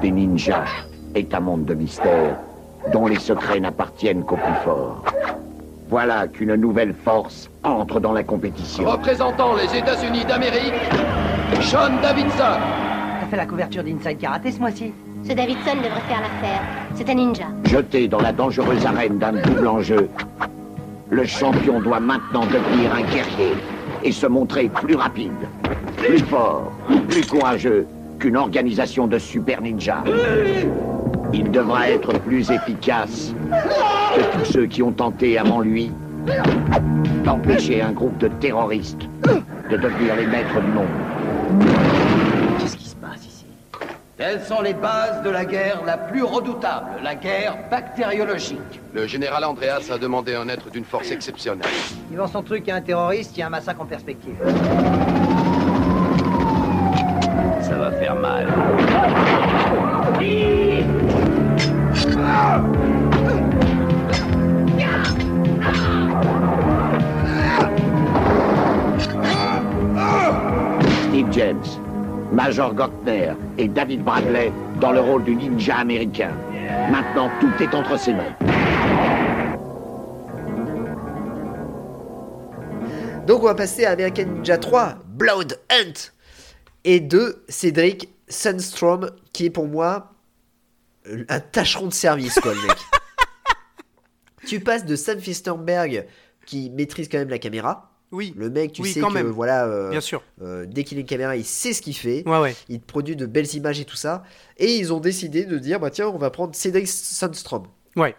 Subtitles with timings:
[0.00, 0.64] des ninjas
[1.14, 2.36] est un monde de mystère
[2.92, 5.02] dont les secrets n'appartiennent qu'aux plus forts.
[5.88, 8.88] Voilà qu'une nouvelle force entre dans la compétition.
[8.88, 10.74] Représentant les États-Unis d'Amérique,
[11.60, 12.58] Sean Davidson.
[13.20, 14.92] T'as fait la couverture d'Inside Karaté ce mois-ci?
[15.24, 16.62] Ce Davidson devrait faire l'affaire.
[16.94, 17.46] C'est un ninja.
[17.64, 20.08] Jeté dans la dangereuse arène d'un double enjeu,
[21.10, 23.54] le champion doit maintenant devenir un guerrier
[24.02, 25.32] et se montrer plus rapide,
[25.96, 26.70] plus fort,
[27.08, 27.86] plus courageux
[28.26, 30.02] qu'une organisation de super ninjas.
[31.32, 33.32] Il devra être plus efficace
[34.16, 35.92] que tous ceux qui ont tenté avant lui
[37.24, 39.02] d'empêcher un groupe de terroristes
[39.70, 40.88] de devenir les maîtres du monde.
[42.58, 43.46] Qu'est-ce qui se passe ici?
[44.16, 48.80] Telles sont les bases de la guerre la plus redoutable, la guerre bactériologique.
[48.92, 51.68] Le général Andreas a demandé un être d'une force exceptionnelle.
[52.10, 54.34] Il vend son truc, a un terroriste, il y a un massacre en perspective.
[57.68, 58.46] Ça va faire mal.
[71.08, 71.56] Steve James,
[72.32, 76.30] Major Gottner et David Bradley dans le rôle du ninja américain.
[76.90, 78.36] Maintenant, tout est entre ses mains.
[83.26, 86.12] Donc on va passer à American Ninja 3, Blood Hunt,
[86.86, 90.12] et de Cédric Sunstrom, qui est pour moi
[91.08, 92.76] euh, un tâcheron de service, quoi, le mec.
[94.46, 96.06] tu passes de Sam Fisterberg,
[96.46, 97.92] qui maîtrise quand même la caméra.
[98.12, 98.32] Oui.
[98.36, 99.26] Le mec, tu Oui, sais quand que même.
[99.26, 100.22] voilà, euh, Bien sûr.
[100.40, 102.22] euh, dès qu'il a une caméra, il sait ce qu'il fait.
[102.26, 102.54] Ouais, ouais.
[102.68, 104.22] Il te produit de belles images et tout ça.
[104.56, 107.64] Et ils ont décidé de dire, bah tiens, on va prendre Cédric Sunstrom.
[107.96, 108.14] Ouais.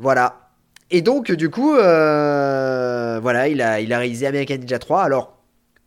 [0.00, 0.50] Voilà.
[0.90, 5.02] Et donc, du coup, euh, voilà, il a, il a réalisé American Ninja 3.
[5.02, 5.38] Alors,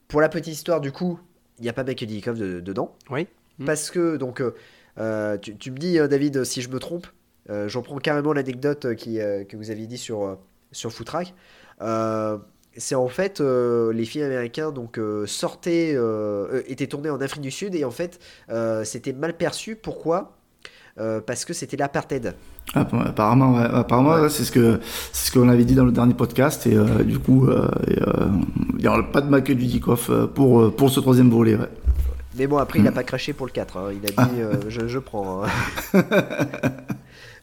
[0.08, 1.20] pour la petite histoire, du coup,
[1.60, 2.96] il n'y a pas Dickoff de- dedans.
[3.10, 3.28] Oui.
[3.60, 3.66] Mm.
[3.66, 4.54] Parce que, donc, euh,
[4.98, 7.08] euh, tu, tu me dis, euh, David, si je me trompe,
[7.50, 10.38] euh, j'en prends carrément l'anecdote qui, euh, que vous aviez dit sur,
[10.72, 11.34] sur Footrack.
[12.78, 15.96] C'est en fait les films américains donc sortaient
[16.68, 18.20] étaient tournés en Afrique du Sud et en fait
[18.84, 20.38] c'était mal perçu pourquoi?
[20.98, 22.36] Euh, parce que c'était l'apartheid
[22.74, 24.80] Ah, Apparemment, ouais, apparemment ouais, c'est ce que
[25.12, 27.50] c'est ce qu'on avait dit dans le dernier podcast et euh, du coup,
[27.88, 31.56] il n'y aura pas de Michael Dudikoff euh, pour pour ce troisième volet.
[31.56, 31.68] Ouais.
[32.38, 33.78] Mais bon, après, il a pas craché pour le 4.
[33.78, 33.90] hein.
[33.92, 35.44] Il a dit euh, je, je prends.
[35.44, 35.50] hein.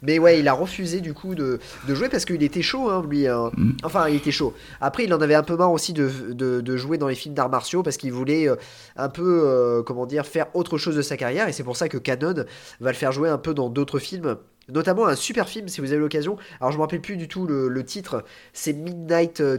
[0.02, 3.04] Mais ouais, il a refusé du coup de, de jouer parce qu'il était chaud, hein,
[3.08, 3.28] lui.
[3.28, 3.50] hein.
[3.84, 4.52] Enfin, il était chaud.
[4.80, 7.34] Après, il en avait un peu marre aussi de, de, de jouer dans les films
[7.34, 8.56] d'arts martiaux parce qu'il voulait euh,
[8.96, 11.48] un peu, euh, comment dire, faire autre chose de sa carrière.
[11.48, 12.44] Et c'est pour ça que Canon
[12.80, 14.36] va le faire jouer un peu dans d'autres films.
[14.68, 16.36] Notamment un super film, si vous avez l'occasion.
[16.60, 18.24] Alors, je me rappelle plus du tout le, le titre.
[18.52, 19.58] C'est Midnight euh,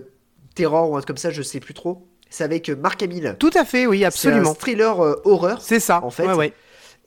[0.55, 2.05] Terror ou un truc comme ça, je sais plus trop.
[2.29, 3.35] C'est avec Mark Hamill.
[3.39, 4.53] Tout à fait, oui, C'est un absolument.
[4.55, 5.61] thriller euh, horreur.
[5.61, 6.03] C'est ça.
[6.03, 6.25] En fait.
[6.27, 6.53] Ouais, ouais.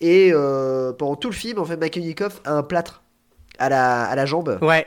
[0.01, 3.03] Et euh, pendant tout le film, en fait, Dickoff a un plâtre
[3.59, 4.59] à la, à la jambe.
[4.63, 4.87] Ouais.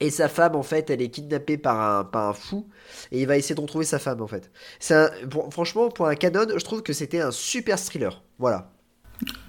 [0.00, 2.66] Et sa femme, en fait, elle est kidnappée par un, par un fou.
[3.12, 4.50] Et il va essayer de retrouver sa femme, en fait.
[4.80, 8.20] C'est un- pour- franchement, pour un canon, je trouve que c'était un super thriller.
[8.38, 8.70] Voilà.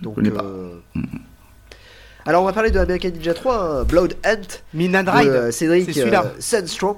[0.02, 0.44] Donc, pas.
[0.44, 0.80] euh,
[2.26, 4.62] Alors, on va parler de American Ninja 3, hein, Blood Hunt.
[5.06, 5.28] De, Ride.
[5.30, 6.26] euh, Cédric C'est celui-là.
[6.26, 6.98] euh, Sandstrom.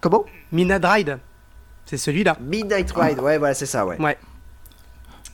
[0.00, 1.18] Comment Minad Ride.
[1.84, 2.36] C'est celui-là.
[2.40, 3.20] Midnight Ride.
[3.20, 4.00] Ouais, voilà, c'est ça, ouais.
[4.00, 4.16] Ouais.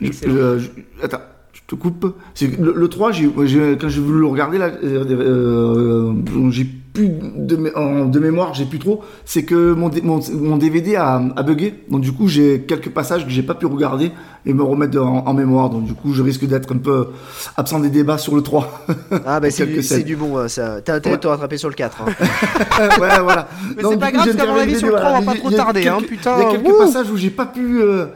[0.01, 1.21] Je- euh, je- attends,
[1.53, 2.15] je te coupe.
[2.41, 6.13] Le, le 3, j'ai, j'ai- quand j'ai voulu le regarder, là, euh, euh,
[6.51, 9.03] j'ai plus de, mé- en- de mémoire, j'ai plus trop.
[9.25, 11.75] C'est que mon, dé- mon, mon DVD a, a bugué.
[11.89, 14.11] Donc, du coup, j'ai quelques passages que j'ai pas pu regarder
[14.45, 15.71] et me remettre en, en mémoire.
[15.71, 17.09] Donc, du coup, je risque d'être un peu
[17.57, 18.87] absent des débats sur le 3.
[19.25, 19.51] Ah, bah,
[19.83, 20.81] c'est du, bon, hein, ça.
[20.81, 22.03] T'as intérêt de te rattraper sur le 4.
[22.03, 22.07] hein.
[23.01, 23.49] ouais, voilà.
[23.77, 25.39] Mais c'est pas coup, grave, parce qu'à mon avis, sur le 3, on va pas
[25.39, 28.07] trop tarder, hein, putain, Il y a quelques passages où j'ai pas pu euh,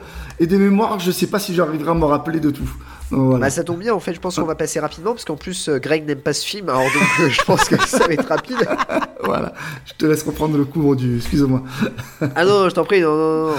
[0.41, 2.69] et des mémoires, je sais pas si j'arriverai à me rappeler de tout.
[3.15, 3.39] Voilà.
[3.47, 5.69] Bah ça tombe bien en fait, je pense qu'on va passer rapidement parce qu'en plus
[5.69, 8.29] euh, Greg n'aime pas ce film, alors donc euh, je pense que ça va être
[8.29, 8.57] rapide.
[9.25, 9.55] Voilà,
[9.87, 11.17] je te laisse reprendre le cours du.
[11.17, 11.63] Excuse-moi.
[12.35, 13.55] Ah non, je t'en prie, non, non, non.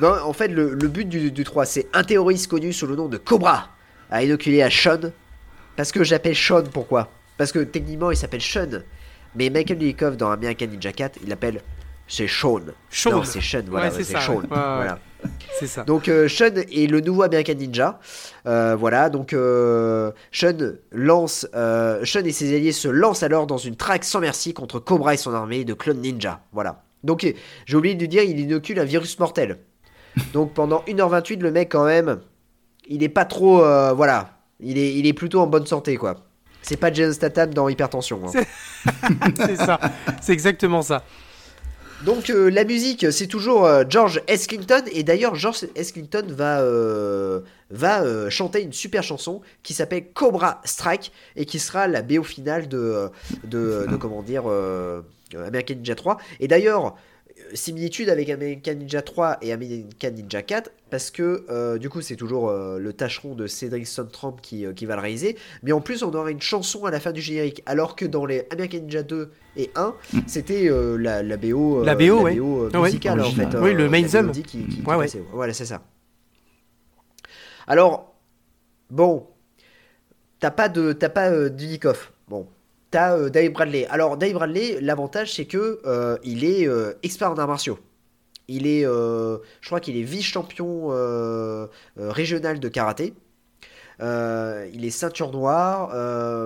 [0.00, 2.96] Non, en fait le, le but du, du 3 c'est un terroriste connu sous le
[2.96, 3.68] nom de Cobra
[4.10, 5.12] à inoculer à Sean.
[5.76, 7.08] Parce que j'appelle Sean, pourquoi?
[7.38, 8.82] Parce que techniquement il s'appelle Sean,
[9.36, 11.60] mais Michael Dudikoff dans American Ninja 4 il l'appelle
[12.08, 12.60] c'est Sean.
[12.90, 13.10] Sean.
[13.10, 14.36] Non, c'est Sean, voilà, Ouais, c'est Sean.
[14.36, 14.42] ouais.
[14.48, 14.98] Voilà.
[15.58, 15.84] C'est ça.
[15.84, 17.98] Donc euh, Sean est le nouveau American Ninja.
[18.46, 23.58] Euh, voilà, donc euh, Sean lance, euh, Sean et ses alliés se lancent alors dans
[23.58, 26.40] une traque sans merci contre Cobra et son armée de clones ninja.
[26.52, 26.82] Voilà.
[27.04, 27.32] Donc euh,
[27.66, 29.58] j'ai oublié de dire, il inocule un virus mortel.
[30.32, 32.20] Donc pendant 1h28, le mec quand même,
[32.88, 33.58] il est pas trop,
[33.94, 34.30] voilà,
[34.60, 36.16] il est, il est plutôt en bonne santé quoi.
[36.62, 38.20] C'est pas Jason Statham dans Hypertension.
[38.26, 38.42] hein.
[39.36, 39.78] C'est ça.
[40.20, 41.04] C'est exactement ça.
[42.04, 44.46] Donc euh, la musique, c'est toujours euh, George S.
[44.46, 45.92] Clinton et d'ailleurs George S.
[45.92, 47.40] Clinton va euh,
[47.70, 52.68] va chanter une super chanson qui s'appelle Cobra Strike et qui sera la BO finale
[52.68, 53.08] de
[53.44, 54.44] de, comment dire
[55.34, 56.94] American Ninja 3 et d'ailleurs
[57.54, 62.16] similitude avec American Ninja 3 et American Ninja 4 parce que euh, du coup c'est
[62.16, 65.80] toujours euh, le tâcheron de Cédric Sontramp qui, euh, qui va le réaliser mais en
[65.80, 68.78] plus on aura une chanson à la fin du générique alors que dans les American
[68.80, 69.94] Ninja 2 et 1
[70.26, 72.38] c'était euh, la, la BO euh, La BO, ouais.
[72.38, 72.88] euh, Ah ouais.
[72.88, 73.62] musicale en fait Original.
[73.62, 74.32] Oui, le main theme.
[74.32, 75.04] qui, qui- qui Ouais, ouais.
[75.04, 75.22] passait.
[75.32, 75.82] voilà c'est ça
[77.66, 78.14] alors
[78.90, 79.26] bon
[80.40, 81.48] t'as pas de t'as pas euh,
[82.90, 83.86] t'as euh, Dave Bradley.
[83.86, 87.78] Alors Dave Bradley l'avantage c'est que euh, il est euh, expert en arts martiaux.
[88.48, 91.66] Il est je crois qu'il est vice champion euh,
[91.96, 93.12] régional de karaté.
[94.00, 95.88] Il est ceinture noire.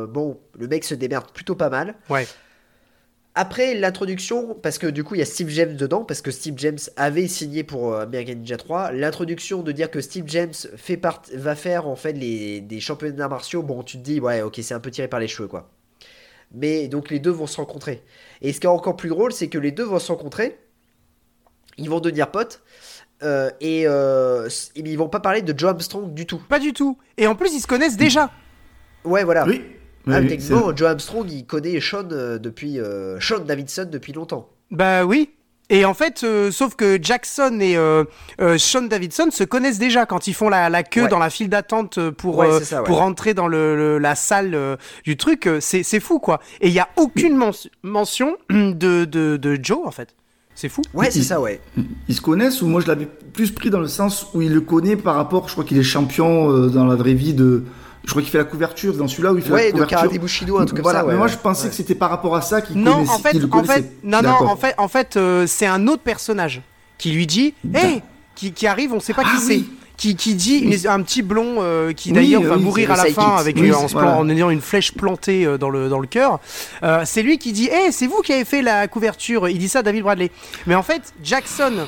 [0.09, 1.95] Bon le mec se démerde plutôt pas mal.
[2.09, 2.27] Ouais.
[3.35, 6.55] après l'introduction, parce que du coup il y a Steve James dedans, parce que Steve
[6.57, 11.21] James avait signé pour American Ninja 3, l'introduction de dire que Steve James fait part,
[11.35, 14.59] va faire en fait les, des championnats d'arts martiaux, bon tu te dis ouais ok
[14.63, 15.71] c'est un peu tiré par les cheveux quoi.
[16.53, 18.03] Mais donc les deux vont se rencontrer.
[18.43, 20.59] Et ce qui est encore plus drôle c'est que les deux vont se rencontrer,
[21.79, 22.63] ils vont devenir potes,
[23.23, 26.43] euh, et, euh, et ils vont pas parler de Joe Armstrong du tout.
[26.49, 26.97] Pas du tout.
[27.19, 28.31] Et en plus, ils se connaissent déjà.
[29.05, 29.47] Ouais voilà.
[29.47, 29.63] Oui.
[30.07, 34.15] Oui, Ah, oui, techniquement, Joe Armstrong il connaît Sean euh, depuis euh, Sean Davidson depuis
[34.15, 34.49] longtemps.
[34.71, 35.31] Bah oui.
[35.71, 38.05] Et en fait, euh, sauf que Jackson et euh,
[38.41, 41.09] euh, Sean Davidson se connaissent déjà quand ils font la, la queue Ouais.
[41.09, 42.87] dans la file d'attente pour, Ouais, euh, c'est ça, ouais.
[42.87, 45.49] pour rentrer dans le, le- la salle euh, du truc.
[45.61, 46.41] C'est c'est fou, quoi.
[46.61, 47.53] Et il n'y a aucune men-
[47.83, 48.75] mention de,
[49.07, 50.15] de, de Joe, en fait.
[50.57, 50.83] C'est fou.
[50.93, 51.61] Ouais, c'est ça, ouais.
[52.09, 54.61] Ils se connaissent ou moi je l'avais plus pris dans le sens où il le
[54.61, 57.65] connaît par rapport, je crois qu'il est champion euh, dans la vraie vie de.
[58.05, 59.97] Je crois qu'il fait la couverture dans celui-là où il fait Ouais, la de couverture.
[59.99, 61.33] Karaté Bushido, un truc comme ça, ouais, mais moi ouais.
[61.33, 61.71] je pensais Ouais.
[61.71, 63.13] que c'était par rapport à ça qu'il Non, connaissait.
[63.13, 66.63] en fait, en fait, non, non, en fait, en fait, euh, c'est un autre personnage
[66.99, 68.03] qui lui dit, hé,
[68.35, 69.63] qui, qui arrive, on sait pas qui Ah c'est.
[69.99, 73.05] Qui, qui dit une- un petit blond euh, qui d'ailleurs oui, va mourir à la
[73.13, 74.23] fin avec Oui, euh, en, voilà.
[74.35, 76.41] ayant une flèche plantée euh, dans le dans le cœur.
[76.83, 79.47] Euh, c'est lui qui dit hé c'est vous qui avez fait la couverture.
[79.51, 80.31] Il dit ça à David Bradley.
[80.67, 81.87] Mais en fait Jackson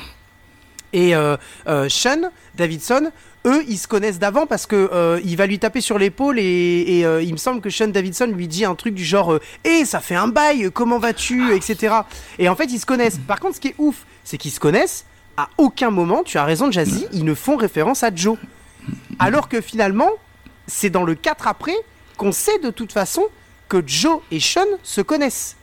[0.93, 1.35] et euh,
[1.67, 3.11] euh, Sean Davidson
[3.45, 6.99] eux ils se connaissent d'avant parce que euh, il va lui taper sur l'épaule et,
[7.01, 10.15] il me semble que Sean Davidson lui dit un truc du genre hé ça fait
[10.15, 11.95] un bail comment vas-tu etc
[12.39, 13.19] et en fait ils se connaissent.
[13.27, 15.05] Par contre ce qui est ouf c'est qu'ils se connaissent.
[15.35, 18.37] À aucun moment tu as raison Jazzy ils ne font référence à Joe.
[19.19, 20.11] Alors que finalement
[20.67, 21.75] c'est dans le 4 après
[22.17, 23.23] qu'on sait de toute façon
[23.67, 25.57] que Joe et Sean se connaissent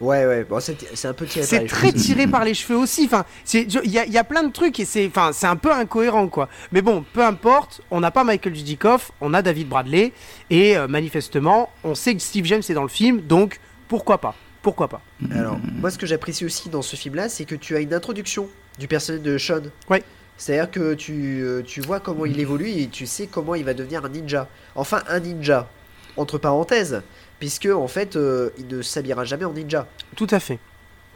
[0.00, 1.98] Ouais, ouais, bon, c'est un peu tiré par c'est très cheveux.
[2.00, 3.06] tiré par les cheveux aussi.
[3.06, 3.24] Enfin,
[3.54, 6.28] il y, a- y a plein de trucs et c'est, enfin, c'est un peu incohérent
[6.28, 6.50] quoi.
[6.70, 7.80] Mais bon, peu importe.
[7.90, 10.12] On n'a pas Michael Dudikoff, on a David Bradley
[10.50, 14.34] et euh, manifestement, on sait que Steve James est dans le film, donc pourquoi pas
[14.60, 15.00] Pourquoi pas
[15.34, 18.48] Alors, moi, ce que j'apprécie aussi dans ce film-là, c'est que tu as une introduction
[18.78, 19.62] du personnage de Sean.
[19.88, 20.02] Ouais.
[20.36, 23.72] C'est-à-dire que tu, euh, tu vois comment il évolue et tu sais comment il va
[23.72, 24.46] devenir un ninja.
[24.74, 25.70] Enfin, un ninja,
[26.18, 27.02] entre parenthèses,
[27.38, 29.86] puisque en fait, euh, il ne s'habillera jamais en ninja.
[30.16, 30.58] Tout à fait,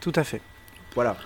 [0.01, 0.41] tout à fait.
[0.95, 1.17] Voilà.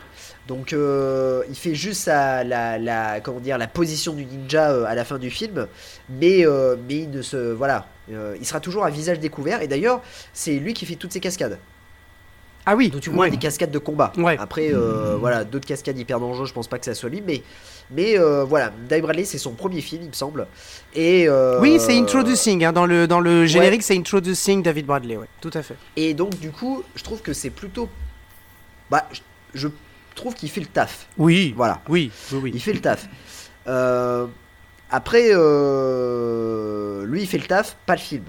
[0.47, 4.85] Donc, euh, il fait juste sa- la, la, comment dire, la position du ninja euh,
[4.85, 5.67] à la fin du film,
[6.11, 6.45] mais,
[6.87, 9.63] mais il ne se, voilà, il sera toujours à visage découvert.
[9.63, 10.03] Et d'ailleurs,
[10.35, 11.59] c'est lui qui fait toutes ses cascades.
[12.67, 12.89] Ah oui.
[12.91, 14.13] Donc tu vois des cascades de combat.
[14.17, 14.37] Ouais.
[14.39, 17.43] Après, euh, voilà, d'autres cascades hyper dangereuses, je pense pas que ça soit lui, mais,
[17.91, 20.47] mais euh, voilà, Dave Bradley, c'est son premier film, il me semble.
[20.95, 22.65] Et euh, Oui, c'est Introducing.
[22.65, 25.17] hein, dans le dans le générique, c'est Introducing David Bradley.
[25.19, 25.77] Ouais, tout à fait.
[25.97, 27.89] Et donc du coup, je trouve que c'est plutôt,
[28.91, 29.21] bah, je,
[29.55, 29.69] je
[30.15, 31.07] trouve qu'il fait le taf.
[31.19, 31.53] Oui.
[31.57, 32.11] Voilà, Oui.
[32.33, 32.39] Oui.
[32.45, 32.51] oui.
[32.55, 33.07] il fait le taf.
[34.91, 35.29] Après,
[37.07, 38.25] lui, il fait le taf, pas le film.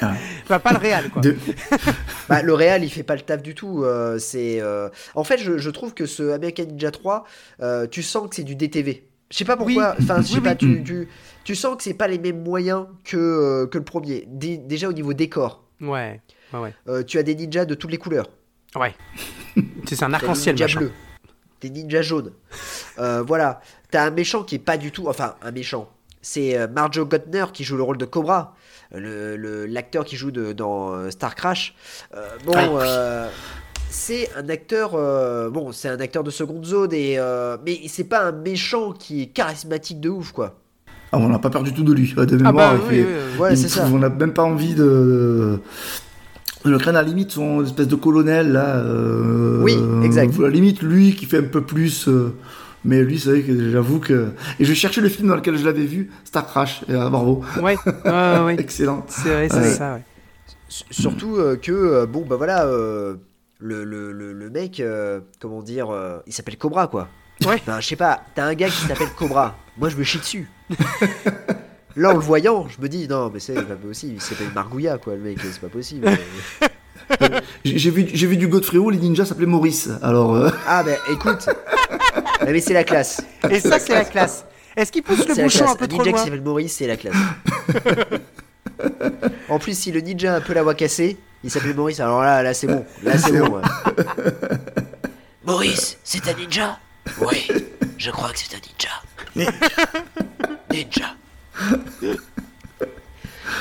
[0.00, 1.22] Enfin, pas le réel quoi.
[1.22, 1.36] De-
[2.28, 3.82] Bah, le réal, il fait pas le taf du tout.
[3.84, 7.24] euh, c'est, euh, En fait, je, je trouve que ce American Ninja 3,
[7.60, 9.06] euh, tu sens que c'est du DTV.
[9.30, 9.94] Je sais pas pourquoi.
[9.98, 10.04] Oui.
[10.04, 10.50] Enfin, je sais Oui, pas.
[10.52, 10.56] oui.
[10.58, 11.08] Tu, tu,
[11.44, 14.24] tu sens que c'est pas les mêmes moyens que, euh, que le premier.
[14.28, 15.64] Dé- déjà au niveau décor.
[15.80, 16.20] Ouais.
[16.52, 16.58] Ouais.
[16.60, 16.74] Ouais.
[16.88, 18.28] Euh, tu as des ninjas de toutes les couleurs.
[18.76, 18.94] Ouais.
[19.88, 20.54] C'est un arc-en-ciel.
[20.54, 20.78] ninjas machin.
[20.80, 20.92] bleus.
[21.60, 22.32] Des ninjas jaunes.
[22.98, 23.60] Euh, voilà.
[23.90, 25.08] T'as un méchant qui est pas du tout.
[25.08, 25.90] Enfin, un méchant.
[26.22, 28.54] C'est Marjo Gottner qui joue le rôle de Cobra.
[28.92, 31.74] Le- le- L'acteur qui joue de- dans euh, Star Crash.
[32.16, 32.52] Euh, bon.
[32.56, 32.78] Ah, oui.
[32.82, 33.28] euh,
[33.90, 38.04] c'est un acteur, euh, bon, c'est un acteur de seconde zone, et, euh, mais c'est
[38.04, 40.56] pas un méchant qui est charismatique de ouf, quoi.
[41.12, 42.12] Ah, on n'a pas peur du tout de lui.
[42.12, 43.80] De Ah mémoire, bah il oui, fait- oui, ça.
[43.82, 45.60] trouve- On n'a même pas envie de.
[46.64, 48.76] Le crâne à la limite, son espèce de colonel là.
[48.78, 50.32] euh, Oui, exact.
[50.38, 52.08] À la limite, lui qui fait un peu plus.
[52.08, 52.34] euh,
[52.84, 54.32] mais lui, c'est vrai que j'avoue que.
[54.58, 56.82] Et je cherchais le film dans lequel je l'avais vu, Star Crash.
[56.88, 57.42] Et, ah, bravo.
[57.60, 57.76] Ouais.
[58.04, 58.38] Ouais.
[58.44, 58.56] ouais.
[58.58, 59.04] Excellent.
[59.08, 59.70] C'est vrai, c'est Ouais.
[59.72, 59.94] ça.
[59.94, 60.02] Ouais.
[60.68, 63.14] Surtout euh, que, euh, bon, bah voilà, euh,
[63.60, 67.08] le, le, le, le mec, euh, comment dire, euh, il s'appelle Cobra quoi.
[67.46, 67.54] Ouais.
[67.56, 69.56] Enfin, je sais pas, t'as un gars qui s'appelle Cobra.
[69.78, 70.48] Moi, je me chie dessus.
[71.96, 74.14] Là, en le voyant, je me dis, non, mais c'est pas possible.
[74.16, 76.08] Il s'appelle Margouilla, quoi, le mec, c'est pas possible.
[77.64, 79.90] J'ai vu, j'ai vu du Godfrey Ho, les ninjas s'appelaient Maurice.
[80.00, 81.46] Alors, euh, ah, ben écoute.
[82.40, 83.22] Ah, mais c'est la classe.
[83.50, 84.44] Et ça, c'est la classe.
[84.76, 86.96] Est-ce qu'il pousse le bouchon un peu trop ninja qui loin s'appelle Maurice, c'est la
[86.96, 87.14] classe.
[89.48, 92.00] en plus, si le ninja a un peu la voix cassée, il s'appelle Maurice.
[92.00, 92.84] Alors là, là c'est bon.
[93.02, 93.56] Là, c'est bon.
[93.56, 93.62] ouais.
[95.46, 96.78] Maurice, c'est un ninja?
[97.20, 97.46] Oui,
[97.98, 99.52] je crois que c'est un ninja.
[100.72, 101.16] ninja.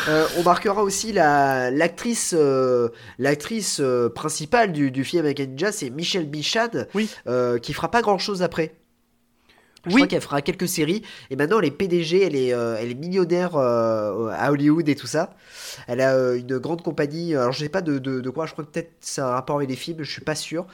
[0.07, 5.71] Euh, on marquera aussi la l'actrice euh, l'actrice euh, principale du, du film American Ninja,
[5.71, 7.09] c'est Michelle Bichad, Oui.
[7.61, 8.75] qui fera pas grand chose après.
[9.85, 9.95] Je Oui.
[9.95, 12.93] crois qu'elle fera quelques séries et maintenant elle est PDG, elle est, euh, elle est
[12.93, 15.35] millionnaire euh, à Hollywood et tout ça.
[15.87, 18.53] Elle a euh, une grande compagnie, alors je sais pas de, de, de quoi, je
[18.53, 20.65] crois que peut-être c'est un rapport avec les films, je suis pas sûr,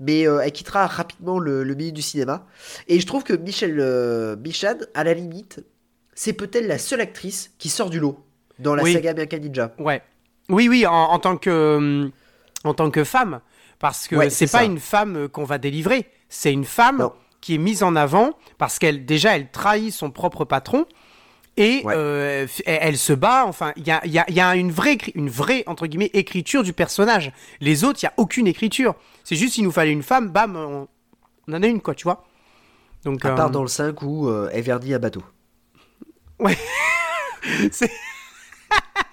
[0.00, 2.44] mais elle quittera rapidement le, le milieu du cinéma.
[2.88, 5.64] Et je trouve que Michelle Bichad, à la limite,
[6.16, 8.18] c'est peut-être la seule actrice qui sort du lot
[8.58, 8.92] dans la Oui.
[8.94, 9.72] saga Ninja.
[9.78, 10.02] Ouais.
[10.48, 12.10] Oui, oui, en, en tant que hum,
[12.64, 13.40] en tant que femme,
[13.78, 14.64] parce que Ouais, c'est pas ça.
[14.64, 16.06] une femme euh, qu'on va délivrer.
[16.28, 17.12] C'est une femme Non.
[17.40, 20.86] qui est mise en avant parce qu'elle déjà elle trahit son propre patron
[21.56, 21.94] et Ouais.
[21.96, 23.44] euh, elle, elle se bat.
[23.46, 25.86] Enfin, il y a, il y a- il y a une vraie une vraie entre
[25.86, 27.32] guillemets écriture du personnage.
[27.60, 28.94] Les autres, il y a aucune écriture.
[29.24, 30.88] C'est juste s'il nous fallait une femme, bam, on,
[31.48, 32.24] on en a une quoi, tu vois.
[33.04, 35.22] Donc À euh, part dans le 5 où euh, elle verdit un bateau.
[37.70, 37.90] C'est-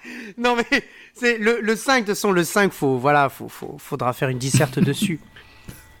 [0.38, 0.82] non mais
[1.14, 4.28] c'est le, le 5 de toute façon le 5 faut voilà faut, faut- faudra faire
[4.28, 5.20] une disserte dessus.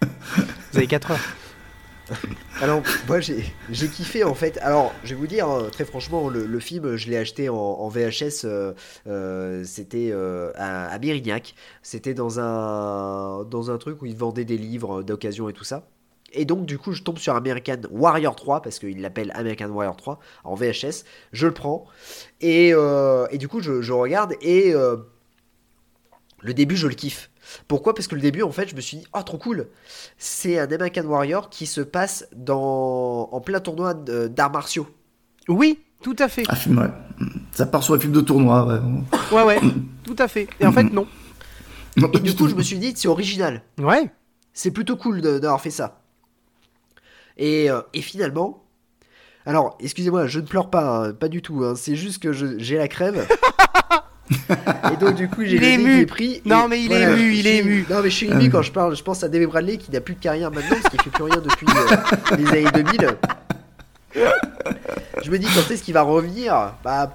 [0.72, 1.20] Vous avez 4 heures.
[2.60, 4.58] Alors, moi j'ai j'ai kiffé en fait.
[4.58, 7.54] Alors, je vais vous dire, hein, très franchement, le, le film, je l'ai acheté en,
[7.56, 8.44] en VHS.
[8.44, 8.72] euh,
[9.06, 11.54] euh, C'était euh, à, à Mérignac.
[11.82, 15.86] C'était dans un, dans un truc où ils vendaient des livres d'occasion et tout ça.
[16.34, 19.96] Et donc, du coup, je tombe sur American Warrior 3, parce qu'il l'appelle American Warrior
[19.96, 21.04] 3 en VHS.
[21.32, 21.86] Je le prends.
[22.40, 24.34] Et, euh, et du coup, je, je regarde.
[24.40, 24.96] Et euh,
[26.40, 27.30] le début, je le kiffe.
[27.68, 27.94] Pourquoi?
[27.94, 29.68] Parce que le début, en fait, je me suis dit, oh, trop cool.
[30.18, 34.88] C'est un American Warrior qui se passe dans, en plein tournoi d'arts martiaux.
[35.48, 36.44] Oui, tout à fait.
[36.48, 37.26] un film, ouais.
[37.52, 38.80] Ça part sur un film de tournoi, ouais.
[39.32, 39.60] Ouais ouais,
[40.04, 40.48] tout à fait.
[40.60, 41.06] Et en fait non.
[41.96, 43.62] Non, Et du coup, je me suis dit, c'est original.
[43.78, 44.10] Ouais.
[44.52, 46.00] C'est plutôt cool d'avoir fait ça.
[47.36, 48.62] Et, euh, et finalement,
[49.46, 51.62] alors, excusez-moi, je ne pleure pas, hein, pas du tout.
[51.64, 53.26] hein, c'est juste que j'ai la crève.
[54.92, 56.06] et donc, du coup, j'ai Il le est nez ému.
[56.06, 56.40] pris.
[56.46, 57.84] Non, mais il est ému, il est ému.
[57.90, 58.96] Non, mais je suis ému quand je parle.
[58.96, 61.24] Je pense à David Bradley qui n'a plus de carrière maintenant parce qu'il fait plus
[61.24, 63.08] rien depuis euh, les années 2000.
[65.22, 66.72] Je me dis quand est-ce qu'il va revenir?
[66.82, 67.14] Bah,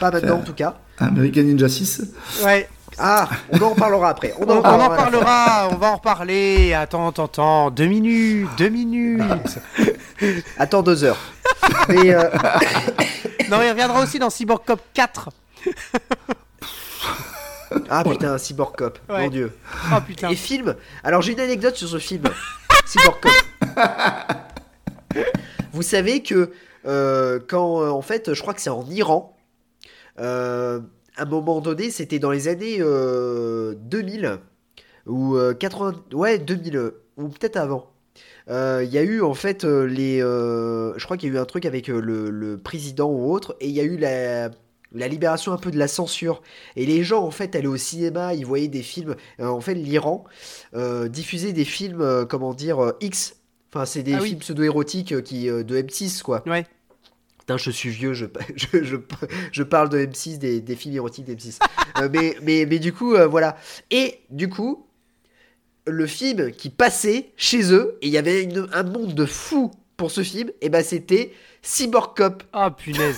[0.00, 0.76] pas maintenant en tout cas.
[0.98, 2.02] American Ninja 6.
[2.44, 2.68] Ouais.
[2.98, 4.34] Ah, on en parlera après.
[4.38, 4.86] On en on parlera.
[4.92, 6.74] en parlera, on va en reparler.
[6.74, 7.70] Attends, attends, attends.
[7.70, 9.58] Deux minutes, deux minutes.
[10.58, 11.18] Attends deux heures.
[11.88, 12.24] Mais euh,
[13.50, 15.30] non, il reviendra aussi dans Cyborg Cop 4.
[17.90, 19.22] ah putain, Cyborg Cop, Ouais.
[19.22, 19.56] mon dieu.
[19.92, 20.30] Oh putain.
[20.30, 20.74] Et film.
[21.04, 22.24] Alors j'ai une anecdote sur ce film.
[22.86, 23.32] Cyborg Cop.
[25.72, 26.52] Vous savez que
[26.86, 29.36] euh, quand euh, en fait, je crois que c'est en Iran.
[30.18, 30.80] euh,
[31.18, 34.38] à un moment donné, c'était dans les années euh, 2000
[35.06, 37.90] ou euh, 80, ouais 2000 euh, ou peut-être avant.
[38.50, 41.34] Euh, Il y a eu en fait euh, les, euh, je crois qu'il y a
[41.36, 44.50] eu un truc avec le, le président ou autre, et il y a eu la,
[44.92, 46.42] la libération un peu de la censure.
[46.76, 49.16] Et les gens en fait allaient au cinéma, ils voyaient des films.
[49.38, 50.24] En fait, l'Iran
[51.08, 53.36] diffusait des films, comment dire, X.
[53.72, 54.28] Enfin, c'est des Ah oui.
[54.28, 56.42] films pseudo-érotiques euh, qui de M6 quoi.
[56.48, 56.64] Ouais.
[57.56, 58.26] Je suis vieux, je,
[58.56, 58.96] je, je,
[59.52, 61.58] je parle de M6, des, des films érotiques d'M6.
[62.00, 63.56] Euh, mais, mais, mais du coup, euh, voilà.
[63.90, 64.86] Et du coup,
[65.86, 69.70] le film qui passait chez eux, et il y avait une- un monde de fous
[69.96, 72.42] pour ce film, et ben c'était Cyborg Cop.
[72.52, 73.16] Ah punaise.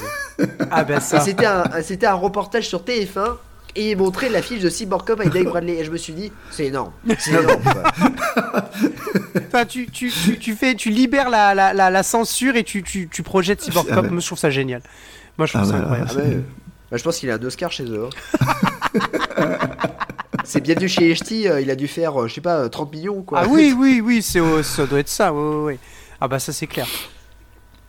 [0.70, 1.20] Ah ben ça.
[1.20, 3.37] c'était un, c'était un reportage sur TF1,
[3.76, 5.75] et il montrait l'affiche de Cyborg Cop avec Dave Bradley.
[5.79, 6.93] Et je me suis dit, c'est énorme.
[7.19, 7.62] C'est énorme.
[9.52, 12.83] Enfin, tu, tu, tu, tu fais, tu libères la, la, la, la censure et tu,
[12.85, 14.05] tu, tu projettes Cyborg Ah Cop.
[14.05, 14.11] ouais.
[14.11, 14.81] Moi, je trouve ça génial.
[15.38, 16.11] Moi, je trouve Ah ça incroyable.
[16.17, 16.21] Ah.
[16.90, 18.07] Bah, je pense qu'il a un Oscar chez eux.
[18.07, 19.49] hein.
[20.45, 22.93] c'est bienvenu chez HT, euh, il a dû faire, euh, je sais pas, euh, 30
[22.93, 23.40] millions quoi.
[23.43, 25.33] Ah oui, oui, oui, c'est, oh, ça doit être ça.
[25.33, 25.79] Ouais, ouais.
[26.21, 26.87] Ah bah ça c'est clair.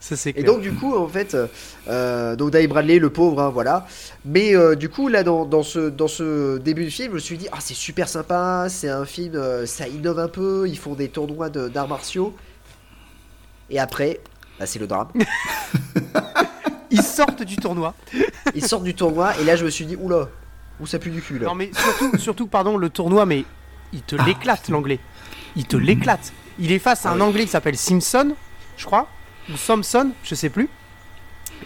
[0.02, 1.46] Ça c'est Et donc du coup en fait, euh,
[1.86, 3.86] euh, donc Dave Bradley, le pauvre, hein, voilà.
[4.24, 7.18] Mais euh, du coup là dans, dans ce dans ce début de film, je me
[7.20, 10.76] suis dit ah c'est super sympa, c'est un film, euh, ça innove un peu, ils
[10.76, 12.34] font des tournois de- d'arts martiaux.
[13.70, 14.18] Et après,
[14.58, 15.06] bah, c'est le drame.
[16.90, 17.94] Ils sortent du tournoi.
[18.56, 20.28] Ils sortent du tournoi et là je me suis dit oula,
[20.80, 21.46] où ça pue du cul là.
[21.46, 23.44] Non mais surtout, surtout, pardon, le tournoi, mais
[23.92, 24.98] il te l'éclate l'anglais.
[25.56, 26.32] Il te l'éclate.
[26.58, 28.34] Il est face à un anglais qui s'appelle Simpson,
[28.76, 29.06] je crois,
[29.50, 30.68] ou Samson, je sais plus.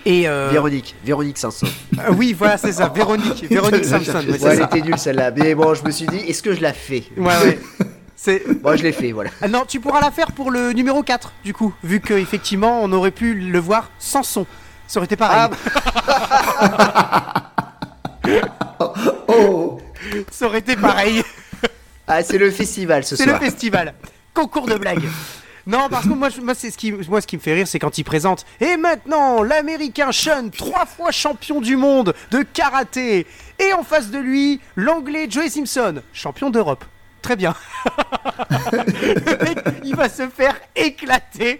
[0.05, 1.67] Et euh, Véronique, Véronique Sanson.
[1.99, 4.23] euh, oui, voilà, c'est ça, Véronique, Véronique Samson.
[4.29, 5.31] ouais, elle était nulle celle-là.
[5.31, 7.05] Mais bon, je me suis dit, est-ce que je la fais?
[7.17, 7.59] Ouais, ouais.
[8.19, 9.31] C'est Moi, je l'ai fait, voilà.
[9.43, 12.81] Ah non, tu pourras la faire pour le numéro 4 du coup, vu que effectivement,
[12.83, 14.47] on aurait pu le voir sans son.
[14.87, 15.51] Ça aurait été pareil.
[19.29, 19.79] Oh
[20.31, 21.23] Ça aurait été pareil.
[22.07, 23.43] Ah, c'est le festival ce C'est le soir.
[23.43, 23.95] festival.
[24.33, 25.03] Concours de blagues.
[25.67, 27.67] Non, parce que moi, je- moi, c'est ce qui, moi, ce qui me fait rire,
[27.67, 28.47] c'est quand il présente.
[28.61, 33.27] Et maintenant, l'américain Sean, trois fois champion du monde de karaté.
[33.59, 36.85] Et en face de lui, l'anglais Joey Simpson, champion d'Europe.
[37.23, 37.55] Très bien.
[38.73, 41.59] le mec, il va se faire éclater.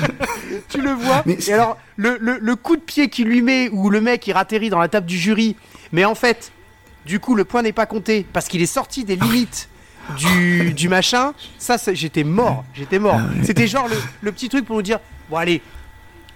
[0.70, 1.22] tu le vois.
[1.26, 4.26] Mais Et alors, le, le- le coup de pied qu'il lui met, où le mec
[4.26, 5.56] il ratterrit dans la table du jury,
[5.92, 6.52] mais en fait,
[7.04, 9.68] du coup, le point n'est pas compté parce qu'il est sorti des limites
[10.16, 11.32] du, du machin.
[11.58, 12.64] Ça, j'étais mort.
[12.74, 13.20] J'étais mort.
[13.42, 14.98] C'était genre le, le petit truc pour nous dire
[15.30, 15.60] bon, allez,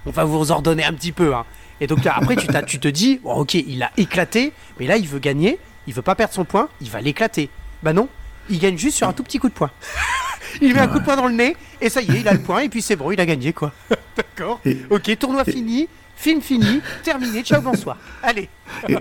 [0.06, 1.34] on va vous ordonner un petit peu.
[1.34, 1.44] hein.
[1.80, 4.96] Et donc, après, tu, t'as- tu te dis bon, ok, il a éclaté, mais là,
[4.96, 5.58] il veut gagner.
[5.86, 6.68] Il veut pas perdre son point.
[6.80, 7.48] Il va l'éclater.
[7.82, 8.08] Bah non,
[8.50, 9.70] il gagne juste sur un tout petit coup de poing.
[10.60, 12.32] il met un coup de poing dans le nez et ça y est, il a
[12.32, 13.72] le point et puis c'est bon, il a gagné quoi.
[14.16, 14.60] D'accord.
[14.90, 15.88] Ok, tournoi fini.
[16.20, 17.96] Film fini, terminé, ciao, bonsoir.
[18.24, 18.48] Allez.
[18.88, 18.96] Et,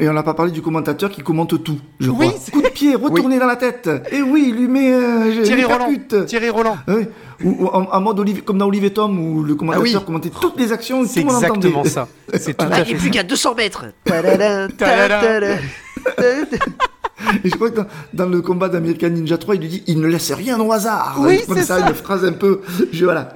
[0.00, 2.40] et on n'a pas parlé du commentateur qui commente tout, je Oui, crois.
[2.52, 3.88] Coup de pied, retourné dans la tête.
[4.10, 4.92] Et oui, il lui met.
[4.92, 5.94] Euh, Thierry il Roland.
[6.26, 6.76] Thierry Roland.
[6.86, 7.08] Ouais.
[7.42, 10.04] Ou, ou en, en mode Olivier- comme dans Olivier Tom où le commentateur Ah oui.
[10.04, 11.88] commentait toutes les actions, C'est exactement entendait.
[11.88, 12.06] ça.
[12.38, 12.98] C'est tout Ah, à il fait ça.
[12.98, 13.86] plus qu'à 200 mètres.
[17.44, 20.00] Et je crois que dans, dans le combat d'American Ninja 3, il lui dit il
[20.00, 21.16] ne laisse rien au hasard.
[21.20, 21.88] Oui, c'est ça, ça.
[21.88, 22.62] une phrase un peu.
[22.92, 23.32] Je, voilà,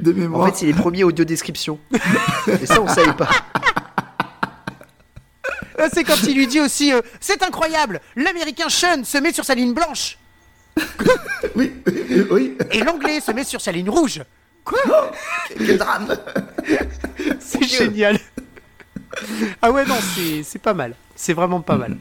[0.00, 0.46] de En mémoire.
[0.48, 1.78] fait, c'est les premiers audio descriptions.
[2.60, 3.28] Et ça, on savait pas.
[5.92, 9.54] C'est quand il lui dit aussi euh, C'est incroyable, l'américain Sean se met sur sa
[9.54, 10.18] ligne blanche
[11.56, 11.72] oui,
[12.30, 12.56] oui.
[12.70, 14.22] et l'anglais se met sur sa ligne rouge.
[14.64, 14.78] Quoi
[15.56, 16.16] Quel drame.
[17.40, 18.18] C'est génial.
[19.60, 20.94] Ah ouais, non, c'est c'est pas mal.
[21.16, 21.96] C'est vraiment pas mal.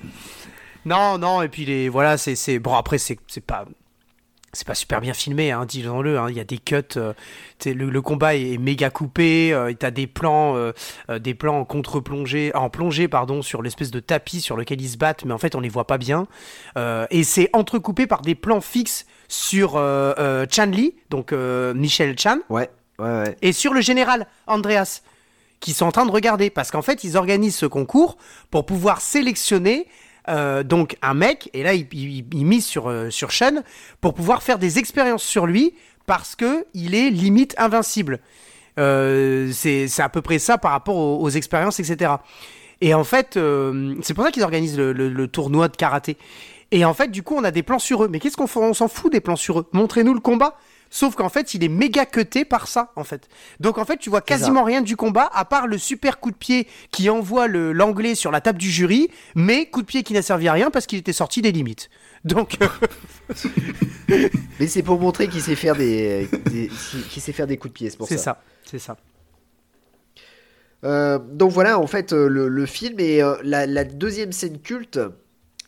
[0.86, 3.66] Non, non, et puis les voilà, c'est c'est bon après c'est c'est pas
[4.52, 6.18] c'est pas super bien filmé, hein, disons-le.
[6.18, 6.26] hein.
[6.30, 7.14] Il y a des cuts, euh,
[7.66, 9.54] le, le combat est, méga coupé.
[9.54, 10.72] Euh, T'as des plans, euh,
[11.12, 14.90] euh, des plans en contre-plongée, en plongée pardon, sur l'espèce de tapis sur lequel ils
[14.90, 16.26] se battent, mais en fait on les voit pas bien.
[17.12, 23.06] Et c'est entrecoupé par des plans fixes sur Chan Li, donc Michel Chan, Ouais, ouais,
[23.06, 23.38] ouais.
[23.44, 25.02] et sur le général Andreas,
[25.60, 28.18] qui sont en train de regarder, parce qu'en fait, ils organisent ce concours
[28.50, 29.88] pour pouvoir sélectionner
[30.28, 33.30] euh, donc un mec, et là, il, misent sur, euh, sur
[34.02, 35.74] pour pouvoir faire des expériences sur lui,
[36.06, 38.20] parce que il est limite invincible.
[38.80, 42.14] Euh, c'est à peu près ça par rapport aux, expériences, etc.
[42.82, 46.18] Et en fait, euh, c'est pour ça qu'ils organisent le, tournoi de karaté.
[46.72, 48.08] Et en fait, du coup, on a des plans sur eux.
[48.10, 49.66] Mais qu'est-ce qu'on On s'en fout des plans sur eux?
[49.74, 50.56] Montrez-nous le combat.
[50.92, 53.28] Sauf qu'en fait, il est méga cuté par ça, en fait.
[53.60, 56.36] Donc en fait, tu vois quasiment rien du combat, à part le super coup de
[56.36, 60.22] pied qui envoie l'anglais sur la table du jury, mais coup de pied qui n'a
[60.24, 61.90] servi à rien parce qu'il était sorti des limites.
[62.26, 62.68] Donc, euh,
[64.60, 66.70] Mais c'est pour montrer qu'il sait faire des, des-
[67.10, 68.24] qu'il sait faire des coups de pied, c'est pour c'est ça.
[68.24, 68.98] ça, c'est ça.
[70.86, 74.60] Euh, donc voilà, en fait, euh, le, le film et euh, la, la deuxième scène
[74.60, 75.00] culte.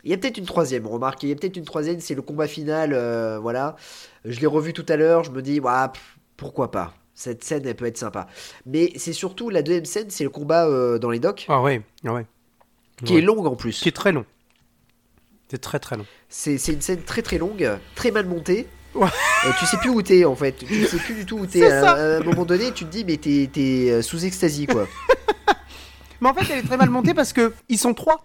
[0.04, 1.22] Il y a peut-être une troisième, remarque.
[1.22, 2.92] Il y a peut-être une troisième, c'est le combat final.
[2.92, 3.76] euh, voilà.
[4.24, 5.22] Je l'ai revu tout à l'heure.
[5.24, 6.94] Je me dis, pff, pourquoi pas?
[7.14, 8.26] Cette scène, elle peut être sympa.
[8.66, 11.82] Mais c'est surtout la deuxième scène, c'est le combat euh, dans les docks, Ah ouais,
[12.06, 12.26] ah ouais.
[13.04, 13.18] qui Ouais.
[13.18, 13.78] est longue en plus.
[13.80, 14.24] Qui est très long.
[15.48, 16.06] C'est très très long.
[16.30, 18.66] C'est c'est une scène très très longue, très mal montée.
[18.94, 19.06] Ouais.
[19.46, 20.52] Euh, tu sais plus où t'es en fait.
[20.52, 21.62] Tu sais plus du tout où t'es.
[21.70, 24.88] À, un moment donné, tu te dis, mais t'es t'es, sous extasie quoi.
[26.22, 28.22] Mais en fait, elle est très mal montée parce que ils sont trois.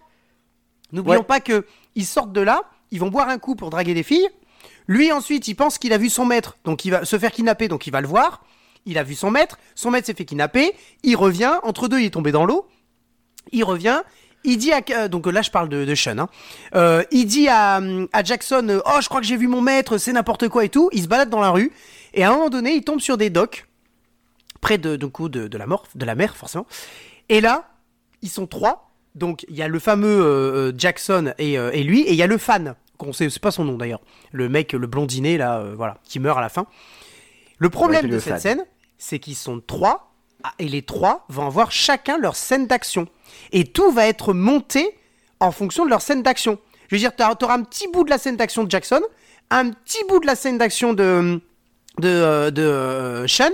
[0.92, 1.24] N'oublions Ouais.
[1.24, 4.28] pas que ils sortent de là, ils vont boire un coup pour draguer des filles.
[4.86, 7.68] Lui ensuite, il pense qu'il a vu son maître, donc il va se faire kidnapper,
[7.68, 8.42] donc il va le voir.
[8.86, 10.72] Il a vu son maître, son maître s'est fait kidnapper.
[11.02, 12.66] Il revient, entre deux, il est tombé dans l'eau.
[13.52, 14.00] Il revient.
[14.44, 16.16] Il dit à euh, donc là je parle de, de Sean.
[16.18, 16.28] Hein.
[16.74, 17.80] Euh, il dit à,
[18.12, 20.68] à Jackson euh, oh je crois que j'ai vu mon maître c'est n'importe quoi et
[20.68, 20.88] tout.
[20.92, 21.72] Il se balade dans la rue
[22.14, 23.66] et à un moment donné il tombe sur des docks
[24.60, 26.66] près de, coup, de, de la mort, de la mer, forcément.
[27.28, 27.68] Et là,
[28.22, 28.87] ils sont trois.
[29.18, 32.16] Donc, il y a le fameux euh, euh, Jackson et, euh, et lui, et il
[32.16, 34.00] y a le fan, qu'on sait, c'est pas son nom d'ailleurs.
[34.32, 36.66] Le mec, le blondinet, là, euh, voilà, qui meurt à la fin.
[37.58, 38.40] Le problème Ouais, de cette fan.
[38.40, 38.64] scène,
[38.96, 40.12] c'est qu'ils sont trois,
[40.44, 43.08] ah, et les trois vont avoir chacun leur scène d'action.
[43.52, 44.96] Et tout va être monté
[45.40, 46.58] en fonction de leur scène d'action.
[46.88, 49.00] Je veux dire, tu auras un petit bout de la scène d'action de Jackson,
[49.50, 51.40] un petit bout de la scène d'action de
[51.98, 53.50] de, euh, de euh, Sean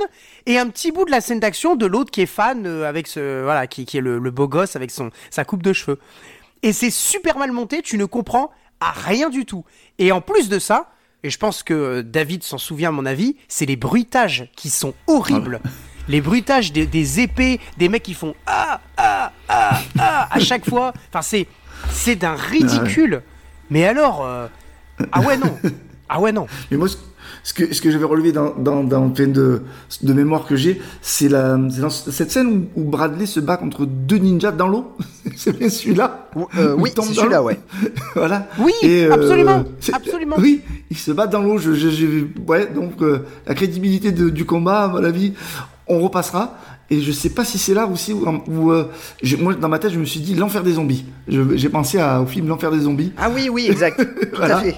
[0.47, 3.07] et un petit bout de la scène d'action de l'autre qui est fan euh, avec
[3.07, 5.99] ce voilà qui, qui est le, le beau gosse avec son sa coupe de cheveux
[6.63, 9.65] et c'est super mal monté tu ne comprends à rien du tout.
[9.99, 10.91] Et en plus de ça,
[11.23, 14.95] et je pense que David s'en souvient à mon avis, c'est les bruitages qui sont
[15.07, 15.61] horribles.
[16.07, 20.69] Les bruitages des, des épées, des mecs qui font ah ah ah ah à chaque
[20.69, 20.93] fois.
[21.09, 21.47] Enfin c'est
[21.91, 23.23] c'est d'un ridicule.
[23.71, 24.49] Mais alors euh,
[25.13, 25.59] ah ouais non
[26.11, 26.47] ah ouais non.
[26.71, 26.89] Mais moi,
[27.45, 29.63] ce- que, ce que j'avais relevé dans, dans, dans plein de,
[30.03, 33.57] de mémoire que j'ai, c'est la, c'est dans cette scène où, où Bradley se bat
[33.59, 34.97] contre deux ninjas dans l'eau.
[35.37, 36.31] c'est bien celui-là.
[36.59, 37.61] Euh, oui, c'est celui-là, ouais.
[38.17, 38.49] voilà.
[38.59, 40.37] Oui, Et, euh, absolument, absolument.
[40.39, 41.59] Oui, il se bat dans l'eau.
[41.59, 45.35] Je, je, je- ouais, donc euh, la crédibilité de- du combat, à mon avis,
[45.87, 46.57] on repassera.
[46.91, 48.91] Et je sais pas si c'est là aussi où, où, euh,
[49.41, 51.07] moi dans ma tête je me suis dit l'enfer des zombies.
[51.29, 53.13] J'ai pensé à- au film l'enfer des zombies.
[53.17, 53.97] Ah oui, oui, exact.
[54.21, 54.59] Tout Voilà.
[54.59, 54.77] à fait.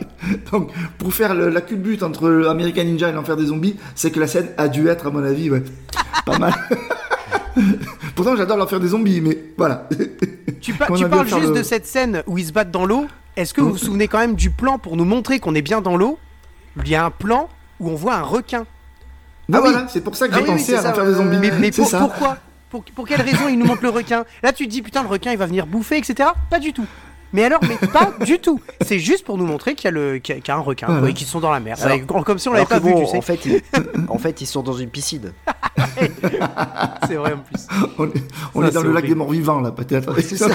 [0.53, 4.21] Donc, pour faire le- la culbute entre American Ninja et l'enfer des zombies, c'est que
[4.21, 5.65] la scène a dû être, à mon avis, ouais,
[6.27, 6.55] pas mal.
[8.15, 9.89] Pourtant, j'adore l'enfer des zombies, mais voilà.
[10.61, 13.07] Tu, pa- parles juste le- de cette scène où ils se battent dans l'eau.
[13.37, 15.81] Est-ce que vous vous souvenez quand même du plan pour nous montrer qu'on est bien
[15.81, 16.19] dans l'eau?
[16.83, 17.49] Il y a un plan
[17.81, 18.65] où on voit un requin.
[19.53, 19.71] Ah oui.
[19.71, 21.39] voilà, c'est pour ça que Ah j'ai oui, oui, pensé à ça, ouais, des zombies.
[21.39, 21.99] Mais, mais c'est pour- ça.
[22.01, 22.37] pourquoi
[22.71, 25.09] pour, pour quelle raison il nous montre le requin Là, tu te dis putain, le
[25.09, 26.31] requin il va venir bouffer, etc.
[26.51, 26.87] Pas du tout.
[27.33, 28.61] Mais alors, mais pas du tout.
[28.81, 31.01] C'est juste pour nous montrer qu'il y a, y y un requin Voilà.
[31.03, 31.77] quoi, et qu'ils sont dans la mer.
[31.83, 33.19] Alors- comme si on l'avait pas vu, tu sais.
[33.19, 33.63] en fait, ils,
[34.09, 35.33] en fait, ils sont dans une piscine.
[37.07, 37.67] C'est vrai en plus.
[37.99, 38.13] On est,
[38.55, 40.19] on Ça, est dans le lac des morts vivants, là, peut-être.
[40.21, 40.49] C'est ça.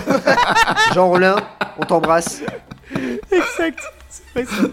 [0.94, 1.36] Jean Rollin,
[1.80, 2.42] on t'embrasse.
[3.32, 3.80] Exact.
[4.10, 4.64] C'est vrai, ça.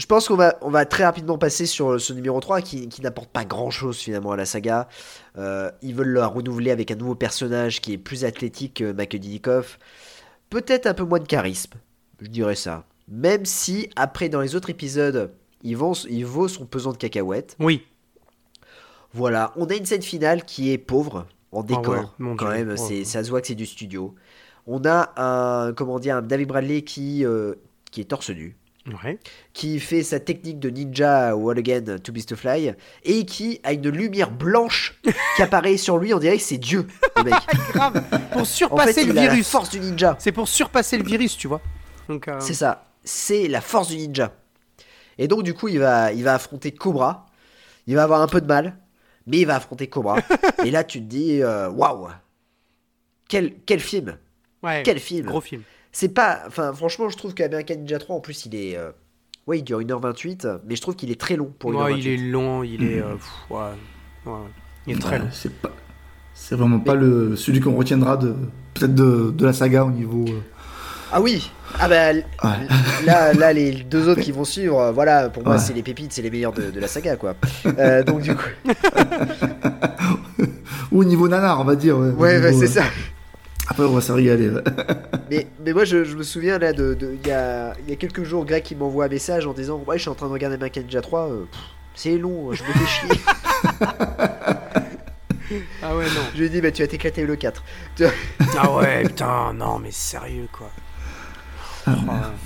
[0.00, 3.02] Je pense qu'on va, on va très rapidement passer sur ce numéro 3 qui, qui
[3.02, 4.88] n'apporte pas grand chose finalement à la saga.
[5.36, 9.76] Euh, ils veulent la renouveler avec un nouveau personnage qui est plus athlétique que Makednikov.
[10.48, 11.72] Peut-être un peu moins de charisme,
[12.18, 12.86] je dirais ça.
[13.08, 17.54] Même si après dans les autres épisodes, il vaut, il vaut son pesant de cacahuètes.
[17.60, 17.82] Oui.
[19.12, 21.84] Voilà, on a une scène finale qui est pauvre en décor.
[21.94, 22.64] Ah ouais, mon quand Dieu.
[22.64, 24.14] même, Ouais, c'est, ça se voit que c'est du studio.
[24.66, 27.56] On a un, comment dire, un David Bradley qui, euh,
[27.90, 28.56] qui est torse nu
[29.04, 29.18] Ouais.
[29.52, 33.74] qui fait sa technique de ninja Wall Again to Beast to Fly et qui a
[33.74, 34.98] une lumière blanche
[35.36, 37.34] qui apparaît sur lui, on dirait que c'est Dieu, le mec.
[37.74, 38.02] Grave.
[38.32, 39.48] Pour En surpasser fait, le a la virus.
[39.48, 40.16] force du ninja.
[40.18, 41.60] C'est pour surpasser le virus, tu vois.
[42.08, 42.86] Donc, euh, C'est ça.
[43.04, 44.32] C'est la force du ninja.
[45.18, 47.26] Et donc, du coup, il va, il va affronter Cobra.
[47.86, 48.78] Il va avoir un peu de mal,
[49.26, 50.16] mais il va affronter Cobra.
[50.64, 52.08] et là, tu te dis, euh, waouh,
[53.28, 54.16] quel, quel film
[54.62, 55.62] ouais, Quel film Gros film.
[55.92, 56.40] C'est pas.
[56.46, 58.76] Enfin, franchement, je trouve qu'American Ninja 3, en plus, il est.
[58.76, 58.90] euh,
[59.46, 61.82] Ouais, il dure 1h28, mais je trouve qu'il est très long pour 1h28.
[61.82, 63.00] Ouais, il est long, il est.
[63.00, 63.58] euh, pff, ouais,
[64.26, 64.32] ouais.
[64.86, 65.28] Il est très Ouais, long.
[65.32, 65.70] c'est pas,
[66.34, 68.34] c'est vraiment pas le, celui qu'on retiendra de,
[68.74, 70.24] peut-être de, de la saga au niveau.
[70.28, 70.40] euh,
[71.10, 71.50] Ah oui
[71.80, 72.22] Ah bah Ouais.
[73.06, 75.58] là, là les deux autres qui vont suivre, voilà, pour moi Ouais.
[75.58, 77.34] c'est les pépites, c'est les meilleurs de, de la saga quoi.
[77.66, 78.44] Euh, donc du coup,
[80.92, 81.98] ou au niveau nanar, on va dire.
[81.98, 82.84] Ouais, ouais, c'est euh, ça.
[83.70, 84.50] Après, on va se régaler.
[85.30, 87.92] Mais, mais moi je, je me souviens là de, de- il y, a, il y
[87.92, 90.26] a quelques jours, Greg qui m'envoie un message en disant ouais je suis en train
[90.26, 91.44] de regarder American Ninja 3, euh,
[91.94, 93.20] c'est long, je me fais chier.
[95.82, 96.20] Ah ouais, non.
[96.32, 97.64] je lui ai dit bah tu vas t'éclater le 4.
[98.56, 100.70] Ah ouais, putain, non, mais sérieux, quoi.
[101.88, 101.90] Oh,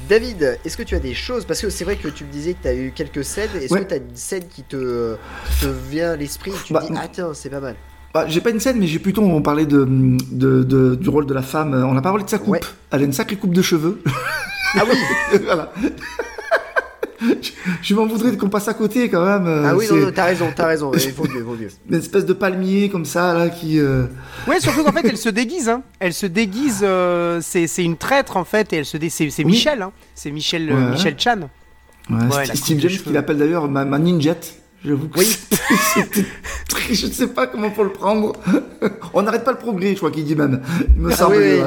[0.09, 1.45] David, est-ce que tu as des choses?
[1.45, 3.51] Parce que c'est vrai que tu me disais que tu as eu quelques scènes.
[3.61, 3.81] Est-ce Ouais.
[3.83, 5.17] que tu as une scène qui te,
[5.51, 6.53] qui te vient à l'esprit?
[6.53, 7.75] Et Tu Bah, dis, ah tiens, c'est pas mal.
[8.15, 9.85] Bah, j'ai pas une scène, mais j'ai plutôt on parlait de,
[10.31, 11.75] de, de- du rôle de la femme.
[11.75, 12.51] On n'a pas parlé de sa coupe.
[12.51, 12.61] Ouais.
[12.93, 14.01] Elle a une sacrée coupe de cheveux.
[14.77, 15.73] Ah oui voilà.
[17.21, 17.51] je
[17.83, 19.47] je m'en voudrais qu'on passe à côté quand même.
[19.47, 20.93] euh, Ah oui, non, non, t'as raison, t'as raison.
[20.95, 21.69] Il vaut mieux, vaut mieux.
[21.91, 23.79] Une espèce de palmier comme ça là qui.
[23.81, 24.05] euh,
[24.47, 25.69] Ouais, surtout qu'en fait, elle se déguise.
[25.69, 25.83] Hein.
[26.01, 26.81] Elle se déguise.
[26.83, 29.11] euh, c'est c'est une traître en fait, et elle se dé...
[29.11, 29.53] c'est c'est Oui.
[29.53, 29.83] Michel.
[29.83, 29.93] Hein.
[30.15, 30.91] C'est Michel, euh, Ouais.
[30.93, 31.39] Michel Chan.
[32.11, 33.03] Ouais, Ouais, Steve James cheveux.
[33.05, 34.37] qui l'appelle d'ailleurs ma, ma ninjet.
[34.85, 35.25] J'avoue que Oui.
[35.95, 36.27] c'était
[36.69, 38.33] très- je ne sais pas comment faut le prendre.
[39.15, 40.61] On n'arrête pas le progrès, je crois qu'il dit même.
[40.97, 41.37] Il me Ah semble.
[41.37, 41.61] oui,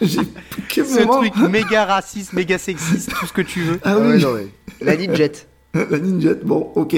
[0.00, 0.08] oui.
[0.18, 0.24] ouais.
[0.68, 3.78] Quel Ce moment truc méga raciste, méga sexiste, tout ce que tu veux.
[3.84, 4.48] Ah Ah ouais, oui, non, ouais.
[4.80, 5.30] La ninjet.
[5.74, 6.34] la ninjet.
[6.42, 6.96] Bon, ok.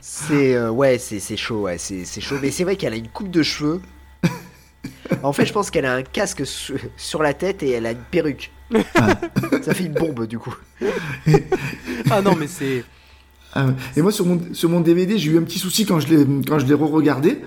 [0.00, 2.36] C'est euh, ouais, c'est c'est chaud, ouais, c'est c'est chaud.
[2.42, 3.80] Mais c'est vrai qu'elle a une coupe de cheveux.
[5.22, 7.92] En fait, je pense qu'elle a un casque su- sur la tête et elle a
[7.92, 8.50] une perruque.
[9.62, 10.54] Ça fait une bombe du coup.
[12.10, 12.84] Ah non, mais c'est.
[13.54, 13.66] Ah.
[13.96, 16.26] Et moi, sur mon, sur mon DVD, j'ai eu un petit souci quand je l'ai,
[16.46, 17.40] quand je l'ai re-regardé,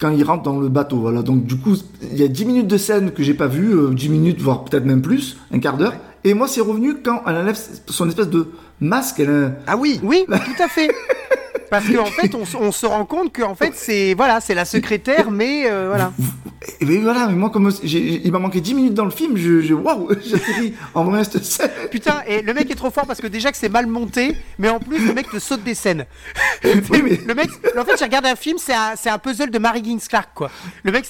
[0.00, 0.98] quand il rentre dans le bateau.
[0.98, 1.22] Voilà.
[1.22, 1.76] Donc, du coup,
[2.10, 4.64] il y a 10 minutes de scène que j'ai pas vu, euh, 10 minutes, voire
[4.64, 5.94] peut-être même plus, un quart d'heure.
[6.24, 8.48] Et moi, c'est revenu quand elle enlève son espèce de
[8.80, 9.20] masque.
[9.20, 10.00] Elle a- Ah oui.
[10.02, 10.90] Oui, tout à fait.
[11.70, 15.30] Parce qu'en fait, on, se rend compte que en fait, c'est voilà, c'est la secrétaire,
[15.30, 16.12] mais euh, voilà.
[16.80, 19.60] Et ben voilà, mais moi, comme il m'a manqué 10 minutes dans le film, je,
[19.62, 21.70] je waouh, j'atterris en vrai cette scène.
[21.90, 24.68] Putain, et le mec est trop fort parce que déjà que c'est mal monté, mais
[24.68, 26.06] en plus le mec te saute des scènes.
[26.90, 29.50] Oui, mais Le mec, en fait, j'ai regardé un film, c'est un, c'est un puzzle
[29.50, 30.50] de Mary Higgins Clark, quoi.
[30.82, 31.06] Le mec,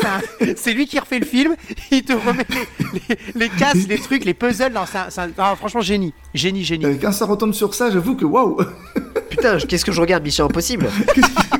[0.57, 1.57] c'est lui qui refait le film,
[1.91, 4.73] il te remet les, les, les casses, les trucs, les puzzles.
[4.73, 6.13] Non, c'est ah, franchement, génie.
[6.35, 6.85] Génie, génie.
[6.85, 8.59] euh, quand ça retombe sur ça, j'avoue que waouh,
[9.31, 10.88] Putain, qu'est-ce que je regarde Mission Impossible?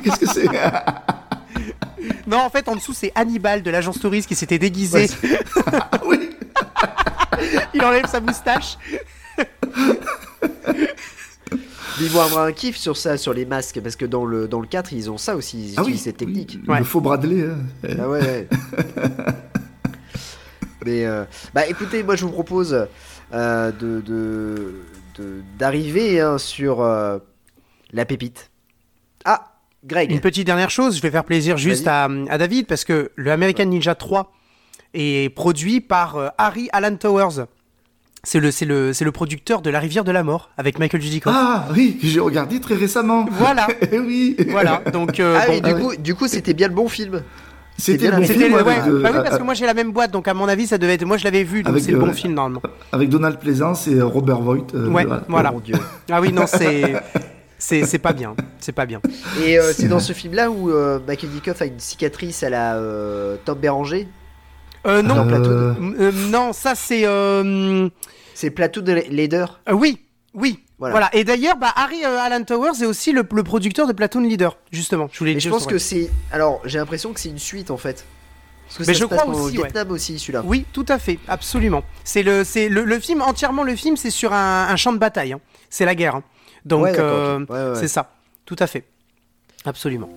[0.03, 0.45] Qu'est-ce que c'est?
[2.27, 5.07] Non, en fait, en dessous, c'est Hannibal de l'agence touriste qui s'était déguisé.
[5.71, 6.29] Ah Oui,
[7.73, 8.77] il enlève sa moustache.
[11.99, 14.47] Mais ils vont avoir un kiff sur ça, sur les masques, parce que dans le,
[14.47, 16.57] dans le 4, ils ont ça aussi, ils ah oui, utilisent cette technique.
[16.63, 16.79] oui, Ouais.
[16.79, 17.43] le faux Bradley.
[17.43, 17.57] hein.
[17.99, 18.47] Ah ouais, ouais.
[20.85, 22.87] Mais euh, bah écoutez, moi je vous propose
[23.33, 24.73] euh, de- de-
[25.57, 27.19] d'arriver hein, sur euh,
[27.91, 28.51] la pépite.
[29.25, 30.11] Ah, Greg.
[30.11, 33.31] Une petite dernière chose, je vais faire plaisir juste à, à David parce que le
[33.31, 34.31] American Ninja 3
[34.93, 37.45] est produit par euh, Harry Alan Towers.
[38.23, 41.01] C'est le, c'est le, c'est le producteur de La Rivière de la Mort avec Michael
[41.01, 41.33] Dudikoff.
[41.35, 43.25] Ah oui, j'ai regardé très récemment.
[43.31, 43.67] Voilà.
[43.91, 44.35] Eh oui.
[44.49, 46.87] Voilà, donc euh, Ah bon, oui, du ah coup, du coup, c'était bien le bon
[46.87, 47.23] film.
[47.81, 49.73] C'était le bon c'était film ouais, euh, bah oui, parce euh, que moi j'ai la
[49.73, 51.05] même boîte, donc à mon avis ça devait être.
[51.05, 52.61] Moi je l'avais vu, donc c'est le bon euh, film normalement.
[52.91, 54.67] avec Donald Pleasance et Robert Voigt.
[54.75, 55.53] euh, Ouais, voilà.
[55.55, 55.75] Oh Dieu.
[56.11, 56.93] Ah oui, non, c'est.
[57.63, 58.99] C'est c'est pas bien, c'est pas bien.
[59.45, 62.73] Et euh, c'est dans ce film-là où euh, Michael Dickoff a une cicatrice à la
[62.77, 64.07] euh, Tom Béranger.
[64.87, 67.05] Euh, non, Plateau de- Euh, euh, non, ça c'est.
[67.05, 67.87] euh,
[68.33, 69.61] C'est Plateau de Leader.
[69.69, 69.99] euh, oui,
[70.33, 70.57] oui.
[70.81, 70.93] Voilà.
[70.93, 71.09] Voilà.
[71.15, 74.57] Et d'ailleurs, bah, Harry euh, Alan Towers est aussi le, le producteur de Platoon Leader,
[74.71, 75.07] justement.
[75.11, 76.09] Je voulais Mais je dire pense que c'est.
[76.31, 78.03] Alors, j'ai l'impression que c'est une suite en fait.
[78.65, 79.63] Parce que Mais ça je se passe crois pendant aussi, ouais.
[79.65, 80.41] Vietnam aussi, celui-là.
[80.43, 81.83] Oui, tout à fait, absolument.
[82.03, 83.63] C'est le, c'est le, le film entièrement.
[83.63, 85.33] Le film, c'est sur un, un champ de bataille.
[85.33, 85.39] hein.
[85.69, 86.15] C'est la guerre.
[86.15, 86.23] hein.
[86.65, 87.45] Donc, Ouais, euh.
[87.47, 88.11] Ouais, c'est ça.
[88.45, 88.85] Tout à fait.
[89.65, 90.09] Absolument.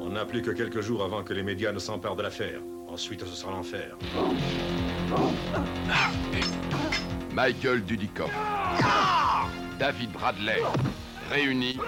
[0.00, 2.58] On n'a plus que quelques jours avant que les médias ne s'emparent de l'affaire.
[2.88, 3.96] Ensuite, ce sera l'enfer.
[7.36, 8.32] Michael Dudikoff.
[9.78, 10.62] David Bradley.
[11.30, 11.78] Réunis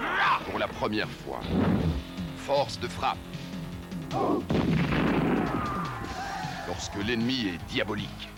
[0.47, 1.39] pour la première fois.
[2.37, 3.17] Force de frappe.
[6.67, 8.29] Lorsque l'ennemi est diabolique,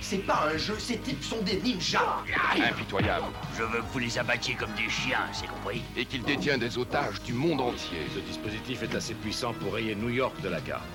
[0.00, 2.22] C'est pas un jeu, ces types sont des ninjas.
[2.54, 3.26] impitoyable,
[3.58, 6.78] Je veux que vous les abattiez comme des chiens, c'est compris et qu'il détient des
[6.78, 10.60] otages du monde entier, Ce dispositif est assez puissant pour rayer New York de la
[10.60, 10.86] carte.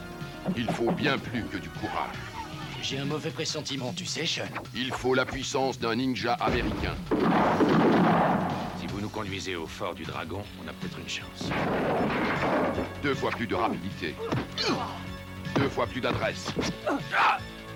[0.56, 2.35] il faut bien plus que du courage.
[2.88, 4.44] J'ai un mauvais pressentiment, tu sais, Sean.
[4.76, 6.94] Il faut la puissance d'un ninja américain.
[8.80, 11.50] Si vous nous conduisez au fort du dragon, on a peut-être une chance.
[13.02, 14.14] Deux fois plus de rapidité.
[15.56, 16.54] Deux fois plus d'adresse.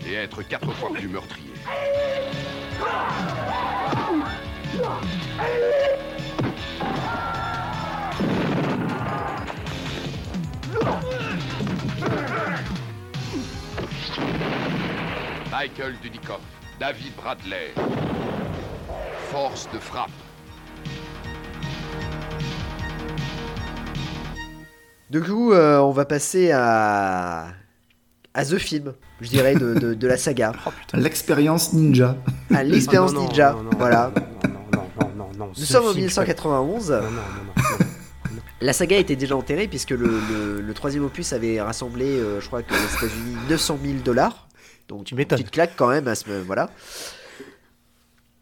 [0.05, 1.53] Et être quatre fois plus meurtrier.
[15.51, 16.41] Michael Dudikoff,
[16.79, 17.73] David Bradley.
[19.31, 20.09] Force de frappe.
[25.09, 27.47] Du coup, euh, on va passer à.
[28.33, 30.51] à The Film, je dirais, de, de, de la saga.
[30.93, 32.15] L'expérience ninja.
[32.53, 33.51] À l'expérience Ah, ninja.
[33.53, 34.11] non, non, voilà.
[34.15, 35.51] Non, non, non, non, non, non.
[35.57, 36.91] Nous sommes en film, 1991.
[36.91, 38.35] Non, non, non, non, non.
[38.61, 39.97] La saga était déjà enterrée puisque le,
[40.29, 44.47] le- le troisième opus avait rassemblé, euh, je crois que aux États-Unis, 900 000 dollars.
[44.89, 45.37] Donc Tu m'étonnes.
[45.39, 46.69] petite claque quand même à ce voilà.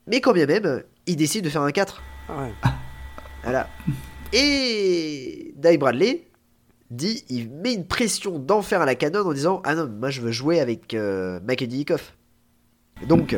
[0.08, 2.02] Mais quand bien même, il décide de faire un 4.
[2.30, 2.54] Ouais.
[3.44, 3.70] Voilà.
[4.34, 6.28] Et Dave Bradley
[6.90, 10.20] dit, il met une pression d'enfer à la canon en disant Ah non, moi je
[10.20, 11.40] veux jouer avec euh.
[13.08, 13.38] Donc,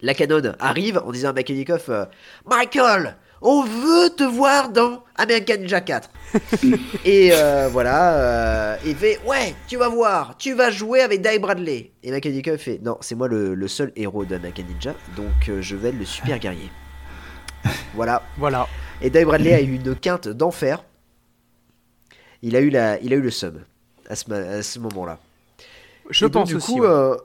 [0.00, 2.04] la canon arrive en disant à Dickoff euh,
[2.48, 6.10] Michael, on veut te voir dans American Ninja 4.
[7.04, 11.38] et euh, voilà, euh, il fait Ouais, tu vas voir, tu vas jouer avec Dave
[11.40, 11.92] Bradley.
[12.02, 15.76] Et Dickoff fait Non, c'est moi le, le seul héros d'American Ninja, donc euh, je
[15.76, 16.70] vais être le super guerrier.
[17.94, 18.22] Voilà.
[18.38, 18.66] Voilà.
[19.02, 20.82] Et Dave Bradley a eu une quinte d'enfer.
[22.42, 23.58] Il a eu la, il a eu le sub
[24.08, 25.18] à ce, ma- à ce moment-là.
[26.10, 26.80] Je et donc, pense du aussi.
[26.80, 26.86] ouais.
[26.88, 27.16] euh,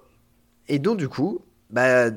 [0.68, 2.10] et donc du coup, bah,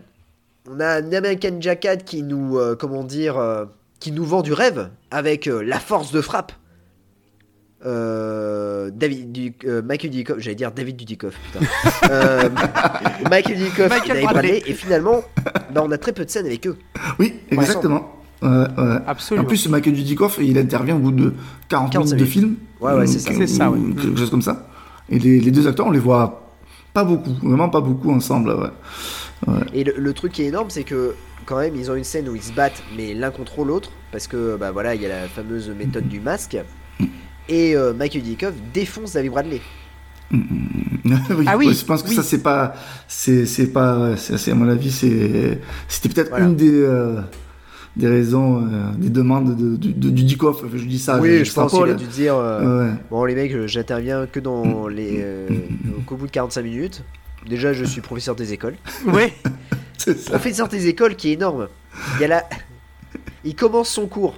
[0.68, 3.64] on a un American Jacket qui nous, euh, comment dire, euh,
[4.02, 6.52] qui nous vend du rêve avec euh, la force de frappe.
[7.86, 11.64] Euh, David, du, euh, Michael Dudikoff, j'allais dire David Dudikoff, putain.
[12.10, 12.48] Euh,
[13.30, 14.22] Michael Dudikoff, Michael.
[14.24, 15.22] Bradley, et finalement,
[15.72, 16.76] bah, on a très peu de scènes avec eux.
[17.20, 18.16] Oui, exactement.
[18.42, 19.44] Absolument.
[19.44, 21.32] En plus, Michael Dudikoff, il intervient au bout de
[21.68, 22.56] 40 45 minutes de film.
[22.80, 23.30] Ouais, ouais, c'est ça.
[23.32, 23.78] C'est ça, ouais.
[23.78, 24.68] ou Quelque chose comme ça.
[25.08, 26.50] Et les, les deux acteurs, on les voit
[26.92, 28.52] pas beaucoup, vraiment pas beaucoup ensemble.
[29.46, 29.54] Ouais.
[29.72, 32.28] Et le, le truc qui est énorme, c'est que quand même, ils ont une scène
[32.28, 35.08] où ils se battent, mais l'un contre l'autre, parce que bah voilà, il y a
[35.08, 36.56] la fameuse méthode du masque.
[37.48, 38.22] Et euh, Michael
[38.72, 39.60] défonce David Bradley.
[41.04, 42.14] Oui, Ah oui, je pense que oui.
[42.14, 42.74] ça c'est pas,
[43.08, 46.46] c'est c'est pas, c'est à mon avis c'est, c'était peut-être Voilà.
[46.46, 47.20] une des euh,
[47.96, 50.62] des raisons, euh, des demandes de, de, de- du Dikoff.
[50.72, 51.18] Je dis ça.
[51.20, 52.94] oui, je pense qu'il a dû dire euh, Ouais.
[53.10, 55.18] Bon, les mecs, j'interviens que dans les.
[55.20, 55.48] euh,
[56.06, 57.02] qu'au bout de 45 minutes.
[57.46, 58.76] Déjà, je suis professeur des écoles.
[60.06, 60.14] Ouais.
[60.14, 60.30] C'est ça.
[60.30, 61.68] Professeur des écoles qui est énorme.
[62.16, 62.44] Il y a la...
[63.44, 64.34] Il commence son cours.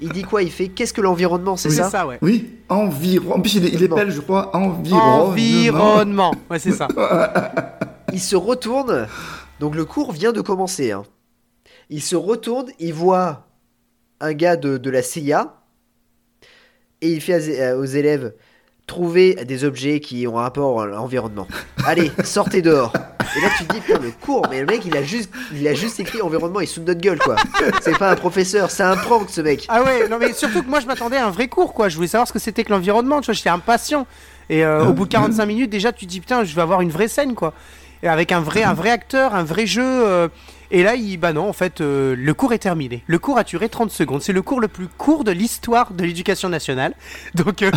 [0.00, 0.42] Il dit quoi?
[0.42, 2.18] Il fait Qu'est-ce que l'environnement C'est ça, ça, ouais.
[2.22, 3.34] Oui, environ.
[3.34, 4.54] En plus, il est, il est belge, je crois.
[4.54, 5.24] Environnement.
[5.26, 6.34] Environnement.
[6.50, 6.86] Ouais, c'est ça.
[8.12, 9.06] Il se retourne.
[9.60, 10.92] Donc le cours vient de commencer.
[10.92, 11.02] hein.
[11.90, 13.46] Il se retourne, il voit
[14.20, 15.54] un gars de, de la CIA
[17.00, 18.34] et il fait aux élèves
[18.88, 21.46] trouver des objets qui ont rapport à l'environnement.
[21.86, 22.92] Allez, sortez dehors.
[23.36, 25.68] Et là tu te dis putain le cours, mais le mec il a juste, il
[25.68, 27.36] a juste écrit environnement, il de notre gueule quoi.
[27.82, 29.66] C'est pas un professeur, c'est un prank ce mec.
[29.68, 31.90] Ah ouais, non mais surtout que moi je m'attendais à un vrai cours quoi.
[31.90, 34.06] Je voulais savoir ce que c'était que l'environnement, tu vois, j'étais impatient.
[34.48, 36.80] Et euh, au bout de 45 minutes déjà tu te dis putain, je vais avoir
[36.80, 37.52] une vraie scène quoi.
[38.02, 40.28] Et avec un vrai un vrai acteur, un vrai jeu euh,
[40.70, 43.02] et là il bah non, en fait euh, le cours est terminé.
[43.06, 44.22] Le cours a duré 30 secondes.
[44.22, 46.94] C'est le cours le plus court de l'histoire de l'éducation nationale.
[47.34, 47.70] Donc euh,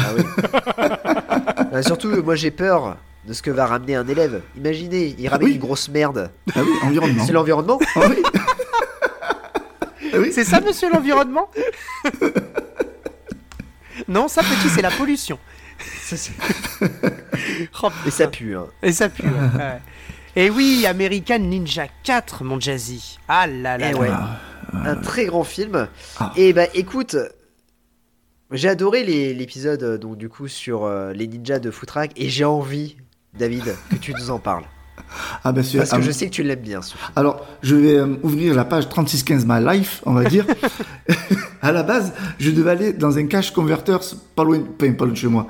[1.74, 4.42] Euh, surtout moi j'ai peur de ce que va ramener un élève.
[4.58, 5.54] Imaginez, il ramène oui.
[5.54, 6.32] une grosse merde.
[6.56, 7.24] Ah oui, environnement.
[7.26, 8.24] C'est l'environnement Ah oui.
[10.14, 10.32] Ah oui.
[10.34, 11.50] c'est ça monsieur l'environnement?
[14.08, 15.38] Non, ça petit c'est la pollution.
[17.84, 18.56] Oh, Et ça pue.
[18.56, 18.66] Hein.
[18.84, 19.24] Et ça pue.
[19.24, 19.80] Ouais.
[20.36, 23.20] Et oui, American Ninja 4, mon Jazzy.
[23.28, 23.90] Ah là là.
[23.90, 24.00] Eh là.
[24.00, 24.10] ouais.
[24.74, 25.88] un très grand film.
[26.20, 26.32] Ah.
[26.38, 27.18] Et bah écoute,
[28.52, 32.46] j'ai adoré l'épisode euh, donc du coup sur euh, les ninjas de Footrack et j'ai
[32.46, 32.98] envie,
[33.34, 34.66] David, que tu nous en parles.
[35.44, 35.78] Ah ben c'est.
[35.78, 36.82] Parce que ah, je sais que tu l'aimes bien.
[36.82, 37.12] ce film.
[37.16, 40.46] Alors, je vais euh, ouvrir la page 3615 My Life, on va dire.
[41.62, 43.98] à la base, je devais aller dans un cash converter
[44.36, 45.48] pas loin, pas, loin de chez moi,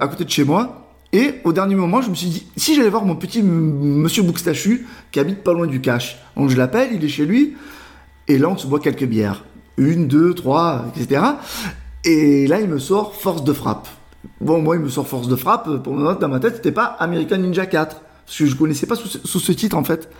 [0.00, 0.87] à côté de chez moi.
[1.12, 4.86] Et au dernier moment, je me suis dit, si j'allais voir mon petit monsieur Bouxtachu
[5.10, 6.18] qui habite pas loin du cash.
[6.36, 7.56] Donc je l'appelle, il est chez lui.
[8.28, 9.44] Et là, on se boit quelques bières.
[9.78, 11.22] Une, deux, trois, etc.
[12.04, 13.88] Et là, il me sort force de frappe.
[14.40, 15.82] Bon, moi, il me sort force de frappe.
[15.82, 18.02] Pour moi, dans ma tête, c'était pas American Ninja 4.
[18.26, 20.10] Parce que je connaissais pas sous, ce- titre, en fait.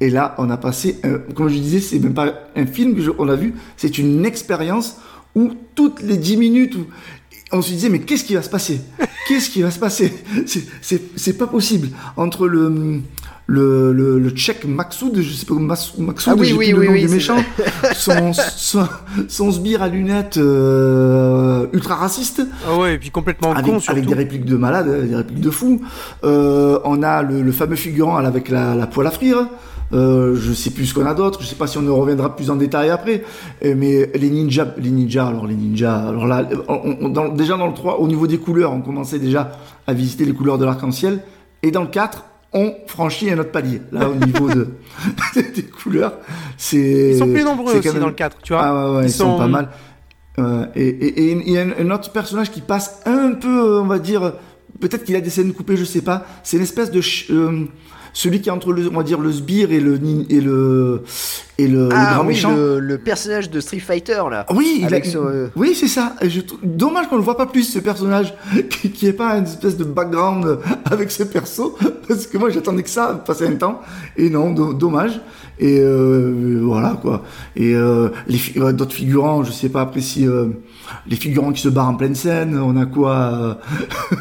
[0.00, 1.00] Et là, on a passé,
[1.36, 4.24] comme je disais, c'est même pas un film que je- on a vu, c'est une
[4.26, 4.96] expérience
[5.36, 6.76] où toutes les 10 minutes,
[7.52, 8.80] on se disait, mais qu'est-ce qui va se passer?
[9.28, 10.12] Qu'est-ce qui va se passer?
[10.46, 11.88] C'est- C'est c'est pas possible.
[12.16, 13.00] Entre le,
[13.46, 16.92] le, le, le tchèque Maxoud, je sais pas, Maxoud, Ah oui, oui, le oui, nom
[16.92, 17.36] oui, du méchant,
[17.94, 18.88] son, son,
[19.28, 24.06] son sbire à lunettes euh, ultra raciste, Ah ouais, et puis complètement avec, con avec
[24.06, 25.82] des répliques de malade, euh, des répliques de fou.
[26.24, 29.46] Euh, on a le, le fameux figurant avec la, la poêle à frire.
[29.94, 31.42] Euh, je sais plus ce qu'on a d'autre.
[31.42, 33.22] Je sais pas si on en reviendra plus en détail après.
[33.64, 37.56] Euh, mais les ninjas, les ninjas, alors les ninjas, alors là, on- on- dans- déjà
[37.56, 39.52] dans le 3, au niveau des couleurs, on commençait déjà
[39.86, 41.20] à visiter les couleurs de l'arc-en-ciel.
[41.62, 42.24] Et dans le 4,
[42.54, 43.80] on franchit un autre palier.
[43.92, 44.68] Là, au niveau de,
[45.54, 46.14] des couleurs,
[46.56, 47.12] c'est.
[47.12, 48.62] Ils sont plus nombreux aussi même- dans le 4, tu vois.
[48.62, 49.32] Ah ouais, ouais, ils, Ils sont...
[49.32, 49.68] sont- pas mal.
[50.38, 53.98] Euh, et il y a un, un autre personnage qui passe un peu, on va
[53.98, 54.32] dire,
[54.80, 56.24] peut-être qu'il a des scènes coupées, je sais pas.
[56.42, 57.66] C'est une espèce de ch- euh,
[58.12, 59.98] celui qui est entre le, on va dire, le sbire et le
[60.28, 61.02] et le
[61.58, 62.54] et le, le Ah grand oui, méchant.
[62.54, 64.46] le, le personnage de Street Fighter là.
[64.54, 66.14] Oui, il a- Avec son, euh, oui, c'est ça.
[66.22, 68.34] Je Dommage qu'on ne voit pas plus ce personnage,
[68.70, 71.76] qui, qui est pas une espèce de background avec ce perso,
[72.08, 73.80] parce que moi j'attendais que ça passer un temps.
[74.16, 75.20] Et non, do- dommage.
[75.58, 77.22] Et euh, voilà quoi.
[77.54, 80.46] Et euh, les euh, d'autres figurants, je sais pas après si euh,
[81.06, 83.58] les figurants qui se barrent en pleine scène, on a quoi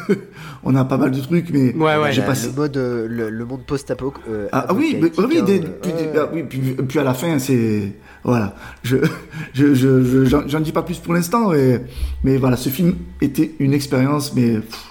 [0.10, 0.16] euh,
[0.64, 2.12] On a pas mal de trucs, mais Ouais, ouais.
[2.12, 2.48] j'ai passé.
[2.48, 4.14] le mode, euh, le, le monde post-apo.
[4.30, 6.12] euh, Ah, ah oui, mais, oui, hein, des- euh, puis, ouais.
[6.18, 7.94] ah oui, puis, puis à la fin, c'est
[8.24, 8.56] voilà.
[8.84, 8.98] Je
[9.54, 11.84] je je je- j'en j'en dis pas plus pour l'instant, mais
[12.24, 14.84] mais voilà, ce film était une expérience, mais pff,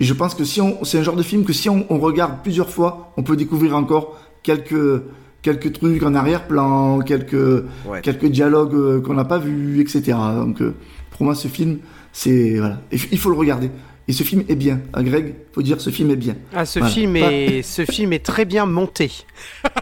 [0.00, 1.98] et je pense que si on c'est un genre de film que si on, on
[1.98, 5.02] regarde plusieurs fois, on peut découvrir encore quelques
[5.42, 8.00] quelques trucs en arrière-plan, quelques Ouais.
[8.02, 10.16] quelques dialogues euh, qu'on n'a pas vus, etc.
[10.36, 10.74] Donc euh,
[11.12, 11.78] pour moi, ce film,
[12.12, 13.70] c'est voilà, il faut le regarder.
[14.08, 14.80] Et ce film est bien.
[14.92, 16.34] À Greg, faut dire ce film est bien.
[16.54, 16.92] Ah, ce Voilà.
[16.94, 19.12] film Pas- est, ce film est très bien monté.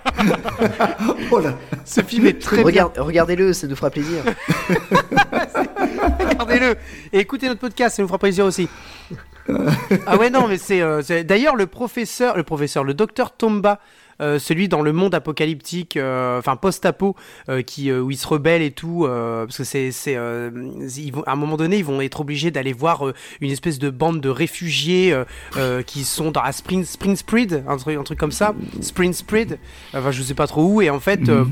[1.32, 1.54] Oh là.
[1.84, 2.64] Ce film est très bien.
[2.64, 4.22] Regarde- Regardez-le, ça nous fera plaisir.
[6.28, 6.76] Regardez-le
[7.12, 8.68] et écoutez notre podcast, ça nous fera plaisir aussi.
[10.06, 13.72] ah ouais non mais c'est euh, c'est- d'ailleurs le professeur, le professeur, le docteur Tomba
[13.72, 13.76] euh,
[14.38, 17.16] celui dans le monde apocalyptique, euh, enfin post-apo,
[17.48, 20.50] euh, qui euh, où ils se rebellent et tout, euh, parce que c'est c'est euh,
[20.96, 23.78] ils vont à un moment donné ils vont être obligés d'aller voir euh, une espèce
[23.78, 25.24] de bande de réfugiés euh,
[25.56, 29.12] euh, qui sont dans la Spring Spring Spread, un truc un truc comme ça, Spring
[29.12, 29.58] Spread,
[29.94, 31.44] enfin je sais pas trop où, et en fait euh,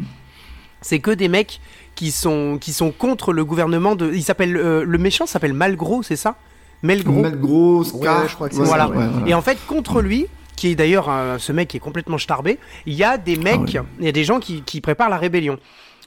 [0.81, 1.61] c'est que des mecs
[1.95, 6.03] qui sont qui sont contre le gouvernement de, il s'appelle euh, le méchant s'appelle Malgros,
[6.03, 6.37] c'est ça?
[6.83, 7.23] Melgros.
[7.23, 8.85] Melgros, Scar, Ouais, je crois que c'est Voilà.
[8.85, 9.27] ça, ouais, voilà.
[9.29, 10.27] Et en fait, contre lui,
[10.59, 13.61] qui est d'ailleurs euh, ce mec qui est complètement starbé, il y a des mecs,
[13.61, 13.80] ouais.
[13.98, 15.59] il y a des gens qui, qui préparent la rébellion.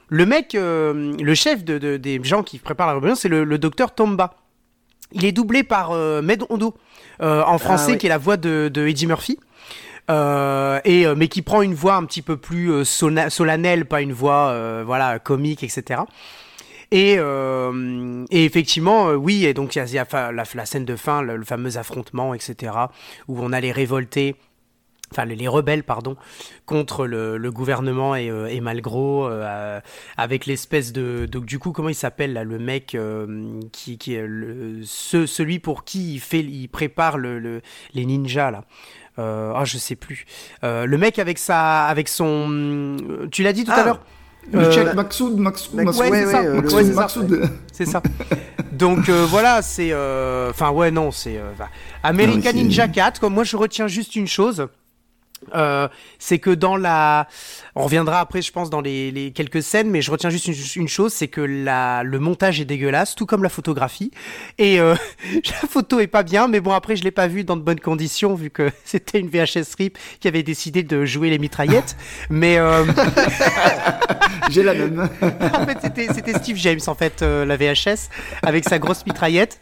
[0.10, 3.44] Le mec, euh, le chef de, de- des gens qui préparent la rébellion, c'est le,
[3.44, 4.36] le docteur Tomba.
[5.14, 6.76] Il est doublé par euh, Med Hondo,
[7.22, 7.98] euh, en français, oui.
[7.98, 9.38] qui est la voix de, de Eddie Murphy.
[10.10, 14.84] Euh, et mais qui prend une voix un petit peu plus solennelle, pas une voix
[14.84, 16.02] voilà comique, etc.
[16.92, 20.86] Et, euh, et effectivement, euh, oui, et donc il y a, y la, la scène
[20.86, 22.74] de fin, le, le fameux affrontement, etc.,
[23.30, 24.36] où on a les révoltés,
[25.12, 26.18] enfin les, les rebelles, pardon,
[26.66, 29.80] contre le, le gouvernement et, euh, et Malgros, euh,
[30.18, 31.26] avec l'espèce de...
[31.32, 32.98] Donc du coup, comment il s'appelle là, le mec
[33.72, 37.62] qui, qui est le, ce, celui pour qui il, fait, il prépare le, le-
[37.94, 38.66] les ninjas, là
[39.20, 40.26] euh, ah, je sais plus.
[40.64, 42.98] Euh, le mec avec sa, avec son,
[43.32, 43.84] tu l'as dit tout à Ah.
[43.86, 44.00] l'heure.
[44.52, 46.42] Le Euh, Cheikh Maksoud, Maksoud, Max- Maksoud, ouais, c'est ça.
[47.72, 48.02] c'est ça.
[48.72, 49.90] Donc euh, voilà, c'est.
[49.92, 51.38] euh, Enfin, ouais, non, c'est.
[51.38, 51.52] euh,
[52.04, 54.68] American Ninja 4, comme moi je retiens juste une chose.
[55.56, 55.88] Euh,
[56.20, 57.28] c'est que dans la,
[57.76, 60.82] on reviendra après, je pense, dans les, les quelques scènes, mais je retiens juste une,
[60.84, 64.12] une chose, c'est que la, le montage est dégueulasse, tout comme la photographie,
[64.58, 64.96] et euh,
[65.34, 67.80] la photo est pas bien, mais bon après je l'ai pas vu dans de bonnes
[67.80, 71.96] conditions vu que c'était une VHS RIP qui avait décidé de jouer les mitraillettes,
[72.30, 72.86] mais euh,
[74.50, 75.10] J'ai la même.
[75.22, 78.10] en fait, c'était, c'était Steve James, en fait, la VHS,
[78.44, 79.60] avec sa grosse mitraillette.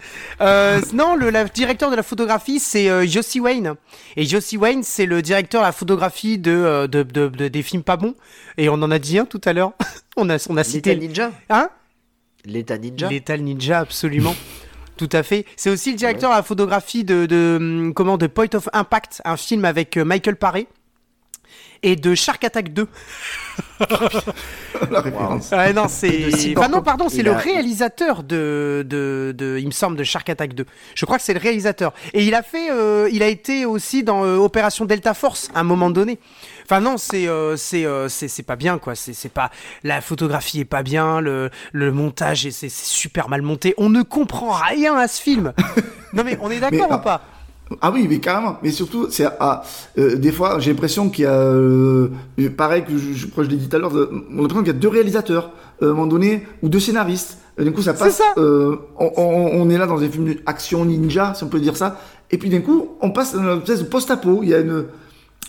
[0.94, 3.76] Non, le la- directeur de la photographie, c'est Josie Wayne.
[4.16, 7.84] Et Josie Wayne, c'est le directeur la photographie de, euh, de, de- de- des films
[7.84, 8.16] pas bons.
[8.58, 9.74] Et on en a dit un tout à l'heure.
[10.18, 10.96] on, a, on a cité.
[10.96, 11.70] L'état ninja Hein
[12.46, 14.36] L'état ninja Lethal Ninja, absolument.
[14.98, 15.46] Tout à fait.
[15.56, 19.22] C'est aussi le directeur de la photographie de, de, hum, comment, de Point of Impact,
[19.24, 20.68] un film avec euh, Michael Paré.
[21.82, 22.88] Et de Shark Attack 2.
[24.92, 25.50] la référence.
[25.52, 26.54] Ah non, c'est.
[26.58, 30.30] Enfin, non, pardon, c'est le a- réalisateur de, de, de, il me semble, de Shark
[30.30, 30.66] Attack 2.
[30.96, 31.94] Je crois que c'est le réalisateur.
[32.14, 35.62] Et il a fait, euh, il a été aussi dans euh, Opération Delta Force à
[35.62, 36.20] un moment donné.
[36.66, 38.96] Enfin non, c'est euh, c'est euh, c'est c'est pas bien quoi.
[38.96, 39.50] C'est c'est pas
[39.84, 43.74] la photographie est pas bien, le le montage est c'est super mal monté.
[43.78, 45.54] On ne comprend rien à ce film.
[46.14, 47.22] non mais on est d'accord ou pas?
[47.82, 48.58] Ah oui, mais carrément.
[48.64, 49.64] Mais surtout, c'est ah,
[49.98, 52.10] euh, des fois, j'ai l'impression qu'il y a, euh,
[52.58, 54.74] pareil que je, je je l'ai dit tout à l'heure, de- on a l'impression qu'il
[54.74, 55.52] y a deux réalisateurs
[55.82, 57.38] euh, à un moment donné ou deux scénaristes.
[57.60, 58.18] Et du coup, ça C'est passe.
[58.18, 58.34] ça.
[58.38, 61.78] euh, on, on- on est là dans des films d'action ninja, si on peut dire
[61.78, 62.00] ça.
[62.32, 64.40] Et puis d'un coup, on passe dans une espèce de post-apo.
[64.44, 64.86] Il y a une,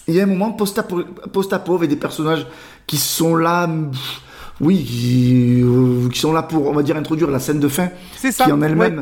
[0.08, 1.02] il y a un moment post-apo,
[1.32, 2.46] post-apo avec des personnages
[2.86, 3.66] qui sont là.
[3.66, 4.20] pff,
[4.60, 7.88] Oui, qui, euh, qui sont là pour, on va dire, introduire la scène de fin,
[8.16, 8.44] C'est ça.
[8.44, 8.94] qui en ouais.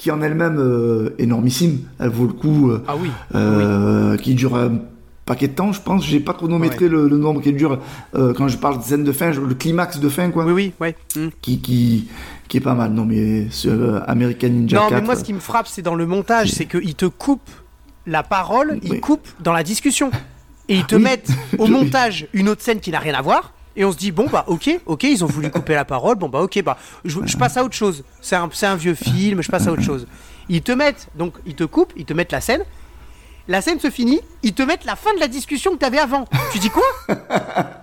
[0.00, 1.80] Qui en elle-même euh, énormissime.
[1.98, 2.70] Elle vaut le coup.
[2.70, 3.10] euh, Ah oui.
[3.34, 4.78] euh, qui dure un
[5.26, 6.06] paquet de temps, je pense.
[6.06, 7.78] J'ai pas chronométré le, le nombre qui dure
[8.14, 10.46] euh, quand je parle de scène de fin, le climax de fin, quoi.
[10.46, 10.96] Oui oui ouais.
[11.16, 11.28] Hmm.
[11.42, 12.08] Qui, qui,
[12.48, 12.92] qui est pas mal.
[12.92, 15.00] Non, mais ce American Ninja Non, 4.
[15.00, 17.50] mais moi, ce qui me frappe, c'est dans le montage, c'est qu'il te coupe
[18.06, 19.00] la parole, il Oui.
[19.00, 20.10] coupe dans la discussion.
[20.70, 21.02] Et ils te Oui.
[21.02, 21.28] mettent
[21.58, 23.52] au montage une autre scène qui n'a rien à voir.
[23.80, 26.28] Et on se dit, bon, bah, ok, ok, ils ont voulu couper la parole, bon,
[26.28, 28.04] bah, ok, bah, je, je passe à autre chose.
[28.20, 30.06] C'est un, un vieux film, je passe à autre chose.
[30.50, 32.62] Ils te mettent, donc, ils te coupent, ils te mettent la scène.
[33.48, 36.26] La scène se finit, ils te mettent la fin de la discussion que t'avais avant.
[36.52, 36.84] Tu dis quoi?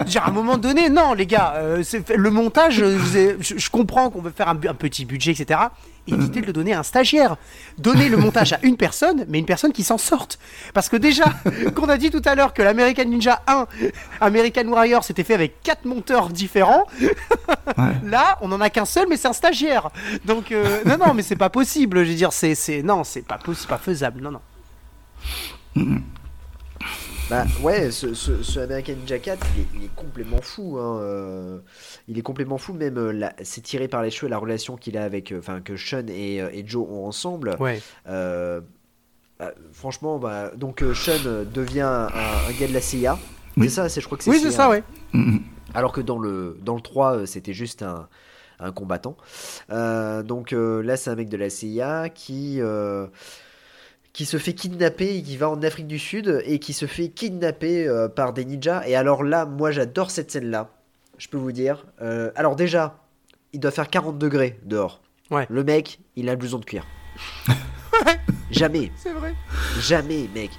[0.05, 1.83] Genre à un moment donné, non les gars, euh,
[2.15, 5.59] le montage, je, je comprends qu'on veut faire un petit budget, etc.
[6.07, 7.35] Évitez de le donner à un stagiaire.
[7.77, 10.39] Donnez le montage à une personne, mais une personne qui s'en sorte.
[10.73, 11.25] Parce que déjà,
[11.75, 13.67] qu'on a dit tout à l'heure que l'American Ninja 1,
[14.21, 16.85] American Warrior, c'était fait avec quatre monteurs différents.
[18.03, 19.89] Là, on en a qu'un seul, mais c'est un stagiaire.
[20.25, 22.03] Donc euh, non, non, mais c'est pas possible.
[22.03, 24.21] Je veux dire, c'est, c'est non, c'est pas possible, pas faisable.
[24.21, 26.01] Non, non.
[27.29, 29.19] Bah ouais, ce, ce, ce American 4,
[29.55, 30.77] il est, il est complètement fou.
[30.79, 31.59] Hein, euh,
[32.07, 35.03] il est complètement fou, même euh, c'est tiré par les cheveux la relation qu'il a
[35.03, 37.57] avec, euh, enfin que Sean et, et Joe ont ensemble.
[37.59, 37.81] Ouais.
[38.07, 38.61] Euh,
[39.39, 43.19] bah, franchement, bah, donc Sean devient un, un gars de la CIA.
[43.57, 43.69] Oui.
[43.69, 44.83] C'est ça, c'est, je crois que c'est Oui, c'est ça, ouais.
[45.13, 45.41] Mhm.
[45.73, 48.07] Alors que dans le, dans le 3, euh, c'était juste un,
[48.59, 49.17] un combattant.
[49.69, 53.07] Euh, donc là, c'est un mec de la CIA qui, euh,
[54.17, 57.09] qui se fait kidnapper et qui va en Afrique du Sud et qui se fait
[57.09, 58.81] kidnapper euh, par des ninjas.
[58.87, 60.71] Et alors là, moi, j'adore cette scène-là.
[61.19, 61.85] Je peux vous dire.
[62.01, 62.97] Euh, alors déjà,
[63.53, 65.03] il doit faire 40 degrés dehors.
[65.29, 65.45] Ouais.
[65.51, 66.83] Le mec, il a le blouson de cuir.
[68.51, 68.91] Jamais.
[68.95, 69.35] C'est vrai.
[69.81, 70.49] Jamais, mec.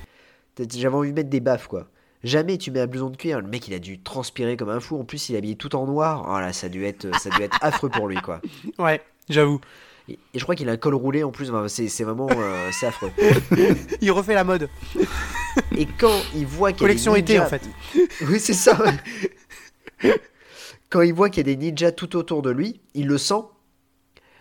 [0.76, 1.88] J'avais envie de mettre des baffes, quoi.
[2.22, 3.40] Jamais tu mets un blouson de cuir.
[3.40, 5.00] Le mec, il a dû transpirer comme un fou.
[5.00, 6.28] En plus, il est habillé tout en noir.
[6.28, 8.40] Oh là, ça a dû être, ça a dû être affreux pour lui, quoi.
[8.78, 9.60] Ouais, j'avoue.
[10.08, 11.50] Et, je crois qu'il a un col roulé en plus.
[11.50, 13.10] Enfin, c'est vraiment, euh, c'est affreux.
[14.00, 14.68] Il refait la mode.
[15.76, 17.62] Et quand il voit qu'il y a Collection des été, ninjas- en fait.
[18.28, 18.78] Oui, c'est ça.
[20.90, 23.42] quand il voit qu'il y a des ninjas tout autour de lui, il le sent.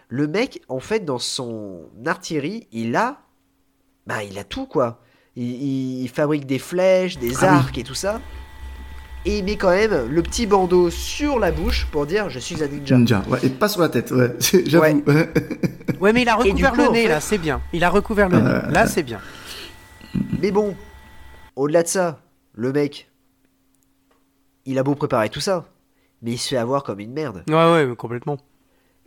[0.10, 3.20] Le mec, en fait, dans son artillerie, il a,
[4.06, 5.02] bah, il a tout quoi.
[5.36, 7.48] Il, il fabrique des flèches, des Ah oui.
[7.48, 8.22] arcs et tout ça.
[9.30, 12.64] Et il met quand même le petit bandeau sur la bouche pour dire je suis
[12.64, 12.98] un ninja.
[12.98, 14.34] Ninja, ouais, et pas sur la tête, ouais,
[14.66, 15.04] j'avoue.
[16.00, 17.62] Ouais, mais il a recouvert coup, le en nez, fait- là, c'est bien.
[17.74, 18.72] Il a recouvert le nez.
[18.72, 19.20] Là, c'est bien.
[20.42, 20.76] Mais bon,
[21.58, 22.22] au-delà de ça,
[22.54, 23.10] le mec,
[24.66, 25.66] il a beau préparer tout ça,
[26.22, 27.44] mais il se fait avoir comme une merde.
[27.50, 27.56] Ouais,
[27.86, 28.38] ouais, complètement.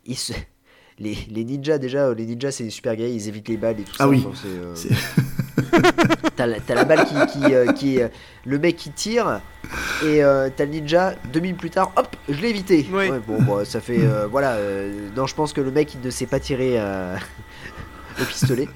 [0.04, 0.32] Il se-
[0.98, 3.84] les, les ninjas, déjà, les ninjas, c'est des super guerriers, ils évitent les balles et
[3.84, 4.08] tout Ah ça.
[4.08, 4.22] oui.
[4.26, 4.88] enfin, c'est, euh, C'est-
[6.36, 8.10] T'as la, la balle qui, qui, euh, qui est-
[8.44, 9.40] Le mec qui tire,
[10.04, 12.86] et euh, t'as le ninja, deux minutes plus tard, hop, je l'ai évité.
[12.90, 13.08] Oui.
[13.10, 14.00] Ouais, bon, bah, ça fait.
[14.00, 14.52] euh, voilà.
[14.54, 17.16] euh, non, je pense que le mec, il ne sait pas tirer euh,
[18.20, 18.68] au pistolet.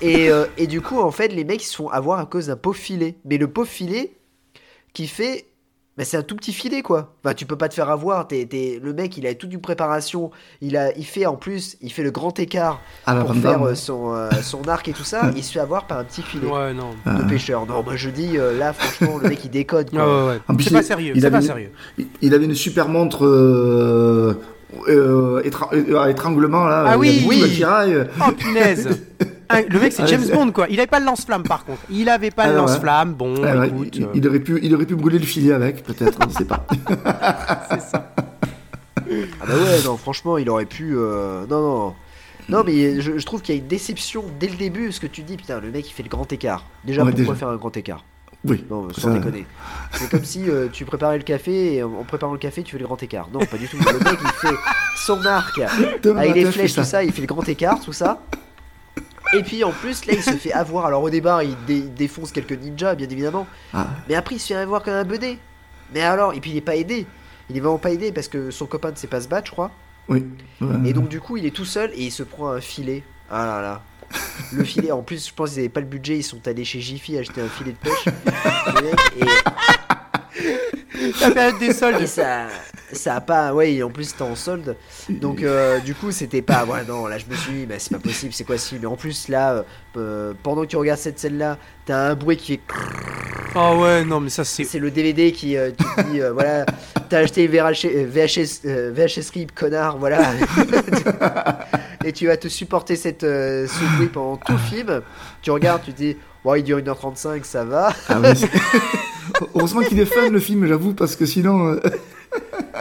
[0.00, 2.48] Et, euh, et du coup, en fait, les mecs ils se font avoir à cause
[2.48, 3.14] d'un pauvre filet.
[3.24, 4.12] Mais le pauvre filet
[4.92, 5.46] qui fait.
[6.00, 7.12] Bah, c'est un tout petit filet quoi.
[7.22, 8.26] Enfin, tu peux pas te faire avoir.
[8.26, 10.30] T'es- t'es- Le mec, il a toute une préparation.
[10.62, 10.96] Il, a...
[10.96, 14.14] il fait en plus, il fait le grand écart À la pour faire euh, son,
[14.14, 15.30] euh, son arc et tout ça.
[15.36, 16.92] Il se fait avoir par un petit filet Ouais, non.
[17.04, 17.66] de pêcheur.
[17.66, 19.98] Non, moi je dis euh, là, franchement, le mec il décode quoi.
[19.98, 20.40] Ouais, ouais, ouais.
[20.48, 21.12] En plus, C'est pas il- sérieux.
[21.14, 21.70] il C'est avait pas une- sérieux.
[21.98, 24.40] Il, il avait une super montre euh,
[24.88, 25.42] euh,
[25.74, 26.84] euh, étranglement là.
[26.86, 27.40] Ah il oui, avait oui.
[27.42, 28.06] l'attirail.
[28.26, 28.88] Oh punaise
[29.52, 31.64] Ah, Le mec c'est Ah, James c'est- Bond quoi, il avait pas le lance-flamme par
[31.64, 31.80] contre.
[31.90, 32.58] Il avait pas Ah, le ouais.
[32.60, 33.88] lance-flamme, bon Ah ouais, écoute.
[33.96, 36.32] il, euh, il aurait pu, il aurait pu brûler le filet avec, peut-être, on ne
[36.32, 36.64] sait pas.
[39.42, 40.94] Ah bah ouais, non, franchement, il aurait pu.
[40.96, 41.94] euh, Non, non.
[42.48, 45.06] Non, mais je, je trouve qu'il y a une déception dès le début, parce que
[45.06, 46.64] tu te dis, putain, le mec il fait le grand écart.
[46.84, 47.34] Déjà, Ouais, pourquoi déjà.
[47.38, 48.04] faire un grand écart?
[48.44, 48.64] Oui.
[48.70, 49.46] Non, sans ça- déconner.
[49.92, 52.78] C'est comme si euh, tu préparais le café et en préparant le café, tu fais
[52.78, 53.28] le grand écart.
[53.32, 53.76] Non, pas du tout.
[53.78, 54.54] Le mec il fait
[54.96, 56.82] son arc avec les flèches, ça.
[56.82, 58.20] tout ça, il fait le grand écart, tout ça.
[59.32, 60.86] Et puis en plus, là il se fait avoir.
[60.86, 63.46] Alors au départ, il, dé- il défonce quelques ninjas, bien évidemment.
[63.72, 63.86] Ah.
[64.08, 65.38] Mais après, il se fait avoir comme un bedé.
[65.94, 67.06] Mais alors, et puis il est pas aidé.
[67.48, 69.52] Il est vraiment pas aidé parce que son copain ne sait pas se battre, je
[69.52, 69.70] crois.
[70.08, 70.24] Oui.
[70.84, 73.02] Et donc du coup, il est tout seul et il se prend un filet.
[73.30, 73.82] Ah là là.
[74.52, 76.80] Le filet, en plus, je pense qu'ils avaient pas le budget, ils sont allés chez
[76.80, 78.04] Jiffy acheter un filet de pêche.
[79.16, 79.24] Et,
[81.20, 82.00] La période des soldes.
[82.00, 82.46] et ça,
[82.92, 84.76] ça a pas, ouais, en plus c'était en solde.
[85.08, 87.90] Donc euh, du coup, c'était pas, ouais, non, là je me suis dit, bah, c'est
[87.92, 88.80] pas possible, c'est quoi ce film?
[88.82, 89.62] Mais en plus là, euh,
[89.96, 92.60] euh, pendant que tu regardes cette scène-là, t'as un bruit qui fait,
[93.56, 94.62] Oh ouais, non mais ça c'est...
[94.62, 96.64] c'est le DVD qui, euh, qui te dit, euh, voilà,
[97.08, 98.60] t'as acheté VHS, VHS,
[98.92, 100.20] VHS RIP, connard, voilà.
[102.04, 105.02] et tu vas te supporter cette, euh, ce bruit pendant tout le film.
[105.42, 107.92] Tu regardes, tu te dis, bon, il dure 1h35, ça va.
[108.08, 108.48] Ah ouais, c'est-
[109.54, 111.66] Heureusement qu'il est fun le film, j'avoue, parce que sinon.
[111.74, 111.80] euh,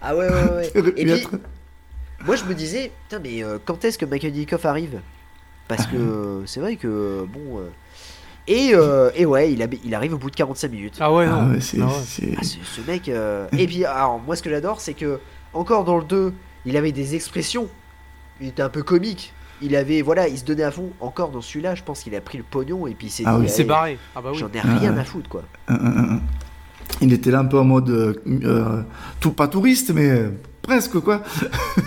[0.00, 0.72] Ah ouais, ouais, ouais.
[0.74, 1.26] Et pu puis,
[2.24, 4.32] moi je me disais, putain, mais euh, quand est-ce que Michael
[4.64, 5.00] arrive?
[5.66, 7.58] Parce que euh, c'est vrai que, bon.
[7.58, 7.68] euh,
[8.46, 9.62] Et, euh, et ouais, il,
[9.94, 10.96] arrive au bout de 45 minutes.
[11.00, 11.50] Ah ouais, Ah non.
[11.52, 11.78] ouais, c'est.
[11.82, 11.92] Ah ouais.
[12.06, 13.08] c'est- Ah, ce, ce mec.
[13.08, 15.20] euh, Et puis, alors, moi, ce que j'adore, c'est que,
[15.52, 16.32] encore dans le 2,
[16.64, 17.68] il avait des expressions.
[18.40, 19.34] Il était un peu comique.
[19.60, 20.90] Il avait, voilà, il se donnait à fond.
[21.00, 23.34] Encore dans celui-là, je pense qu'il a pris le pognon et puis il s'est Ah
[23.34, 23.46] dit, oui.
[23.46, 23.98] Il s'est allez, barré.
[24.14, 24.38] Ah bah oui.
[24.38, 25.42] j'en ai rien Ah, à foutre, quoi.
[25.68, 26.20] Un.
[27.00, 27.90] Il était là un peu en mode.
[27.90, 28.82] euh, euh,
[29.20, 30.30] tout, pas touriste, mais euh,
[30.62, 31.22] presque, quoi.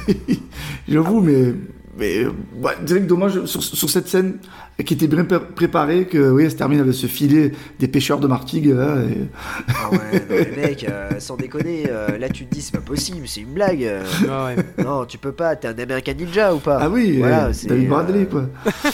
[0.88, 1.54] J'avoue, mais.
[1.98, 4.38] Mais ouais, c'est vrai que dommage sur, sur cette scène
[4.84, 8.20] qui était bien pré- préparée que oui, elle se termine avec ce filet des pêcheurs
[8.20, 8.68] de Martigues.
[8.74, 9.28] là, et-
[9.70, 12.80] Ah ouais, non, mais mec, euh, sans déconner, euh, là tu te dis, c'est pas
[12.82, 13.84] possible, c'est une blague.
[13.84, 14.84] euh, Ah ouais.
[14.84, 16.80] non, tu peux pas, t'es un American Ninja ou pas?
[16.82, 18.42] Ah oui, voilà, euh, c'est, David euh, Bradley, quoi.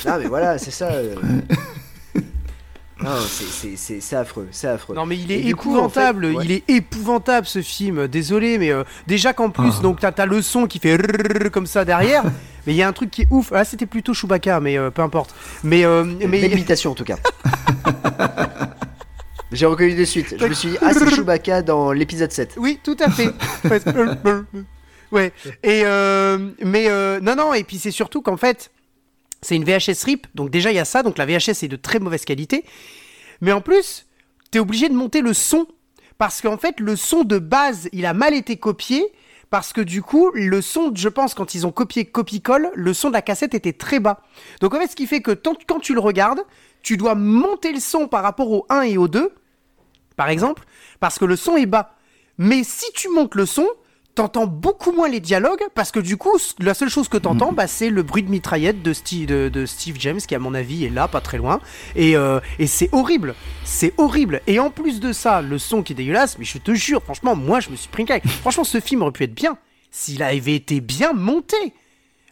[0.05, 0.89] Non, mais voilà, c'est ça.
[0.91, 1.15] euh.
[3.03, 4.95] Non, c'est, c'est, c'est, c'est affreux, c'est affreux.
[4.95, 6.45] Non mais il est coup, épouvantable, en fait, ouais.
[6.45, 8.07] il est épouvantable ce film.
[8.07, 9.81] Désolé mais euh, déjà qu'en plus Ah.
[9.83, 10.97] donc t'as t'as le son qui fait
[11.51, 12.23] comme ça derrière,
[12.67, 13.49] mais il y a un truc qui est ouf.
[13.51, 15.33] Là c'était plutôt Chewbacca mais euh, peu importe.
[15.63, 17.17] Mais euh, Belle mais imitation en tout cas.
[19.51, 20.35] J'ai reconnu de suite.
[20.37, 22.55] Je me suis dit, ah, c'est Chewbacca dans l'épisode 7.
[22.57, 23.29] Oui, tout à fait.
[25.11, 25.31] ouais.
[25.63, 27.53] Et euh, mais euh, non, non.
[27.53, 28.71] Et puis c'est surtout qu'en fait,
[29.41, 30.27] c'est une VHS RIP.
[30.35, 31.01] Donc déjà il y a ça.
[31.01, 32.65] Donc la VHS est de très mauvaise qualité.
[33.39, 34.05] Mais en plus,
[34.51, 35.67] t'es obligé de monter le son
[36.17, 39.13] parce qu'en fait le son de base, il a mal été copié.
[39.49, 43.07] Parce que du coup, le son, je pense, quand ils ont copié copie-colle, le son
[43.07, 44.21] de la cassette était très bas.
[44.59, 46.41] Donc en fait, ce qui fait que quand tu le regardes,
[46.81, 49.33] tu dois monter le son par rapport au 1 et au 2,
[50.15, 50.63] par exemple,
[50.99, 51.95] parce que le son est bas.
[52.37, 53.67] Mais si tu montes le son,
[54.17, 57.67] t'entends beaucoup moins les dialogues parce que du coup, la seule chose que t'entends, bah,
[57.67, 60.85] c'est le bruit de mitraillette de Steve, de, de Steve James qui, à mon avis,
[60.85, 61.59] est là, pas très loin.
[61.95, 63.35] Et, euh, et c'est horrible.
[63.63, 64.41] C'est horrible.
[64.47, 67.35] Et en plus de ça, le son qui est dégueulasse, mais je te jure, franchement,
[67.35, 68.27] moi, je me suis pris une claque.
[68.41, 69.57] Franchement, ce film aurait pu être bien
[69.91, 71.55] s'il avait été bien monté.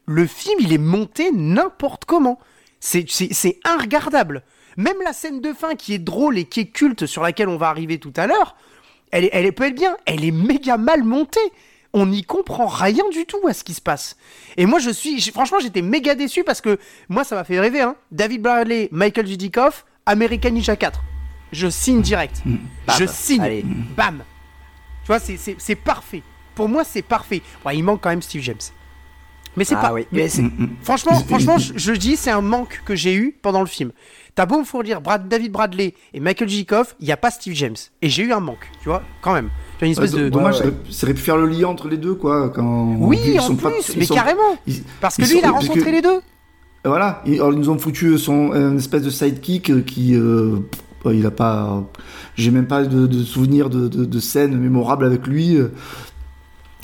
[0.06, 2.40] Le film, il est monté n'importe comment.
[2.80, 4.44] C'est- C'est c'est inregardable.
[4.78, 7.58] Même la scène de fin qui est drôle et qui est culte, sur laquelle on
[7.58, 8.56] va arriver tout à l'heure,
[9.12, 9.96] elle, elle peut être bien.
[10.06, 11.40] Elle est méga mal montée.
[11.98, 14.18] On n'y comprend rien du tout à ce qui se passe.
[14.58, 15.22] Et moi, je suis.
[15.32, 16.78] Franchement, j'étais méga déçu parce que
[17.08, 17.80] moi, ça m'a fait rêver.
[17.82, 17.96] Hein.
[18.12, 21.02] David Bradley, Michael Dudikoff, American Ninja 4.
[21.54, 22.44] Je signe direct.
[23.00, 23.42] Je signe.
[23.42, 23.64] Allez.
[23.64, 24.24] Bam.
[25.04, 26.22] Tu vois, c'est- parfait.
[26.54, 27.42] Pour moi, c'est parfait.
[27.64, 28.58] Bon, il manque quand même Steve James.
[29.58, 29.94] Mais c'est Ah pas.
[29.94, 30.06] oui.
[30.12, 30.44] mais c'est-
[30.82, 33.92] Franchement, franchement, je, je dis, c'est un manque que j'ai eu pendant le film.
[34.36, 37.54] T'as beau me fournir Brad, David Bradley et Michael Dudikoff, il n'y a pas Steve
[37.54, 37.76] James.
[38.02, 39.50] Et j'ai eu un manque, tu vois, quand même.
[39.78, 40.30] Tu as une espèce Ouais, de.
[40.30, 40.60] Dommage, ouais.
[40.62, 42.50] ça aurait- ça aurait pu faire le lien entre les deux, quoi.
[42.50, 44.58] Quand Oui, ils en sont plus, pas- ils mais sont- carrément.
[44.68, 46.20] ils- Parce que ils lui, il a sont- rencontré que- les deux.
[46.84, 50.58] Voilà, ils, alors, ils nous ont foutu son une espèce de sidekick euh, qui, euh,
[51.12, 51.84] il a pas,
[52.36, 55.58] j'ai même pas de, de souvenir de, de, de scènes mémorables avec lui.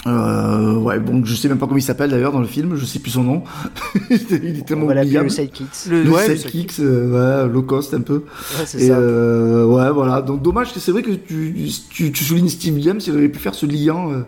[0.08, 0.76] Euh.
[0.78, 3.00] Ouais, bon, je sais même pas comment il s'appelle d'ailleurs dans le film, je sais
[3.00, 3.44] plus son nom.
[4.10, 5.30] il est tellement On va le oubliable.
[5.30, 5.86] Sidekicks.
[5.90, 8.16] Le, Le ouais, le sidekick, euh, ouais, low cost un peu.
[8.58, 8.98] Ouais, c'est Et ça.
[8.98, 10.22] euh, ouais, voilà.
[10.22, 11.56] Donc dommage que c'est vrai que tu,
[11.90, 14.22] tu, tu soulignes Steve James, il aurait pu faire ce lien euh,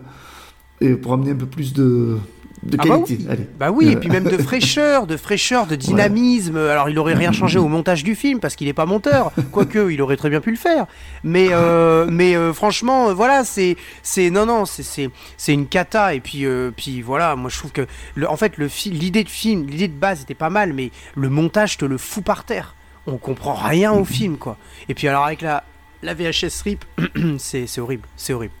[0.80, 2.16] et pour amener un peu plus de,
[2.64, 3.18] de Ah bah qualité.
[3.20, 3.26] oui.
[3.30, 3.48] Allez.
[3.58, 6.56] Bah oui, et puis même de fraîcheur, de fraîcheur, de dynamisme.
[6.56, 9.90] Alors il aurait rien changé au montage du film parce qu'il est pas monteur, quoique
[9.90, 10.86] il aurait très bien pu le faire.
[11.22, 15.66] Mais euh, mais euh, franchement, euh, voilà, c'est c'est non non, c'est c'est c'est une
[15.66, 19.24] cata et puis euh, puis voilà, moi je trouve que le, en fait le l'idée
[19.24, 22.44] de film, l'idée de base était pas mal, mais le montage te le fout par
[22.44, 22.74] terre.
[23.06, 24.56] On comprend rien au film quoi.
[24.88, 25.64] Et puis alors avec la
[26.02, 26.84] la VHS rip,
[27.38, 28.52] c'est horrible, c'est horrible.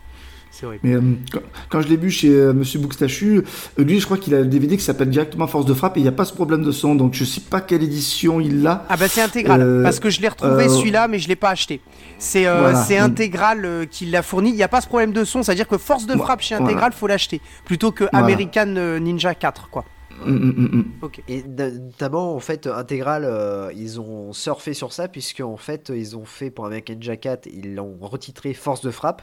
[0.82, 1.00] Mais euh,
[1.32, 3.44] quand, quand je l'ai vu chez euh, Monsieur Boukstachu,
[3.78, 6.00] euh, lui, je crois qu'il a le DVD qui s'appelle directement Force de frappe et
[6.00, 8.66] il n'y a pas ce problème de son, donc je sais pas quelle édition il
[8.66, 8.84] a.
[8.88, 11.36] Ah bah c'est intégral, Euh, parce que je l'ai retrouvé euh, celui-là, mais je l'ai
[11.36, 11.80] pas acheté.
[12.18, 12.84] C'est euh, Voilà.
[12.84, 14.50] c'est intégral euh, qui l'a fourni.
[14.50, 16.24] Il n'y a pas ce problème de son, c'est-à-dire que force de Voilà.
[16.24, 16.66] frappe chez Voilà.
[16.70, 18.24] intégral, faut l'acheter, plutôt que Voilà.
[18.26, 18.66] American
[19.00, 19.84] Ninja 4 quoi.
[20.24, 20.84] Mm, mm, mm.
[21.02, 21.22] Ok.
[21.28, 26.16] Et notamment, en fait, Intégral, euh, ils ont surfé sur ça, puisque en fait, ils
[26.16, 29.22] ont fait pour American Ninja 4, ils l'ont retitré Force de frappe.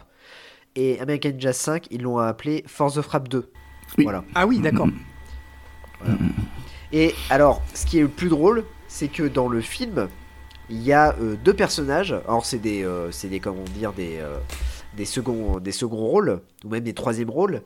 [0.75, 3.49] Et American Ninja 5, ils l'ont appelé Force de frappe 2.
[3.97, 4.03] Oui.
[4.03, 4.23] Voilà.
[4.35, 4.87] Ah oui, d'accord.
[6.93, 10.07] Et alors, ce qui est le plus drôle, c'est que dans le film,
[10.69, 12.13] il y a euh, deux personnages.
[12.27, 14.37] Alors, c'est des, euh, c'est des, comment dire, des, euh,
[14.95, 17.61] des seconds, des seconds rôles, ou même des troisièmes rôles.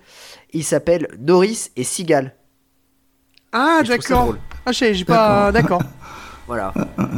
[0.53, 2.35] Ils s'appellent Norris et Seagal.
[3.51, 4.35] Ah d'accord.
[4.65, 5.81] Ah je sais, j'ai pas d'accord.
[6.47, 6.73] Voilà.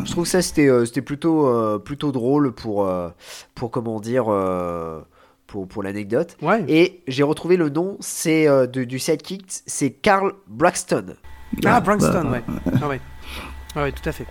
[0.05, 3.09] Je trouve que ça c'était euh, c'était plutôt euh, plutôt drôle pour euh,
[3.55, 5.01] pour comment dire euh,
[5.47, 6.37] pour pour l'anecdote.
[6.41, 6.63] Ouais.
[6.67, 11.15] Et j'ai retrouvé le nom, c'est euh, de- du sidekick, c'est Carl Braxton.
[11.65, 12.43] Ah Braxton, bah, ouais.
[12.81, 12.99] Ah ouais.
[13.75, 14.25] Ah ouais, tout à fait.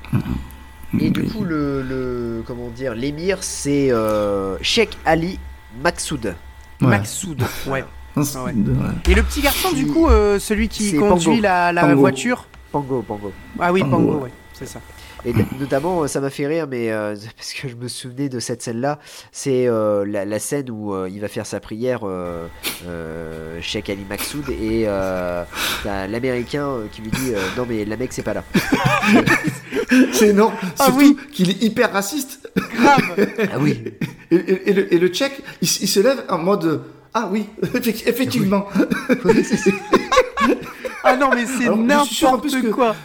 [1.01, 5.39] Et du coup le, le comment dire l'émir c'est euh, Sheikh Ali
[5.83, 6.35] Maksoud.
[6.81, 6.87] Ouais.
[6.89, 7.85] Maxoud, ouais.
[8.17, 8.55] Ah ouais.
[9.09, 11.43] Et le petit garçon du coup, euh, celui qui conduit Pango.
[11.43, 11.97] la, la Pango.
[12.01, 12.47] voiture?
[12.73, 13.33] Pango Pango.
[13.59, 14.23] Ah oui, Pango, Pango, ouais.
[14.25, 14.81] ouais, c'est ça.
[15.25, 18.29] Et no- notamment, euh, ça m'a fait rire, mais euh, parce que je me souvenais
[18.29, 18.99] de cette scène-là,
[19.33, 22.01] c'est euh, la, la scène où euh, il va faire sa prière,
[23.61, 24.87] Sheikh Ali Maksoud, et
[25.83, 28.45] t'as l'américain qui lui dit Non, mais la mec, c'est pas là.
[30.13, 30.55] C'est énorme.
[30.81, 31.17] Ah Surtout oui.
[31.33, 32.51] qu'il est hyper raciste.
[32.57, 33.03] Grave.
[33.53, 33.85] Ah oui.
[34.33, 36.83] Et, et- et le, et le tchèque, il, se lève en mode
[37.15, 38.67] Ah oui, effec- effectivement.
[41.05, 42.97] Ah non, mais c'est n'importe que- quoi.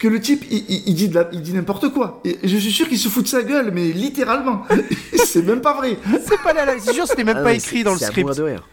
[0.00, 2.20] Que le type, il, il- il dit de la- il dit n'importe quoi.
[2.24, 4.62] Et je suis sûr qu'il se fout de sa gueule, mais littéralement.
[5.26, 5.96] c'est même pas vrai.
[6.26, 8.20] C'est pas là, c'est sûr, c'était même Ah pas ouais, écrit dans le script.
[8.26, 8.68] mourir de rire.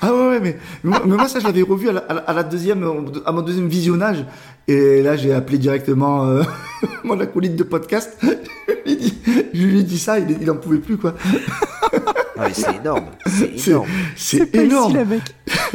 [0.00, 2.14] Ah ouais, ouais, mais, mais moi, mais moi, ça, je l'avais revu à la, à
[2.14, 2.82] la- à la deuxième,
[3.26, 4.24] à mon deuxième visionnage.
[4.68, 6.42] Et là, j'ai appelé directement euh,
[7.04, 8.16] mon acolyte de podcast.
[8.22, 9.18] je, lui ai dit,
[9.52, 11.14] je lui ai dit ça, il, il en pouvait plus, quoi.
[12.40, 13.04] Ah, mais c'est énorme.
[13.26, 13.88] C'est énorme.
[14.16, 14.96] c'est énorme.
[14.96, 15.22] ici, mec.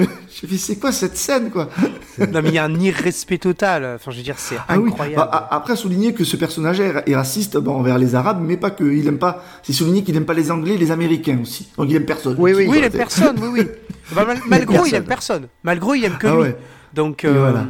[0.41, 1.69] J'ai fait, c'est quoi cette scène, quoi
[2.17, 3.93] Non, mais il y a un irrespect total.
[3.95, 4.89] Enfin, je veux dire, c'est Ah oui.
[4.89, 5.15] incroyable.
[5.31, 8.83] Bah, après, souligner que ce personnage est, raciste bon, envers les Arabes, mais pas que.
[8.83, 9.43] Il aime pas.
[9.63, 11.69] C'est souligné qu'il aime pas les Anglais, et les Américains aussi.
[11.77, 12.35] Donc il aime personne.
[12.37, 12.65] Oui, oui.
[12.67, 13.67] oui, il aime personne, oui, oui.
[14.15, 15.47] Bah, mal- malgré, il aime personne.
[15.63, 16.41] Malgré, il aime que Ah lui.
[16.41, 16.57] ouais.
[16.93, 17.65] Donc, euh, voilà.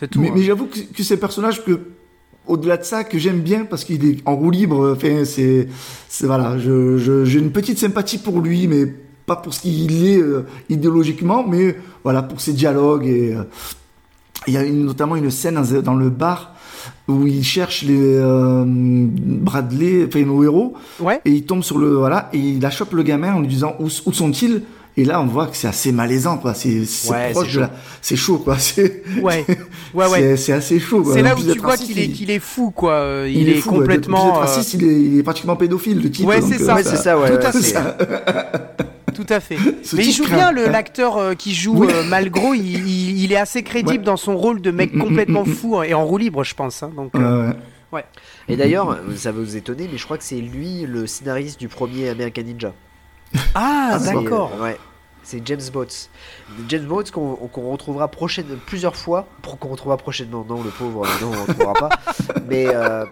[0.00, 0.20] c'est tout.
[0.20, 0.32] Mais, hein.
[0.34, 1.78] mais j'avoue que, que c'est un personnage que,
[2.48, 4.92] au-delà de ça, que j'aime bien parce qu'il est en roue libre.
[4.96, 5.68] Enfin, c'est,
[6.08, 8.86] c'est voilà, je, je- j'ai une petite sympathie pour lui, mais
[9.26, 13.42] pas pour ce qu'il est euh, idéologiquement, mais voilà pour ses dialogues et euh,
[14.46, 16.54] il y a une- notamment une scène dans, dans le bar
[17.08, 21.20] où il cherche les euh, Bradley, enfin nos héros, Ouais.
[21.24, 23.86] et il tombe sur le voilà et il achoppe le gamin en lui disant où,
[23.86, 24.62] où sont-ils?
[25.00, 26.54] Et là, on voit que c'est assez malaisant, quoi.
[26.54, 27.70] C'est Ouais, proche de la,
[28.02, 28.58] c'est chaud, quoi.
[28.58, 29.46] C'est Ouais,
[29.94, 30.36] ouais, ouais.
[30.36, 31.04] c'est- assez chaud.
[31.14, 33.22] C'est là où tu vois qu'il est, il- qu'il est fou, quoi.
[33.28, 33.74] Il, est, fou, ouais.
[33.76, 34.24] De- complètement.
[34.26, 36.26] d'être euh, raciste, il, est, il est pratiquement pédophile, le type.
[36.26, 36.74] Ouais, euh, ça.
[36.74, 37.28] Ouais, c'est ça, ouais.
[37.28, 37.74] Tout ouais, à fait.
[39.14, 39.56] Tout à fait.
[39.84, 40.34] Ce Mais il joue craint.
[40.36, 41.86] bien le- l'acteur euh, qui joue Oui.
[41.90, 42.54] euh, Malgros.
[42.54, 44.04] Il, il- il est assez crédible Ouais.
[44.04, 45.54] dans son rôle de mec Mm, mm, complètement mm, mm.
[45.54, 46.82] fou hein, et en roue libre, je pense.
[46.82, 47.54] hein, donc, euh, Ouais,
[47.92, 48.04] ouais.
[48.48, 51.68] Et d'ailleurs, ça va vous étonner, mais je crois que c'est lui le scénariste du
[51.68, 52.72] premier American Ninja.
[53.54, 54.52] Ah, d'accord.
[54.60, 54.76] Ouais.
[55.30, 56.08] C'est James Botts.
[56.70, 59.26] James Botts qu'on retrouvera prochaine, plusieurs fois.
[59.42, 60.42] Pour qu'on retrouvera prochainement.
[60.48, 61.90] Non, le pauvre, euh, non, on ne retrouvera pas.
[62.48, 62.66] Mais.
[62.74, 63.04] euh,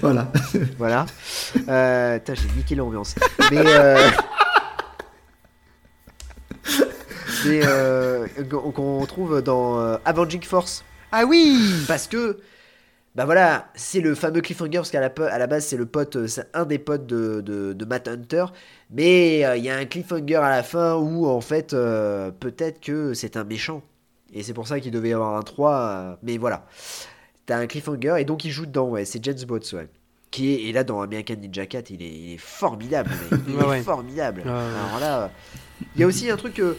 [0.00, 0.30] Voilà.
[0.78, 1.06] Voilà.
[1.68, 3.14] Euh, j'ai niqué l'ambiance.
[3.50, 3.62] Mais.
[3.66, 4.10] euh,
[7.46, 10.84] mais, euh, qu'on qu'on trouve dans Avenging Force.
[11.12, 11.58] Ah oui
[11.88, 12.38] Parce que,
[13.16, 16.16] bah voilà, c'est le fameux cliffhanger, parce qu'à la, à la base, c'est le pote,
[16.16, 18.44] euh, c'est un des potes de, de, de Matt Hunter.
[18.90, 22.80] Mais euh, il y a un cliffhanger à la fin où, en fait, euh, peut-être
[22.80, 23.82] que c'est un méchant.
[24.32, 25.72] Et c'est pour ça qu'il devait y avoir un 3.
[25.74, 26.66] euh, mais voilà.
[27.46, 29.04] T'as un cliffhanger, et donc il joue dedans, ouais.
[29.04, 29.88] C'est James Botts, ouais.
[30.30, 33.40] Qui est, et là, dans American Ninja 4, il est, il est formidable, mec.
[33.48, 33.82] Il Ouais, est ouais.
[33.82, 34.42] formidable.
[34.42, 34.52] Ouais, ouais.
[34.88, 35.30] Alors là,
[35.96, 36.76] il y a aussi un truc que,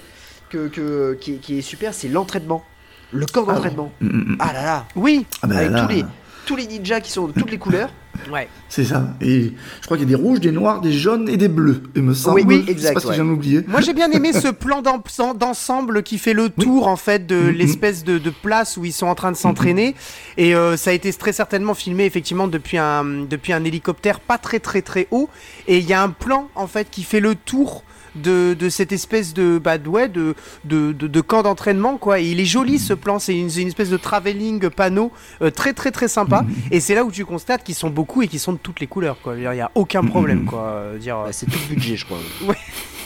[0.49, 2.63] que, que- qui, est- qui est super, c'est l'entraînement.
[3.11, 3.91] Le camp d'entraînement.
[3.99, 4.37] Mm, mm, mm.
[4.39, 6.05] Ah là là Oui Ah bah avec là, tous, les,
[6.51, 7.89] tous les ninjas qui sont de toutes les couleurs.
[8.31, 8.49] Ouais.
[8.69, 9.15] c'est ça.
[9.21, 11.81] Et je crois qu'il y a des rouges, des noirs, des jaunes et des bleus.
[11.95, 12.41] Il me semble.
[12.45, 13.15] oui, Je sais exact, pas si ouais.
[13.15, 13.63] j'en ai oublié.
[13.67, 15.01] Moi j'ai bien aimé ce plan d'en-
[15.33, 17.49] d'ensemble qui fait le tour en fait de Mhm.
[17.51, 19.95] l'espèce de, de place où ils sont en train de s'entraîner
[20.37, 24.37] et euh, ça a été très certainement filmé effectivement depuis un depuis un hélicoptère pas
[24.37, 25.29] très très très haut
[25.67, 27.83] et il y a un plan en fait qui fait le tour
[28.15, 30.35] de, de cette espèce de bah de- ouais, de,
[30.65, 33.67] de, de, de camp d'entraînement quoi et il est joli ce plan c'est une, une
[33.67, 37.63] espèce de travelling panneau euh, très très très sympa et c'est là où tu constates
[37.63, 40.03] qu'ils sont beaucoup et qu'ils sont de toutes les couleurs quoi il y a aucun
[40.03, 42.17] problème quoi euh, dire euh, Bah, c'est tout le budget, je crois.
[42.47, 42.55] Ouais.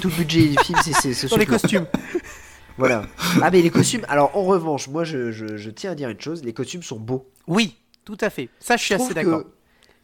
[0.02, 1.86] Tout le budget du film, c'est c'est ce sur les costumes
[2.78, 3.06] Voilà.
[3.42, 6.20] Ah, mais les costumes, alors en revanche, moi je, je- je tiens à dire une
[6.20, 7.30] chose les costumes sont beaux.
[7.48, 9.44] oui tout à fait ça je suis Je assez d'accord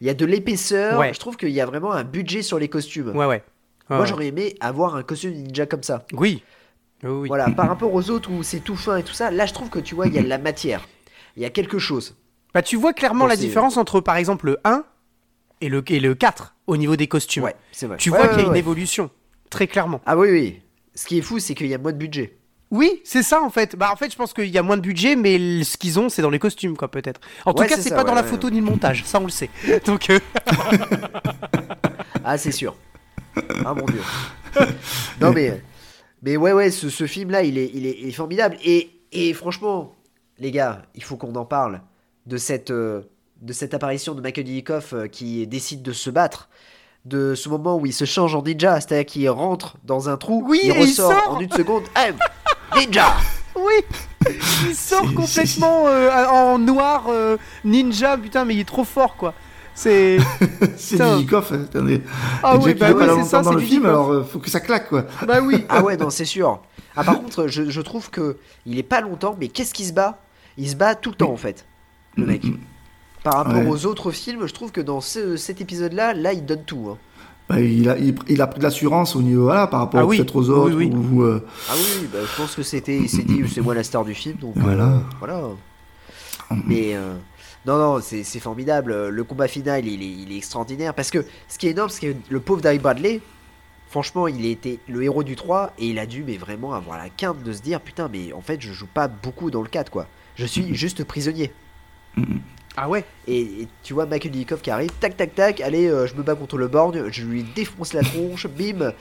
[0.00, 0.98] il y a de l'épaisseur.
[0.98, 1.14] Ouais.
[1.14, 3.10] Je trouve qu'il y a vraiment un budget sur les costumes.
[3.14, 3.44] Ouais, ouais.
[3.90, 4.06] Ouais, Moi ouais.
[4.06, 6.04] j'aurais aimé avoir un costume ninja comme ça.
[6.12, 6.42] Oui.
[7.02, 9.68] Voilà, par rapport aux autres où c'est tout fin et tout ça, là je trouve
[9.70, 10.86] que tu vois, il y a de la matière.
[11.36, 12.14] Il y a quelque chose.
[12.54, 14.84] Bah, tu vois clairement Bon, la différence entre, par exemple, le 1
[15.62, 17.42] et le, et le 4 au niveau des costumes.
[17.44, 17.96] Ouais, c'est vrai.
[17.96, 19.10] Tu Ouais, vois ouais, qu'il y a une évolution,
[19.50, 20.00] très clairement.
[20.06, 20.60] Ah oui, oui.
[20.94, 22.36] Ce qui est fou, c'est qu'il y a moins de budget.
[22.70, 23.76] Oui, c'est ça en fait.
[23.76, 26.08] Bah en fait, je pense qu'il y a moins de budget, mais ce qu'ils ont,
[26.08, 27.20] c'est dans les costumes, quoi, peut-être.
[27.44, 29.50] En tout cas, c'est pas dans la photo ni le montage, ça on le sait.
[29.86, 30.18] Donc, euh,
[32.24, 32.76] Ah, c'est sûr.
[33.64, 34.00] Ah mon dieu.
[35.20, 35.62] non mais,
[36.22, 38.56] mais ouais, ouais, ce, ce film-là, il est, il, est, il est formidable.
[38.64, 39.94] Et, et franchement,
[40.38, 41.80] les gars, il faut qu'on en parle
[42.26, 43.02] de cette, euh,
[43.40, 46.48] de cette apparition de Dudikoff euh, qui décide de se battre.
[47.04, 50.44] De ce moment où il se change en ninja, c'est-à-dire qu'il rentre dans un trou,
[50.46, 51.36] Oui, il ressort sort.
[51.36, 51.82] en une seconde.
[51.96, 52.12] Hey,
[52.76, 53.12] ninja
[53.56, 54.30] oui,
[54.68, 57.10] il sort complètement euh, en noir
[57.64, 59.34] ninja, putain, mais il est trop fort, quoi.
[59.74, 60.18] C'est.
[60.76, 60.98] C'est.
[61.02, 61.52] Didikoff.
[61.52, 62.02] attendez.
[62.42, 64.60] Ah oui, bah oui, c'est ça, dans c'est le film, alors euh, faut que ça
[64.60, 65.04] claque, quoi.
[65.26, 65.64] Bah oui.
[65.68, 66.60] Ah ouais, non, c'est sûr.
[66.96, 69.92] Ah, par contre, je, je trouve que il est pas longtemps, mais qu'est-ce qu'il se
[69.92, 70.18] bat?
[70.58, 71.64] Il se bat tout le temps, en fait,
[72.16, 72.42] le mec.
[73.24, 73.66] Par rapport Ouais.
[73.68, 76.88] aux autres films, je trouve que dans ce- cet épisode-là, là, il donne tout.
[76.90, 76.98] hein.
[77.48, 80.04] Bah, il, a, il, il a pris de l'assurance au niveau, voilà, par rapport Ah
[80.06, 80.76] oui, peut-être aux oui, autres.
[80.76, 80.92] oui.
[80.92, 83.74] Ou, euh, Ah oui, oui, bah, je pense que c'était, il s'est dit, c'est moi
[83.74, 85.00] la star du film, donc euh, Voilà.
[85.18, 85.40] voilà.
[86.66, 87.14] Mais euh,
[87.66, 89.08] non, non, c'est, formidable.
[89.08, 92.12] Le combat final, il est, il est extraordinaire parce que ce qui est énorme, c'est
[92.12, 93.20] que le pauvre David Bradley,
[93.88, 96.98] franchement, il a été le héros du 3 et il a dû, mais vraiment avoir
[96.98, 99.68] la quinte de se dire, putain, mais en fait, je joue pas beaucoup dans le
[99.68, 100.08] 4, quoi.
[100.34, 101.52] Je suis juste prisonnier.
[102.76, 103.04] Ah ouais.
[103.28, 106.22] Et, et tu vois Michael Dudikoff qui arrive, tac tac tac, allez, euh, je me
[106.22, 108.92] bats contre le borgne, je lui défonce la tronche, bim,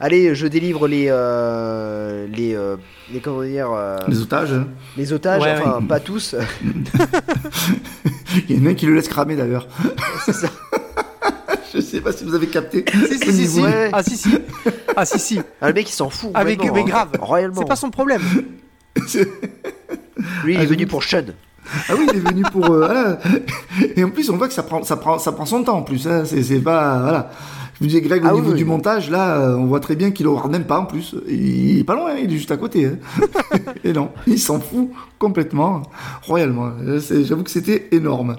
[0.00, 2.76] allez, je délivre les euh, les euh,
[3.12, 4.52] les comment dire euh, les otages.
[4.96, 6.34] les otages, Ouais, enfin pas tous,
[8.48, 9.66] Il y en a un qui le laisse cramer d'ailleurs.
[10.24, 10.48] c'est ça.
[11.72, 12.84] Je sais pas si vous avez capté.
[12.92, 13.60] Si, si, au si, si.
[13.60, 13.90] Ouais.
[13.92, 14.28] Ah, si, si.
[14.96, 15.40] Ah, si, si.
[15.60, 16.30] Ah, le mec il s'en fout.
[16.34, 17.06] Avec, complètement, mais hein.
[17.20, 17.52] grave.
[17.56, 18.22] C'est pas son problème.
[20.44, 21.26] Lui il Ah, est venu j'ai- pour Sean.
[21.88, 22.64] Ah oui, il est venu pour.
[22.70, 23.18] euh, voilà.
[23.96, 25.82] Et en plus, on voit que ça prend, ça prend, ça prend son temps en
[25.82, 26.06] plus.
[26.08, 26.24] Hein.
[26.24, 26.98] C'est, c'est pas.
[27.00, 27.30] Voilà.
[27.74, 28.56] Je vous disais, Greg, au Ah niveau oui.
[28.58, 31.14] du montage, là, euh, on voit très bien qu'il ne même pas en plus.
[31.28, 32.86] Il est pas loin, hein, il est juste à côté.
[32.86, 32.98] hein.
[33.84, 35.82] Et non, il s'en fout complètement,
[36.22, 36.72] royalement.
[36.82, 38.36] Euh, c'est- J'avoue que c'était énorme.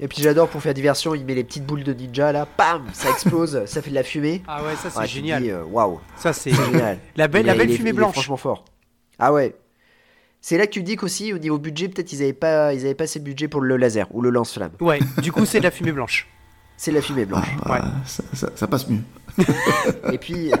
[0.00, 2.82] Et puis j'adore pour faire diversion, il met les petites boules de ninja là, pam,
[2.92, 4.42] ça explose, ça fait de la fumée.
[4.48, 5.44] Ah ouais, ça c'est Ouais, génial.
[5.70, 6.98] Waouh, Ça c'est génial.
[7.16, 8.12] la belle, la belle est- fumée il est blanche.
[8.12, 8.64] franchement fort.
[9.20, 9.54] Ah ouais.
[10.46, 12.94] C'est là que tu dis qu'aussi au niveau budget, peut-être ils avaient pas, ils avaient
[12.94, 14.72] pas assez de budget pour le laser ou le lance-flamme.
[14.78, 14.98] Ouais.
[15.22, 16.28] Du coup, c'est de la fumée blanche.
[16.76, 17.46] c'est la fumée blanche.
[17.64, 17.78] Ouais.
[18.04, 19.00] Ça, ça- ça passe mieux.
[20.12, 20.52] Et puis.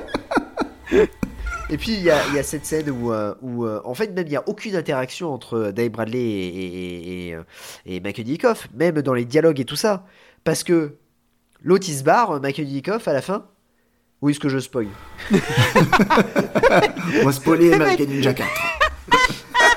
[1.68, 3.92] Et puis il y, a il y a cette scène où, euh, où euh, en
[3.92, 8.00] fait même il n'y a aucune interaction entre Dave Bradley et, et, et, euh,
[8.74, 10.06] même dans les dialogues et tout ça.
[10.44, 10.96] Parce que
[11.62, 13.44] l'autre il se barre, Michael Dudikoff à la fin.
[14.22, 14.86] Où est-ce que je spoil
[15.30, 15.36] On
[17.26, 18.48] va spoiler American Ninja 4.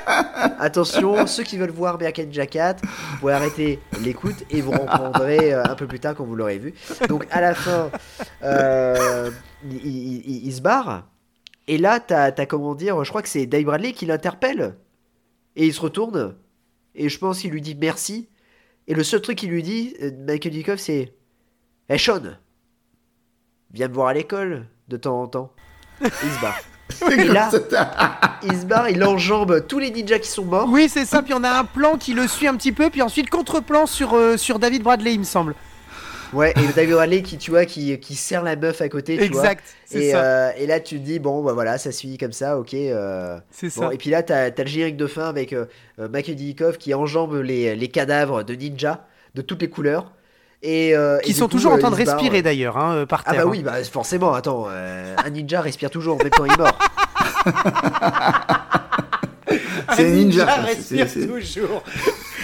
[0.60, 5.64] Attention, ceux qui veulent voir American 4, vous pouvez arrêter l'écoute et vous reprendrez euh,
[5.64, 6.74] un peu plus tard quand vous l'aurez vu.
[7.10, 7.92] Donc à la fin,
[8.44, 9.32] euh,
[9.64, 11.08] il, se barre.
[11.68, 14.76] Et là, t'as as comment dire, je crois que c'est Dave Bradley qui l'interpelle.
[15.56, 16.36] Et il se retourne.
[16.96, 18.30] Et je pense qu'il lui dit merci.
[18.88, 21.14] Et le seul truc qu'il lui dit, euh, Michael Dickoff, c'est
[21.90, 22.38] Hey Sean,
[23.72, 25.54] viens me voir à l'école de temps en temps.
[26.02, 26.60] Il se barre.
[27.12, 27.50] Et là,
[28.44, 30.68] il se barre, il enjambe tous les ninjas qui sont morts.
[30.70, 31.22] Oui, c'est ça.
[31.22, 32.90] Puis on a un plan qui le suit un petit peu.
[32.90, 35.56] Puis ensuite, contre-plan sur, euh, sur David Bradley, il me semble.
[36.34, 39.24] Ouais, et David Bradley qui, tu vois, qui, qui serre la meuf à côté, tu
[39.24, 39.76] Exact, vois.
[39.86, 40.22] c'est Et, ça.
[40.22, 42.74] euh, et là, tu te dis, bon, bah voilà, ça suit comme ça, ok.
[42.74, 43.94] euh, C'est bon, ça.
[43.94, 45.66] Et puis là, t'as as le générique de fin avec euh,
[46.00, 50.12] euh, Michael Dudikoff qui enjambe les, les cadavres de ninja de toutes les couleurs.
[50.64, 53.24] Et, euh, et Qui sont coup, toujours en euh, train de respirer d'ailleurs, hein, par
[53.26, 53.44] Ah terre.
[53.46, 56.78] bah oui, bah forcément, attends, euh, un ninja respire toujours, même quand il est mort.
[59.96, 60.46] C'est un ninja.
[60.50, 61.84] Ah, c'est- respire toujours.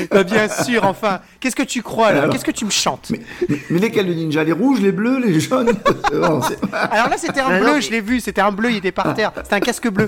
[0.10, 1.20] Bah, bien sûr, enfin.
[1.40, 2.28] Qu'est-ce que tu crois là?
[2.30, 3.10] Qu'est-ce que tu me chantes?
[3.12, 4.44] Mais, mais- mais lesquels les ninjas?
[4.46, 5.74] Les rouges, les bleus, les jaunes?
[6.14, 6.40] Non,
[6.72, 8.20] Alors là, c'était un Ah non, bleu, mais- je l'ai vu.
[8.22, 9.32] C'était un bleu, il était par terre.
[9.44, 10.08] C'était un casque bleu.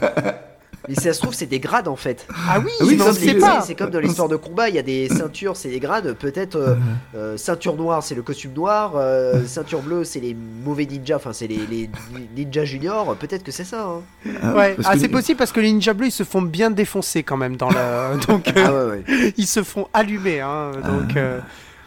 [0.87, 2.27] Mais si ça se trouve, c'est des grades en fait.
[2.49, 2.97] Ah oui, oui,
[3.39, 3.61] pas.
[3.61, 6.13] C'est comme dans l'histoire de combat, il y a des ceintures, c'est des grades.
[6.13, 6.75] Peut-être euh,
[7.15, 8.93] euh, ceinture noire, c'est le costume noir.
[8.95, 11.89] euh, ceinture bleue, c'est les mauvais ninjas, enfin c'est les, les
[12.35, 13.15] ninjas juniors.
[13.15, 13.83] Peut-être que c'est ça.
[13.85, 14.01] hein.
[14.43, 16.69] Ah, Ouais, ah, que- c'est possible parce que les ninjas bleus ils se font bien
[16.71, 18.11] défoncer quand même dans la.
[18.27, 19.33] Donc euh, Ah ouais, ouais.
[19.37, 20.41] ils se font allumer.
[20.41, 21.17] Hein, donc.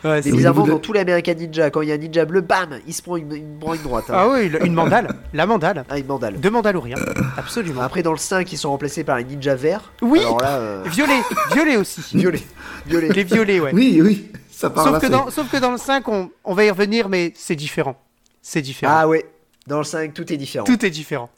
[0.05, 2.25] Ouais, Mais bizarrement, de- dans tous les American Ninja, quand il y a un ninja
[2.25, 4.05] bleu, bam, il se prend une, une, prend une droite.
[4.09, 4.15] hein.
[4.17, 5.09] Ah oui, une mandale.
[5.33, 5.85] La mandale.
[5.89, 6.41] Ah, une mandale.
[6.41, 6.99] De Mandalorian.
[7.37, 7.83] Absolument.
[7.83, 9.93] Après, dans le 5, ils sont remplacés par les ninjas verts.
[10.03, 10.21] Oui.
[10.21, 11.21] Alors là, euh, Violet.
[11.53, 12.01] Violet aussi.
[12.17, 12.41] violet.
[12.87, 13.09] Violet.
[13.09, 13.71] Les violets, ouais.
[13.75, 16.31] Oui, oui, ça part Sauf là, que, c'est- dans, sauf que dans le 5, on,
[16.45, 17.97] on va y revenir, mais c'est différent.
[18.43, 18.93] C'est différent.
[18.97, 19.25] Ah ouais.
[19.67, 20.65] Dans le 5, tout est différent.
[20.65, 21.29] Tout est différent.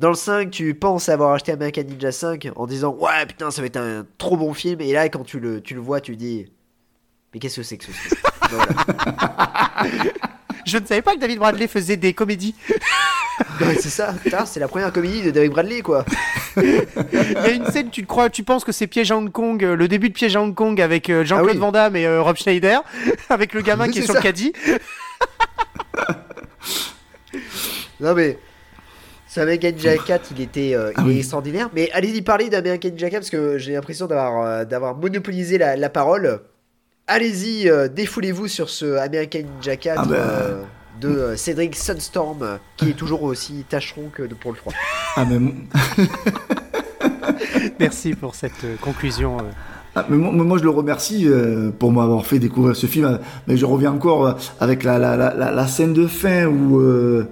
[0.00, 3.60] Dans le 5, tu penses avoir acheté American Ninja 5 en disant Ouais, putain, ça
[3.62, 4.80] va être un trop bon film.
[4.80, 6.46] Et là, quand tu le, tu le vois, tu dis
[7.34, 8.18] Mais qu'est-ce que c'est que ce truc.
[10.64, 12.54] Je ne savais pas que David Bradley faisait des comédies.
[13.60, 16.04] Ouais, C'est ça, putain, c'est la première comédie de David Bradley, quoi.
[16.56, 19.30] Il y a une scène, tu te crois, tu penses que c'est Piège à Hong
[19.30, 21.58] Kong, euh, le début de Piège à Hong Kong avec euh, Jean-Claude Ah oui.
[21.58, 22.82] Van Damme et euh, Rob Schneider,
[23.28, 24.20] avec le gamin qui est c'est sur ça.
[24.20, 24.52] le caddie.
[28.00, 28.38] Non, mais.
[29.28, 31.68] Ce American Ninja 4, il était euh, Ah il est extraordinaire.
[31.74, 35.74] Mais allez-y parler d'American Ninja 4 parce que j'ai l'impression d'avoir euh, d'avoir monopolisé la,
[35.76, 36.40] la parole.
[37.06, 40.62] Allez-y, euh, défoulez-vous sur ce American Ninja 4 Ah euh,
[41.00, 44.72] de euh, Cédric Sunstorm, qui est toujours aussi tâcheron que de- pour le 3.
[45.16, 45.38] Ah, mais,
[47.80, 49.36] Merci pour cette conclusion.
[49.94, 53.18] ah, mais moi, moi, je le remercie euh, pour m'avoir fait découvrir ce film.
[53.48, 56.80] Mais je reviens encore euh, avec la, la, la, la- la scène de fin où,
[56.80, 57.26] euh,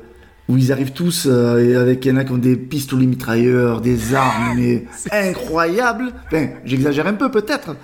[0.50, 3.06] où ils arrivent tous euh, et avec il y en a qui ont des pistolets
[3.06, 6.12] mitrailleurs, des armes, mais incroyables.
[6.26, 7.74] Enfin, j'exagère un peu peut-être.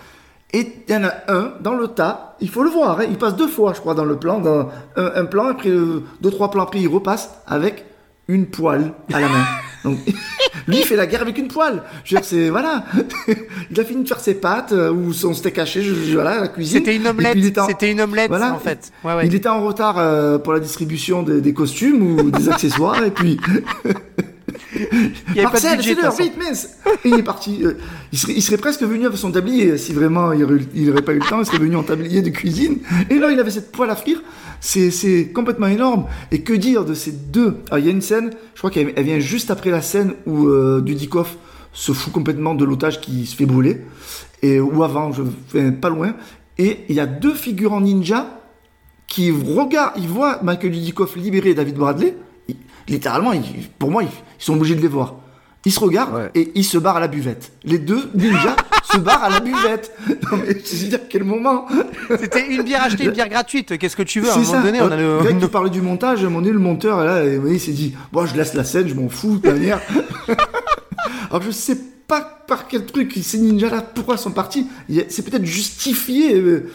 [0.55, 3.19] Et il y en a un dans le tas, il faut le voir, hein, il
[3.19, 6.31] passe deux fois, je crois, dans le plan, dans un, un plan, après euh, deux,
[6.31, 7.85] trois plans après, il repasse avec
[8.29, 9.45] une poêle à la main.
[9.85, 9.99] Donc,
[10.67, 11.83] lui, il fait la guerre avec une poêle.
[12.05, 12.85] Je veux dire, c'est, voilà.
[13.71, 16.41] il a fini de faire ses pâtes, euh, ou son steak haché, je, je- voilà,
[16.41, 16.79] la cuisine.
[16.79, 17.33] C'était une Et omelette.
[17.35, 18.53] puis, en- C'était une omelette, Voilà.
[18.55, 18.91] en fait.
[19.05, 19.27] Ouais, ouais.
[19.27, 23.11] Il était en retard euh, pour la distribution des, des costumes ou des accessoires, et
[23.11, 23.39] puis.
[24.75, 24.81] Il
[25.37, 26.31] y avait pas de Marcel, budget, de c'est l'heure, toute façon.
[26.31, 26.69] vite, mince
[27.05, 27.65] Et il est parti.
[27.65, 27.75] euh,
[28.13, 31.03] il, serait, il serait presque venu avec son tablier, si vraiment il aurait, il aurait
[31.03, 32.79] pas eu le temps, il serait venu en tablier de cuisine.
[33.11, 34.23] Et là, il avait cette poêle à frire.
[34.61, 36.07] C'est, complètement énorme.
[36.33, 37.57] Et que dire de ces deux?
[37.71, 40.15] Alors, il y a une scène, je crois qu'elle elle vient juste après la scène
[40.27, 41.37] où euh, Dudikoff
[41.73, 43.83] se fout complètement de l'otage qui se fait brûler.
[44.43, 46.15] Et, ou avant, je enfin, pas loin.
[46.59, 48.41] Et il y a deux figurants ninja
[49.07, 52.15] qui regardent, ils voient Michael Dudikoff libérer David Bradley.
[52.89, 55.15] Littéralement, ils- pour moi, ils, ils sont obligés de les voir.
[55.65, 56.31] Ils se regardent Ouais.
[56.35, 57.53] et ils se barrent à la buvette.
[57.65, 58.57] Les deux ninjas
[58.91, 59.93] se barrent à la buvette.
[60.31, 61.67] Non mais je veux dire quel moment
[62.21, 63.77] C'était une bière achetée, une bière gratuite.
[63.77, 64.63] Qu'est-ce que tu veux À un C'est moment ça.
[64.63, 65.25] donné, on a Euh, le.
[65.25, 68.25] Greg, parlais du montage, à un moment donné, le monteur là, il s'est dit, bon,
[68.25, 69.81] je laisse la scène, je m'en fous de manière.
[71.31, 71.77] Alors je sais
[72.07, 74.67] pas par quel truc ces ninjas-là, pourquoi ils sont partis.
[75.09, 76.35] C'est peut-être justifié.
[76.37, 76.71] euh,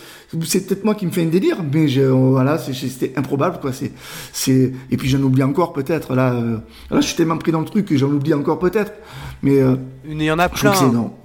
[0.46, 3.60] c'est peut-être moi qui me fais un délire, mais je, euh, voilà, c'est- c'était improbable,
[3.62, 3.72] quoi.
[3.74, 3.92] C'est,
[4.32, 6.16] c'est, et puis j'en oublie encore peut-être.
[6.16, 6.58] Là, euh,
[6.92, 8.94] là, je suis tellement pris dans le truc que j'en oublie encore peut-être.
[9.42, 9.76] Mais euh,
[10.08, 10.74] Il y en a plein.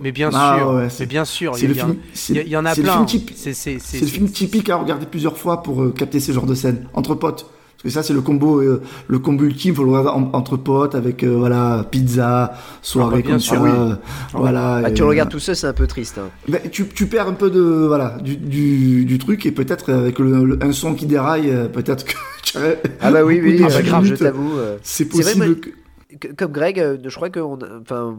[0.00, 0.70] Mais bien Ah sûr.
[0.72, 1.54] ouais, mais bien sûr.
[1.56, 3.06] c'est Il y, le a- film- il c'est- y en a le plein.
[3.34, 6.86] c'est le film typique à regarder plusieurs fois pour euh, capter ce genre de scène
[6.94, 7.50] entre potes.
[7.80, 9.72] Parce que ça, c'est le combo, euh, le combo ultime.
[9.74, 12.52] Faut le en- entre potes avec euh, voilà pizza,
[12.82, 13.62] soirée Ah bah, bien comme sûr, ça.
[13.62, 13.70] oui.
[13.72, 13.94] euh,
[14.32, 14.80] Voilà.
[14.82, 16.18] Bah, et, tu le regardes tout seul, c'est un peu triste.
[16.18, 16.28] hein.
[16.48, 20.18] ben, tu, tu perds un peu de voilà du, du, du truc et peut-être avec
[20.18, 23.68] le, le- un son qui déraille, peut-être que tu aurais- Ah bah oui, oui, ah
[23.68, 24.50] bah grave, je t'avoue.
[24.82, 25.60] C'est vrai, possible.
[25.60, 28.16] que- Comme Greg, je crois que enfin,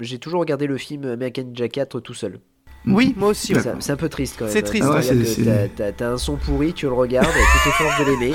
[0.00, 2.38] j'ai toujours regardé le film American Ninja 4 tout seul.
[2.86, 3.54] Oui, moi aussi.
[3.54, 3.60] ouais.
[3.80, 4.52] C'est un peu triste quand même.
[4.54, 8.34] C'est triste, Ah ouais, t'as- un son pourri, tu le regardes, tu t'efforces de l'aimer.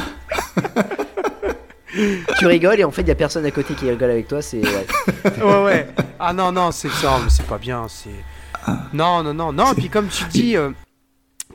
[2.40, 4.42] tu rigoles et en fait il y a personne à côté qui rigole avec toi,
[4.42, 4.86] c'est ouais.
[5.44, 5.88] ouais, ouais.
[6.20, 7.86] Ah non, non, c'est ça, mais c'est pas bien.
[7.90, 8.10] C'est
[8.94, 9.72] non, non, non, non.
[9.74, 10.70] Et puis comme tu dis euh,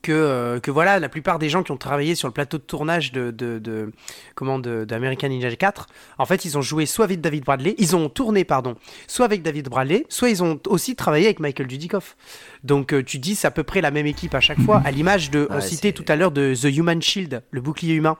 [0.02, 2.62] que euh, que voilà, la plupart des gens qui ont travaillé sur le plateau de
[2.62, 3.92] tournage de de, de
[4.34, 5.86] comment d'American Ninja 4,
[6.18, 8.76] en fait, ils ont joué soit avec David Bradley, ils ont tourné, pardon,
[9.06, 12.16] soit avec David Bradley, soit ils ont aussi travaillé avec Michael Dudikoff.
[12.64, 14.90] Donc euh, tu dis c'est à peu près la même équipe à chaque fois, à
[14.90, 18.18] l'image de, on Ouais, citait tout à l'heure de The Human Shield, le bouclier humain.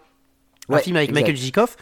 [0.68, 1.20] Un Ouais, film avec exact.
[1.22, 1.76] Michael Dudikoff,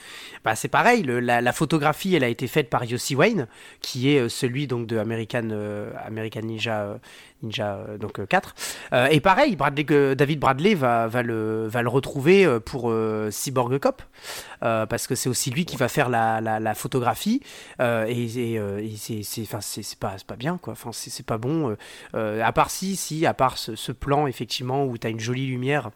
[0.44, 1.02] bah c'est pareil.
[1.02, 3.46] le- la, la photographie, elle a été faite par Yossi Wayne,
[3.80, 6.96] qui est euh, celui donc de American euh, American Ninja euh,
[7.42, 8.54] Ninja euh, donc euh, 4.
[8.92, 12.92] Euh, et pareil, Bradley, David Bradley va, va le va le retrouver pour
[13.30, 14.02] Cyborg Cop,
[14.60, 17.40] parce que c'est aussi lui qui va faire la, la, la photographie.
[17.80, 20.74] et et, et c'est pas pas bien quoi.
[20.74, 21.74] Enfin c'est c'est pas bon.
[22.14, 25.46] à part si si à part ce, ce plan effectivement où tu as une jolie
[25.46, 25.90] lumière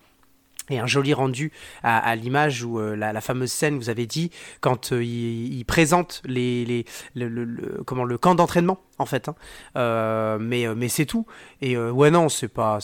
[0.70, 1.52] et un joli rendu
[1.82, 6.22] à, l'image où euh, la, fameuse scène, vous avez dit, quand euh, il, il présente
[6.24, 9.28] les, les, le, le- le- comment, le camp d'entraînement, en fait.
[9.28, 9.34] hein.
[9.76, 11.26] Euh, mais euh, mais c'est tout.
[11.60, 12.78] Et euh, ouais, non, c'est pas.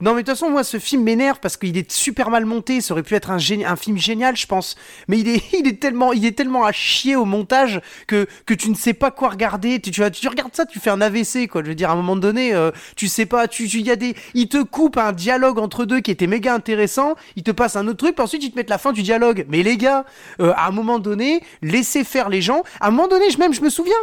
[0.00, 2.80] Non, mais de toute façon, moi, ce film m'énerve parce qu'il est super mal monté.
[2.80, 4.76] Ça aurait pu être un, génie- un film génial, je pense.
[5.08, 8.54] Mais il est, il est, tellement, il est tellement à chier au montage que, que
[8.54, 9.80] tu ne sais pas quoi regarder.
[9.80, 11.62] Tu, tu, tu regardes ça, tu fais un AVC, quoi.
[11.62, 13.96] Je veux dire, à un moment donné, euh, tu sais pas, tu, tu, y a
[13.96, 17.14] des, il te coupe un dialogue entre deux qui était méga intéressant.
[17.36, 19.46] Il te passe un autre truc, puis ensuite ils te mettent la fin du dialogue.
[19.48, 20.04] Mais les gars,
[20.40, 22.62] euh, à un moment donné, laissez faire les gens.
[22.80, 23.94] À un moment donné, je, même, je me souviens,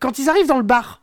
[0.00, 1.01] quand ils arrivent dans le bar.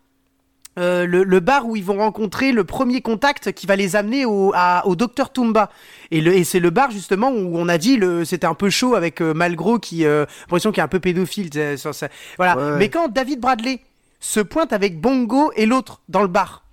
[0.78, 4.24] Euh, le, le bar où ils vont rencontrer le premier contact qui va les amener
[4.24, 5.70] au, à- au docteur Tumba.
[6.12, 9.34] Et, c'est le bar justement où on a dit c'était un peu chaud avec euh,
[9.34, 11.50] Malgros qui euh, l'impression qu'il est un peu pédophile.
[11.78, 11.92] ça.
[12.38, 12.56] Voilà.
[12.56, 12.78] Ouais.
[12.78, 13.82] Mais quand David Bradley
[14.22, 16.64] se pointe avec Bongo et l'autre dans le bar,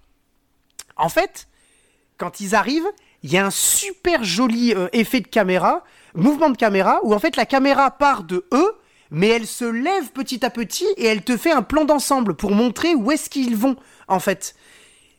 [0.96, 1.48] en fait,
[2.16, 2.86] quand ils arrivent,
[3.22, 5.82] il y a un super joli euh, effet de caméra,
[6.14, 8.72] mouvement de caméra, où en fait la caméra part de eux,
[9.10, 12.50] mais elle se lève petit à petit et elle te fait un plan d'ensemble pour
[12.52, 13.76] montrer où est-ce qu'ils vont,
[14.08, 14.54] en fait.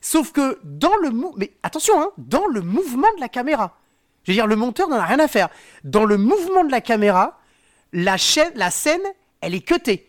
[0.02, 3.78] Sauf que dans le mou- attention, hein, dans le mouvement de la caméra,
[4.24, 5.50] je veux dire, le monteur n'en a rien à faire.
[5.84, 7.40] Dans le mouvement de la caméra,
[7.94, 9.02] la scène,
[9.42, 10.08] elle est cutée.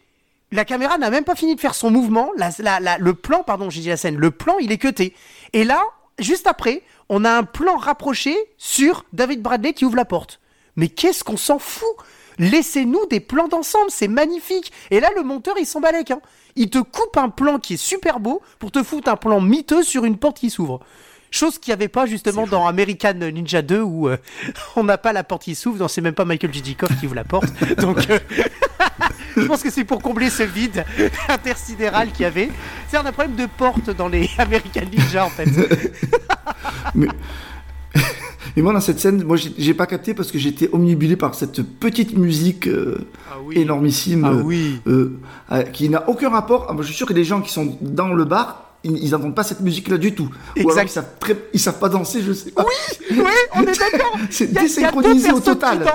[0.51, 2.31] La caméra n'a même pas fini de faire son mouvement.
[2.37, 4.17] Le plan, pardon, j'ai dit la scène.
[4.17, 5.15] Le plan, il est cuté.
[5.53, 5.83] Et là,
[6.19, 10.41] juste après, on a un plan rapproché sur David Bradley qui ouvre la porte.
[10.75, 11.87] Mais qu'est-ce qu'on s'en fout?
[12.39, 14.73] Laissez-nous des plans d'ensemble, c'est magnifique.
[14.91, 16.11] Et là, le monteur, il s'en balèque.
[16.11, 16.21] Hein.
[16.57, 19.83] Il te coupe un plan qui est super beau pour te foutre un plan miteux
[19.83, 20.81] sur une porte qui s'ouvre.
[21.31, 24.17] Chose qu'il n'y avait pas justement dans American Ninja 2 où euh,
[24.77, 27.25] on n'a pas la porte qui s'ouvre, c'est même pas Michael Dudikoff qui ouvre la
[27.25, 27.53] porte.
[27.79, 28.19] Donc euh,
[29.37, 30.85] je pense que c'est pour combler ce vide
[31.29, 32.51] intersidéral qu'il y avait.
[32.89, 35.49] C'est un problème de porte dans les American Ninja en fait.
[36.95, 37.09] Mais...
[38.59, 41.63] Et moi, dans cette scène, moi, j'ai pas capté parce que j'étais omnibulé par cette
[41.63, 42.99] petite musique euh,
[43.31, 43.57] Ah oui.
[43.57, 44.81] énormissime, Ah euh, oui.
[44.89, 45.13] euh,
[45.73, 46.67] qui n'a aucun rapport.
[46.69, 49.37] Ah, moi, je suis sûr que les gens qui sont dans le bar, ils n'entendent
[49.37, 50.25] pas cette musique-là du tout.
[50.57, 50.87] Ou alors Exact.
[50.87, 51.37] ils savent, très...
[51.55, 52.65] ils savent pas danser, je sais pas.
[53.13, 53.17] Oui,
[53.55, 54.19] on est d'accord.
[54.31, 55.87] C'est désynchronisé au total.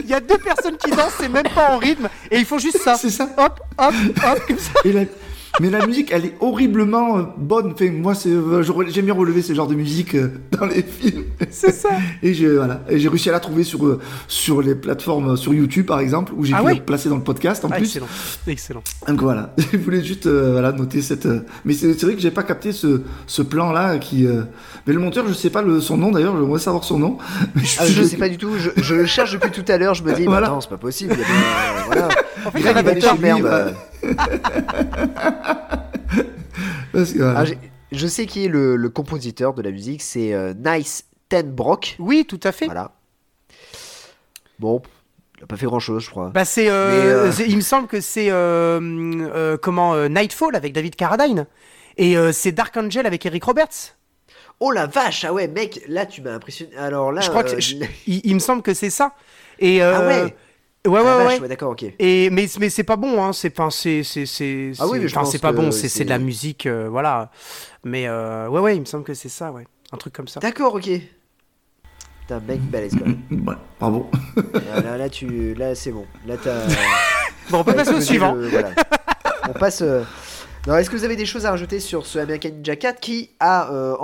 [0.00, 2.58] Il y a deux personnes qui dansent, c'est même pas en rythme, et ils font
[2.58, 2.94] juste ça.
[2.96, 3.26] C'est ça.
[3.38, 4.72] Hop, hop, hop, comme ça.
[4.84, 5.04] Et la-
[5.60, 7.72] Mais la musique, elle est horriblement bonne.
[7.72, 11.24] Enfin, moi, euh, j'aime bien relever ce genre de musique euh, dans les films.
[11.50, 11.90] C'est ça.
[12.22, 15.52] Et j'ai voilà, et j'ai réussi à la trouver sur euh, sur les plateformes, sur
[15.52, 17.76] YouTube par exemple, où j'ai Ah pu ouais la placer dans le podcast en Ah,
[17.76, 17.84] plus.
[17.84, 18.06] excellent,
[18.46, 18.82] excellent.
[19.06, 21.28] Donc voilà, je voulais juste euh, voilà noter cette.
[21.64, 24.26] Mais c'est vrai que j'ai pas capté ce ce plan là qui.
[24.26, 24.42] euh,
[24.86, 27.18] Mais le monteur, je sais pas le, son nom d'ailleurs, j'aimerais savoir son nom.
[27.78, 30.02] Ah, je sais pas du tout, je, je le cherche depuis tout à l'heure, je
[30.04, 30.46] me dis, Voilà.
[30.46, 31.14] attends, c'est pas possible.
[31.14, 32.08] il y a bien, euh, voilà.
[32.46, 33.74] En fait, il y a chez merde.
[36.92, 37.22] Parce que.
[37.22, 37.58] Ah, j'ai-
[37.92, 41.96] je sais qui est le, le compositeur de la musique, c'est euh, Nice Ten Brock.
[41.98, 42.66] Oui, tout à fait.
[42.66, 42.92] Voilà.
[44.58, 44.80] Bon,
[45.38, 46.30] il a pas fait grand chose, je crois.
[46.30, 50.08] Bah c'est, euh, Mais, euh, c'est- il me semble que c'est euh, euh, comment euh,
[50.08, 51.46] Nightfall avec David Carradine.
[51.98, 53.96] Et euh, c'est Dark Angel avec Eric Roberts.
[54.60, 56.74] Oh la vache, ah ouais, mec, là tu m'as impressionné.
[56.76, 57.76] Alors là, Je crois que euh, je-
[58.06, 59.12] il, il me semble que c'est ça.
[59.58, 60.34] Et euh, Ah ouais.
[60.86, 61.40] Ouais, Ah, ouais, vache, ouais.
[61.42, 61.84] ouais, d'accord, ok.
[61.98, 63.32] Et mais mais c'est pas bon, hein.
[63.32, 64.72] C'est c'est c'est c'est.
[64.80, 65.70] Ah oui, c'est- pas bon.
[65.70, 67.30] C'est de la musique, euh, voilà.
[67.84, 69.64] Mais euh, ouais, ouais, il me semble que c'est ça, ouais.
[69.92, 70.40] Un truc comme ça.
[70.40, 70.88] D'accord, ok.
[72.22, 73.20] Putain, mec balèze quand même.
[73.46, 74.10] Ouais, bravo.
[74.74, 76.06] là, là, là, tu, là, c'est bon.
[76.26, 76.58] Là, t'as.
[77.50, 78.34] Bon, on peut t'as passer au suivant.
[78.34, 78.70] le- voilà.
[79.48, 79.82] On passe.
[79.82, 80.02] euh,
[80.66, 83.30] Non, est-ce que vous avez des choses à rajouter sur ce American Ninja 4 qui
[83.40, 83.96] a euh,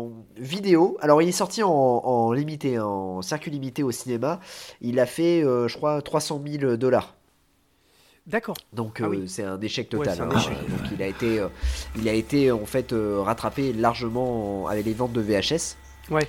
[0.00, 4.40] en vidéo Alors, il est sorti en, en limité, hein, en circuit limité au cinéma.
[4.80, 7.14] Il a fait, euh, je crois, 300 000 dollars.
[8.26, 8.56] D'accord.
[8.72, 9.24] Donc Ah euh, oui.
[9.28, 10.20] c'est un échec total.
[10.20, 10.36] un hein.
[10.38, 10.52] échec.
[10.68, 11.48] Donc il a été, euh,
[11.96, 15.76] il a été en fait euh, rattrapé largement en- avec les ventes de VHS.
[16.10, 16.26] Ouais.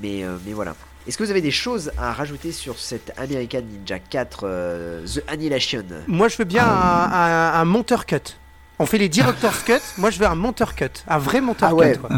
[0.00, 0.74] Mais, mais voilà.
[1.06, 5.24] Est-ce que vous avez des choses à rajouter sur cette American Ninja 4 euh, The
[5.28, 5.84] Annihilation?
[6.06, 8.36] Moi, je veux bien un, un- un monteur cut.
[8.80, 9.74] On fait les director's cut.
[9.98, 11.92] Moi, je veux un monteur cut, un vrai monteur Ah ouais.
[11.92, 11.98] cut.
[12.00, 12.10] quoi.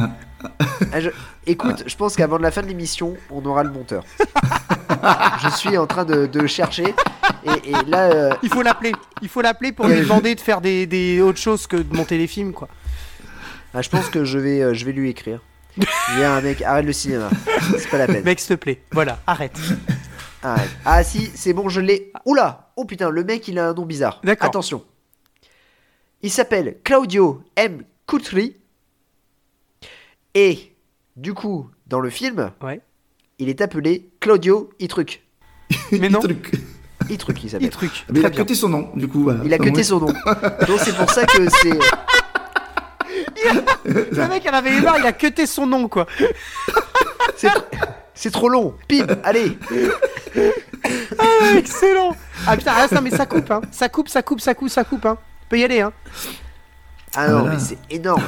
[0.92, 1.10] Ah, je-
[1.46, 4.04] Écoute, je pense qu'avant de la fin de l'émission, on aura le monteur.
[5.42, 6.94] je suis en train de, de chercher.
[7.44, 8.92] Et, et là, euh, Il faut l'appeler.
[9.22, 12.16] Il faut l'appeler pour lui demander de faire des, des autres choses que de monter
[12.16, 12.68] les films, quoi.
[13.74, 15.40] ah, je pense que je vais, euh, je vais lui écrire.
[15.76, 17.28] Il y a un mec, arrête le cinéma.
[17.78, 18.22] C'est pas la peine.
[18.24, 18.82] Mec, s'il te plaît.
[18.92, 19.58] Voilà, arrête.
[20.44, 20.70] Arrête.
[20.84, 22.12] Ah si, c'est bon, je l'ai.
[22.24, 24.20] Oula Oh putain, le mec, il a un nom bizarre.
[24.22, 24.48] D'accord.
[24.48, 24.84] Attention.
[26.22, 27.82] Il s'appelle Claudio M.
[28.06, 28.56] Coutry.
[30.34, 30.72] Et,
[31.16, 32.80] du coup, dans le film, Ouais.
[33.38, 35.22] il est appelé Claudio Itruc.
[35.92, 36.20] Mais non.
[36.20, 36.52] Truc.
[37.10, 37.70] Itruc, il s'appelle.
[37.70, 38.04] truc.
[38.12, 39.24] Mais il a cuté son nom, du coup.
[39.24, 39.40] Voilà.
[39.44, 39.82] Il a cuté moins.
[39.82, 40.06] son nom.
[40.68, 41.78] Donc c'est pour ça que c'est...
[43.84, 46.06] Le mec, elle avait barres, il a cuté son nom, quoi.
[47.36, 47.64] C'est tr-
[48.14, 48.74] c'est trop long.
[48.88, 49.58] Pim, allez.
[51.18, 52.16] Ah, excellent.
[52.46, 53.60] Ah putain, ah, ça, mais ça coupe, hein.
[53.72, 55.18] Ça coupe, ça coupe, ça coupe, ça coupe, hein.
[55.52, 55.92] Peut y aller, hein.
[57.14, 57.54] Ah non, Voilà.
[57.56, 58.22] mais c'est énorme.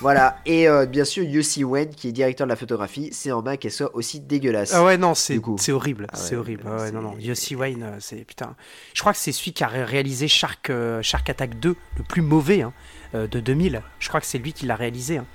[0.00, 0.38] Voilà.
[0.44, 3.56] Et euh, bien sûr, Yossi Wen, qui est directeur de la photographie, c'est en main
[3.56, 4.72] qu'elle soit aussi dégueulasse.
[4.74, 5.38] Ah ouais, non, c'est
[5.70, 6.08] horrible.
[6.10, 6.64] Ah ouais, c'est horrible.
[6.64, 7.14] non, Ah ouais, non, non.
[7.16, 8.56] Yossi Wayne, euh, c'est putain.
[8.92, 12.02] Je crois que c'est celui qui a ré- réalisé Shark, euh, Shark Attack 2, le
[12.02, 12.72] plus mauvais hein,
[13.14, 13.80] euh, de 2000.
[14.00, 15.18] Je crois que c'est lui qui l'a réalisé.
[15.18, 15.26] hein.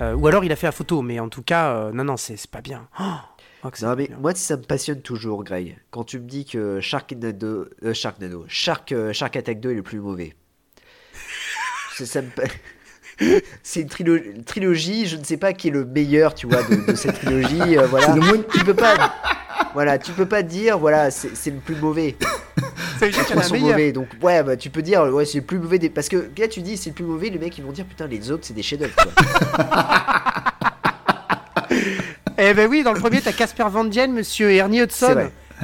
[0.00, 2.44] Euh, ou alors il a fait la photo, mais en tout cas, non, non, c'est
[2.50, 2.88] pas bien.
[3.00, 3.04] Oh,
[3.64, 4.16] oh, Non mais bien.
[4.20, 8.92] moi ça me passionne toujours Greg quand tu me dis que Sharknado euh, Sharknado Shark
[9.12, 10.34] Shark Attack 2 est le plus mauvais.
[11.98, 12.42] C'est ça me pa-
[13.64, 16.62] C'est une trilo- une trilogie, je ne sais pas qui est le meilleur, tu vois,
[16.62, 17.76] de, de cette trilogie.
[17.76, 19.12] euh, voilà, le moins- tu peux pas,
[19.74, 22.14] voilà, tu peux pas dire, voilà, c'est le plus mauvais.
[23.00, 23.70] Les trois sont meilleur.
[23.70, 26.30] mauvais, donc ouais, bah, tu peux dire, ouais, c'est le plus mauvais des, parce que
[26.38, 28.44] là tu dis c'est le plus mauvais, les mecs ils vont dire putain les autres
[28.46, 28.94] c'est des chefs-d'œuvre.
[32.40, 35.08] Eh ben oui, dans le premier, t'as Casper Van Dien, Monsieur Ernie Hudson.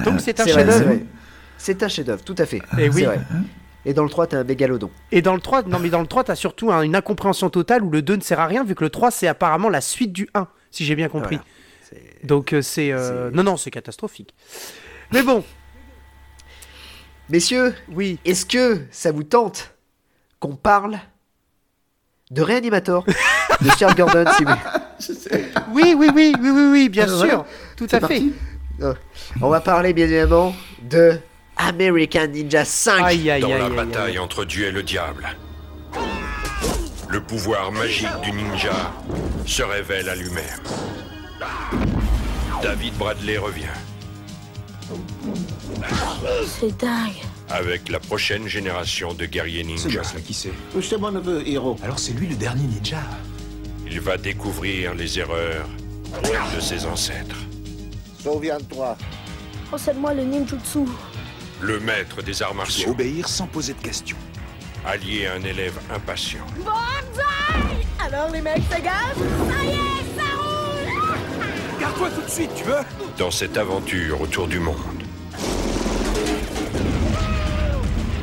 [0.05, 0.91] Donc c'est un chef-d'œuvre.
[1.57, 2.61] C'est un chef-d'œuvre, tout à fait.
[2.79, 3.01] Eh oui.
[3.03, 3.21] C'est vrai.
[3.87, 4.91] Et dans le 3 t'as un mégalodon.
[5.13, 7.83] Et dans le 3, non mais dans le 3, t'as surtout un- une incompréhension totale
[7.83, 10.13] où le 2 ne sert à rien vu que le 3 c'est apparemment la suite
[10.13, 11.37] du 1, si j'ai bien compris.
[11.37, 12.05] Voilà.
[12.25, 14.35] Donc euh, c'est euh, C'est- non non, c'est catastrophique.
[15.13, 15.45] Mais bon,
[17.31, 18.19] Messieurs, oui.
[18.25, 19.75] Est-ce que ça vous tente
[20.41, 20.99] qu'on parle
[22.31, 25.15] de Reanimator de Charles Gordon si vous-
[25.73, 28.01] Oui, oui, oui, oui, oui, oui, bien sûr, tout à fait.
[28.01, 28.33] parti.
[28.83, 28.93] Euh,
[29.41, 31.19] On va parler bien évidemment de
[31.57, 33.03] American Ninja 5.
[33.05, 33.87] Aïe, aïe, Dans aïe, la aïe, aïe.
[33.87, 35.27] bataille entre Dieu et le diable,
[37.09, 38.93] le pouvoir magique du ninja
[39.47, 40.45] se révèle à lui-même.
[42.63, 43.65] David Bradley revient
[46.47, 47.13] C'est dingue.
[47.51, 49.89] avec la prochaine génération de guerriers ninja.
[50.01, 50.53] gosse-là, qui c'est
[50.83, 51.77] C'est mon neveu, Hiro.
[51.85, 52.99] Alors c'est lui le dernier ninja.
[53.87, 55.67] Il va découvrir les erreurs
[56.57, 57.37] de ses ancêtres.
[58.23, 58.97] Souviens-toi.
[59.73, 60.81] Enseigne-moi le ninjutsu.
[61.61, 64.17] Le maître des arts martiaux, obéir sans poser de questions.
[64.87, 66.45] allié à un élève impatient.
[68.05, 72.83] Alors les mecs Ça y est, ça roule Garde-toi tout de suite, tu veux?
[73.19, 74.77] Dans cette aventure autour du monde.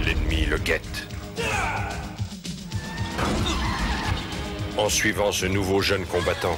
[0.06, 1.08] L'ennemi le guette.
[4.78, 6.58] En suivant ce nouveau jeune combattant,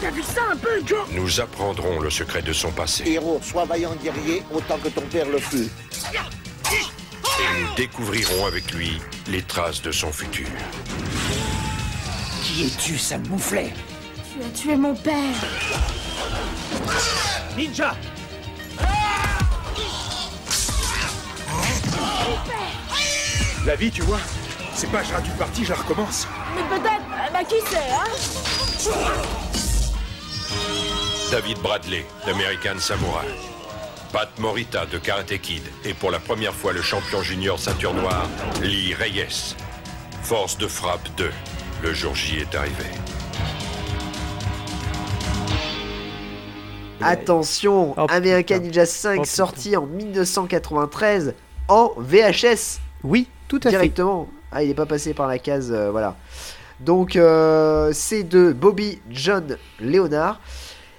[0.00, 3.64] T'as vu ça un peu, Joe nous apprendrons le secret de son passé Hiro, sois
[3.64, 5.68] vaillant guerrier autant que ton père le fut.
[6.12, 10.48] et nous découvrirons avec lui les traces de son futur.
[12.42, 13.72] Qui es-tu, sale mouflet
[14.32, 15.34] Tu as tué mon père.
[17.56, 17.94] Ninja
[23.64, 24.20] La vie, tu vois,
[24.74, 26.28] c'est pas je rate une partie, je la recommence.
[26.54, 29.63] Mais peut-être, euh, bah qui sait, hein
[31.30, 33.26] David Bradley d'American Samurai.
[34.12, 38.28] Pat Morita de Karate Kid et pour la première fois le champion junior ceinture noire,
[38.62, 39.56] Lee Reyes.
[40.22, 41.30] Force de frappe 2.
[41.82, 42.84] Le jour J est arrivé.
[47.00, 48.66] Attention, Oh, American putain.
[48.66, 51.34] Ninja 5 Oh, sorti en 1993
[51.68, 53.70] en VHS Oui, tout à fait.
[53.70, 54.28] directement.
[54.52, 56.16] Ah, il n'est pas passé par la case, euh, voilà.
[56.80, 60.40] Donc, euh, c'est de Bobby John Leonard.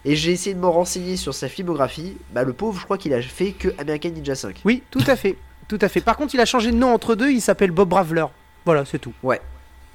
[0.07, 2.15] Et j'ai essayé de me renseigner sur sa filmographie.
[2.31, 4.61] Bah, le pauvre, je crois qu'il a fait que American Ninja 5.
[4.63, 5.35] Oui, tout à fait.
[5.67, 5.99] Tout à fait.
[6.01, 8.25] Par contre, il a changé de nom entre deux, il s'appelle Bob Bravler.
[8.65, 9.13] Voilà, c'est tout.
[9.23, 9.41] Ouais.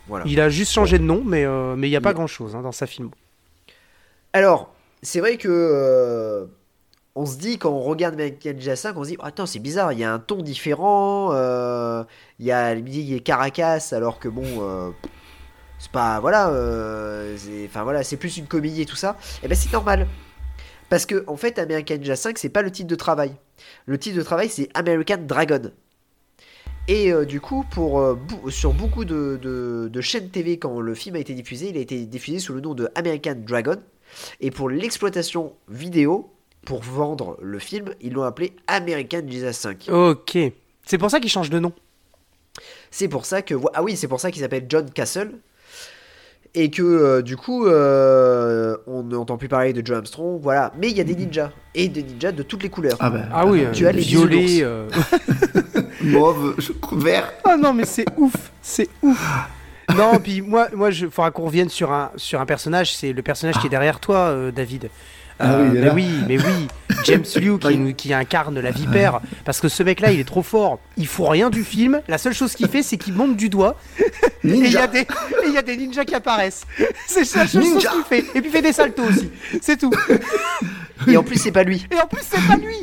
[0.08, 0.24] Voilà.
[0.26, 2.26] Il a juste changé de nom, mais euh, mais il n'y a pas Il- grand
[2.26, 3.10] chose dans sa film.
[4.32, 6.46] Alors, c'est vrai que euh,
[7.14, 9.60] on se dit quand on regarde American Ninja 5, on se dit oh, attends c'est
[9.60, 12.02] bizarre, il y a un ton différent, euh,
[12.40, 12.74] il y a
[13.20, 14.90] Caracas alors que bon euh,
[15.80, 17.36] c'est pas voilà, euh,
[17.66, 19.16] enfin voilà c'est plus une comédie et tout ça.
[19.42, 20.06] Et ben c'est normal
[20.88, 23.32] parce que en fait American Ninja 5 c'est pas le titre de travail.
[23.86, 25.72] Le titre de travail c'est American Dragon.
[26.88, 28.16] Et euh, du coup, pour, euh,
[28.48, 31.80] sur beaucoup de, de- de chaînes TV, quand le film a été diffusé, il a
[31.80, 33.76] été diffusé sous le nom de American Dragon.
[34.40, 36.32] Et pour l'exploitation vidéo,
[36.64, 39.88] pour vendre le film, ils l'ont appelé American Ninja 5.
[39.92, 40.36] Ok.
[40.84, 41.72] C'est pour ça qu'il change de nom.
[42.90, 45.38] C'est pour ça que ah oui, c'est pour ça qu'il s'appelle John Castle
[46.54, 50.72] et que euh, du coup euh, on n'entend plus parler de Joe Armstrong, voilà.
[50.78, 52.96] Mais il y a des ninjas et des ninjas de toutes les couleurs.
[53.00, 54.36] Ah ben, Ah oui, Tu euh, as les violet.
[54.38, 54.60] bisounours.
[54.62, 54.88] euh,
[56.02, 56.56] mauve,
[56.92, 57.32] vert.
[57.44, 59.20] Ah non, mais c'est ouf, c'est ouf.
[59.96, 62.94] Non, puis moi, moi, je faudra qu'on revienne sur un sur un personnage.
[62.94, 64.88] C'est le personnage qui est derrière toi, euh, David.
[65.40, 66.68] Ah Euh, oui, mais oui, mais oui,
[67.04, 67.58] James Liu
[67.94, 70.78] qui, incarne la vipère, parce que ce mec-là, il est trop fort.
[70.96, 72.00] Il fout rien du film.
[72.08, 73.76] La seule chose qu'il fait, c'est qu'il monte du doigt.
[73.98, 74.04] Et
[74.44, 74.82] il y Ninja.
[74.84, 75.06] a des, et
[75.46, 76.64] il y a des ninjas qui apparaissent.
[77.06, 77.90] C'est la seule chose Ninja.
[77.90, 78.18] qu'il fait.
[78.34, 79.30] Et puis il fait des saltos aussi.
[79.60, 79.90] C'est tout.
[81.06, 81.86] Et en plus c'est pas lui.
[81.90, 82.76] Et en plus, c'est pas lui.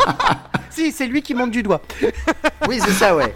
[0.70, 1.80] si, c'est lui qui monte du doigt.
[2.68, 3.34] Oui c'est ça ouais.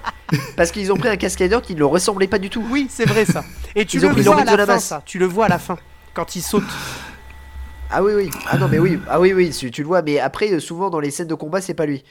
[0.57, 2.65] Parce qu'ils ont pris un cascadeur qui ne le ressemblait pas du tout.
[2.71, 3.45] Oui, c'est vrai ça.
[3.75, 4.81] Et tu Ils ont le pris vois à Lorenzo la fin, Lamas.
[4.81, 5.03] ça.
[5.07, 5.77] Tu le vois à la fin,
[6.15, 6.65] quand il saute.
[7.93, 8.31] Ah oui oui.
[8.49, 8.99] Ah non mais oui.
[9.09, 9.51] Ah oui oui.
[9.51, 10.03] Tu tu le vois.
[10.03, 12.05] Mais après euh, souvent dans les scènes de combat c'est pas lui.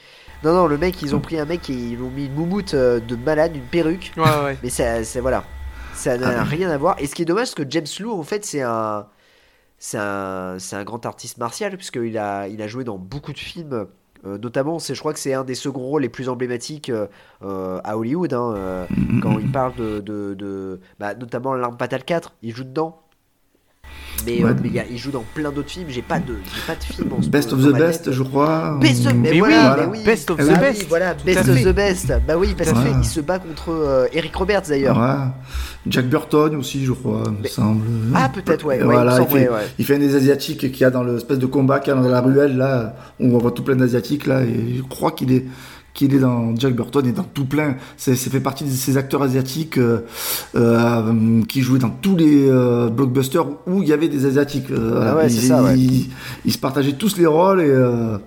[0.43, 2.73] Non non le mec ils ont pris un mec et ils ont mis une moumoute
[2.73, 4.11] euh, de malade, une perruque.
[4.17, 4.57] Ouais, ouais.
[4.63, 5.43] Mais ça, c'est voilà,
[5.93, 6.95] ça n'a rien à voir.
[6.99, 9.07] Et ce qui est dommage, c'est que James Lou, en fait, c'est un,
[9.77, 13.39] c'est un, c'est un grand artiste martial puisqu'il a, il a joué dans beaucoup de
[13.39, 13.87] films.
[14.25, 17.07] euh, notamment, c'est, je crois que c'est un des seconds rôles les plus emblématiques euh,
[17.83, 18.33] à Hollywood.
[18.33, 18.85] hein, euh,
[19.21, 23.01] quand il parle de, de, de- bah, notamment L'Arme Fatale 4, il joue dedans.
[24.25, 24.49] Mais, Ouais.
[24.51, 25.87] euh, mais il, y a- il joue dans plein d'autres films.
[25.89, 28.77] J'ai pas de, j'ai pas de film en ce Best of the best, je crois.
[28.81, 30.03] Best of, mais Mais voilà, oui, mais oui.
[30.05, 30.51] Best of Ah the.
[30.55, 30.81] Ah best.
[30.81, 31.63] oui, voilà, Tout Best of fait.
[31.63, 32.13] the Best.
[32.27, 34.97] Bah oui, parce qu'il il se bat contre euh, Eric Roberts d'ailleurs.
[34.97, 35.31] Ouais.
[35.87, 37.85] Jack Burton aussi, je crois, me Mais- semble.
[38.13, 39.67] Ah, peut-être, ouais, ouais, il me voilà, il, fait, ouais, ouais.
[39.79, 42.01] il fait un des Asiatiques qu'il y a dans l'espèce de combat qu'il y a
[42.01, 45.31] dans la ruelle, là, où on voit tout plein d'Asiatiques, là, et je crois qu'il
[45.31, 45.45] est
[45.99, 47.75] qu'il est dans Jack Burton et dans tout plein.
[47.97, 49.99] C'est fait partie de ces acteurs asiatiques euh,
[50.55, 54.71] euh, qui jouaient dans tous les euh, blockbusters où il y avait des asiatiques.
[54.71, 55.77] Euh, Ah ouais, ils, c'est ça, ouais.
[55.77, 56.09] ils-
[56.45, 58.17] ils se partageaient tous les rôles et euh,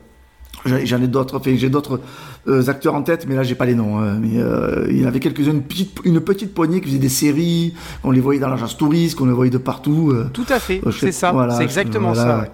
[0.67, 1.39] j'en ai d'autres.
[1.39, 2.01] Enfin, j'ai d'autres
[2.47, 3.99] euh, acteurs en tête, mais là j'ai pas les noms.
[4.01, 4.19] hein.
[4.21, 7.09] mais euh, il y en avait quelques-uns, une petite, une petite poignée qui faisaient des
[7.09, 7.73] séries,
[8.03, 10.11] qu'on les voyait dans l'agence touriste, qu'on les voyait de partout.
[10.13, 10.27] euh.
[10.33, 12.37] Tout à fait, Euh, c'est ça, voilà, c'est je- exactement voilà, ça.
[12.37, 12.43] ouais.
[12.43, 12.49] ouais.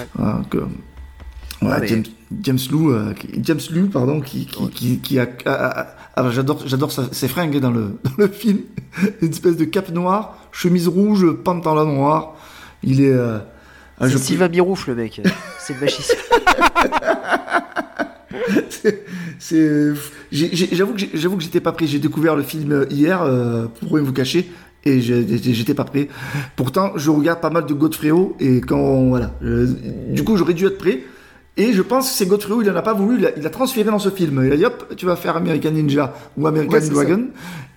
[0.00, 0.06] Ouais.
[0.16, 0.60] Voilà, donc, euh,
[1.60, 2.04] voilà, Ah, mais- James,
[2.42, 3.12] James Lou, euh,
[3.42, 5.86] James Lou, pardon, qui, qui, qui, qui a, a- a-
[6.16, 8.58] alors j'adore, j'adore ses fringues dans le, dans le film,
[9.22, 12.36] une espèce de cape noire, chemise rouge, pantalon noir.
[12.82, 13.38] Il est, euh,
[14.00, 15.20] C'est je- Sylvain Mirouf, le mec.
[15.58, 16.14] C'est le magicien.
[19.38, 19.92] c'est,
[20.30, 21.86] j'avoue que j'ai- j'avoue que j'étais pas prêt.
[21.86, 24.50] J'ai découvert le film euh, hier, euh, pour rien vous cacher.
[24.84, 26.08] Et j'étais pas prêt.
[26.56, 28.10] Pourtant, je regarde pas mal de Godfrey
[28.40, 29.66] et quand voilà, je-
[30.12, 31.00] du coup, j'aurais dû être prêt.
[31.58, 33.50] Et je pense que c'est Godfrey il en a pas voulu, il a, il a
[33.50, 34.42] transféré dans ce film.
[34.46, 37.24] Il a dit hop, tu vas faire American Ninja ou American Ouais, Dragon.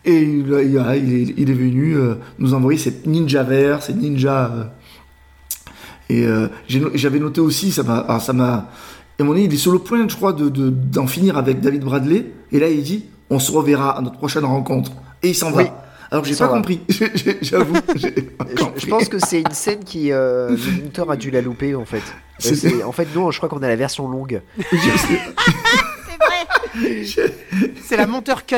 [0.05, 3.93] Et il, a- il a- il est, venu euh, nous envoyer ces ninja verts, ces
[3.95, 4.51] ninjas.
[4.55, 4.63] euh,
[6.09, 8.69] et euh, j'avais noté aussi, ça m'a, alors ça m'a.
[9.17, 11.59] Et moment donné, il est sur le point, je crois, de, de- d'en finir avec
[11.61, 12.25] David Bradley.
[12.51, 14.91] Et là, il dit, on se reverra à notre prochaine rencontre.
[15.23, 15.63] Et il s'en Oui.
[15.63, 15.83] va.
[16.11, 16.53] Alors j'ai Il pas va.
[16.55, 16.81] compris.
[17.41, 17.73] J'avoue.
[17.95, 20.11] je, pense que c'est une scène qui.
[20.11, 22.03] euh, le monteur a dû la louper, en fait.
[22.45, 24.41] Euh, En fait, non, je crois qu'on a la version longue.
[24.71, 27.29] C'est vrai.
[27.83, 28.57] C'est la monteur cut.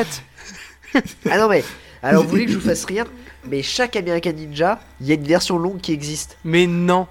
[1.30, 1.64] Ah non, mais.
[2.02, 3.06] Alors, vous voulez que je vous fasse rire
[3.48, 6.36] Mais chaque American Ninja, il y a une version longue qui existe.
[6.44, 7.06] Mais non.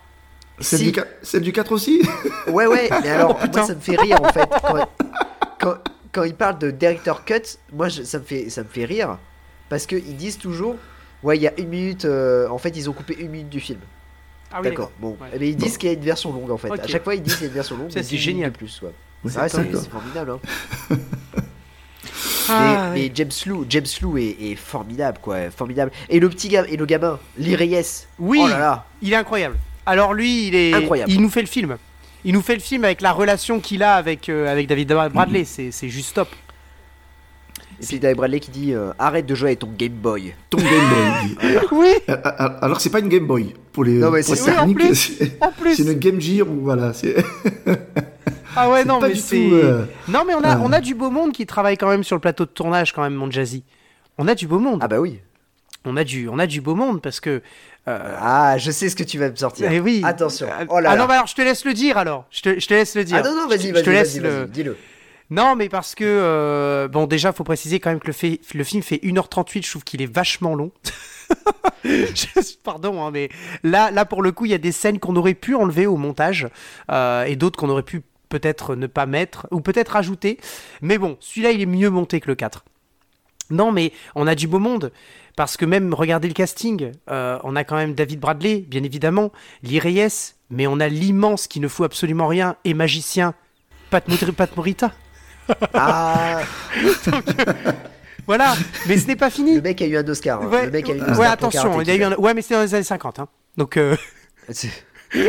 [0.60, 0.86] Celle, Si.
[0.86, 2.02] du, qua- celle du 4 aussi?
[2.48, 4.48] Ouais, ouais, mais alors, Oh, moi, ça me fait rire, en fait.
[4.61, 4.88] Quand,
[5.60, 5.74] quand,
[6.11, 7.41] quand ils parlent de director cut,
[7.74, 9.18] moi, je- ça, me fait, ça me fait rire.
[9.74, 10.76] Parce qu'ils disent toujours,
[11.24, 12.06] ouais, il y a une minute.
[12.06, 13.80] euh, en fait, ils ont coupé une minute du film.
[14.52, 15.18] Ah oui, D'accord, bon.
[15.20, 15.30] Ouais.
[15.34, 16.72] Eh ben, ils disent qu'il y a une version longue, en fait.
[16.72, 17.91] À chaque fois, ils disent qu'il y a une version longue.
[17.95, 18.52] Mais c'est génial.
[18.52, 18.91] plus, ouais.
[19.24, 20.32] Ouais, Ah, c'est c'est formidable,
[20.91, 20.98] hein.
[22.50, 25.91] Ah, mais, mais James Lou, James Lou est, est formidable, quoi, formidable.
[26.10, 28.06] Et le petit gars, et le gamin, Lee Reyes.
[28.20, 28.86] Oui, Oh là là.
[29.02, 29.56] il est incroyable.
[29.86, 31.12] Alors lui, il est Incroyable.
[31.12, 31.78] Il nous fait le film.
[32.26, 35.45] Il nous fait le film avec la relation qu'il a avec, euh, avec David Bradley.
[35.45, 36.30] C'est c'est juste top.
[37.84, 40.34] Et puis David Bradley qui dit euh, arrête de jouer avec ton Game Boy.
[40.49, 41.57] Ton Game Boy.
[41.72, 41.93] Oui.
[42.10, 43.93] Euh, euh, Alors c'est pas une Game Boy pour les.
[43.93, 44.64] Non, mais c'est ça.
[44.65, 45.76] Oui, en plus, c'est- en plus.
[45.76, 46.91] C'est une Game Gear ou voilà.
[48.55, 49.49] Ah ouais, non, pas mais c'est.
[49.51, 52.03] euh, Non, mais on a, euh, on a du beau monde qui travaille quand même
[52.03, 53.64] sur le plateau de tournage, quand même, mon Jazzy.
[54.19, 54.80] On a du beau monde.
[54.84, 55.19] Ah bah oui.
[55.85, 57.41] On, a du, on a du beau monde parce que.
[57.88, 59.72] euh, Ah, je sais ce que tu vas me sortir.
[59.72, 60.01] eh oui.
[60.05, 60.47] Attention.
[60.69, 61.01] Oh là ah là.
[61.01, 62.26] non, bah alors je te laisse le dire alors.
[62.30, 63.18] Je te, je te laisse le dire.
[63.19, 64.30] Ah non, non, Je vas-y, te- vas-y, je te laisse vas-y, le.
[64.30, 64.77] vas-y, dis-le.
[65.34, 66.03] Non, mais parce que.
[66.05, 69.65] euh, bon, déjà, faut préciser quand même que le, fait, le film fait 1h38.
[69.65, 70.72] Je trouve qu'il est vachement long.
[72.64, 73.30] Pardon, hein, mais
[73.64, 75.97] là, là, pour le coup, il y a des scènes qu'on aurait pu enlever au
[75.97, 76.47] montage
[76.91, 80.38] euh, et d'autres qu'on aurait pu peut-être ne pas mettre ou peut-être ajouter.
[80.84, 82.64] Mais bon, celui-là, il est mieux monté que le 4.
[83.49, 84.91] Non, mais on a du beau monde.
[85.35, 89.31] Parce que même, regardez le casting, euh, on a quand même David Bradley, bien évidemment,
[89.64, 93.34] Lee Reyes, mais on a l'immense qui ne fout absolument rien, et magicien,
[93.89, 94.05] Pat,
[94.38, 94.91] Pat Morita.
[95.74, 96.41] Ah,
[98.26, 98.56] Voilà,
[98.88, 99.56] mais ce n'est pas fini.
[99.56, 100.41] le mec a eu un Oscar.
[100.41, 100.48] hein.
[100.48, 102.15] Ouais, le mec a eu un ouais, Oscar pour attention, il y a eu un...
[102.15, 103.20] Ouais, mais c'était dans les années 50.
[103.20, 103.28] Hein.
[103.57, 103.98] Donc, euh,
[104.49, 104.70] C'est-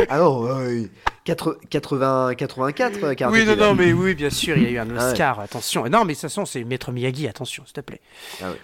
[0.09, 0.89] Ah non, ouais,
[1.25, 4.69] 80, 80, 84, euh, Karate oui, non, non, mais oui, bien sûr, il y a
[4.69, 5.11] eu un Ah ouais.
[5.11, 5.83] Oscar, attention.
[5.89, 7.99] Non, mais de toute façon, c'est Maître Miyagi, attention, s'il te plaît.
[8.41, 8.61] Ah ouais.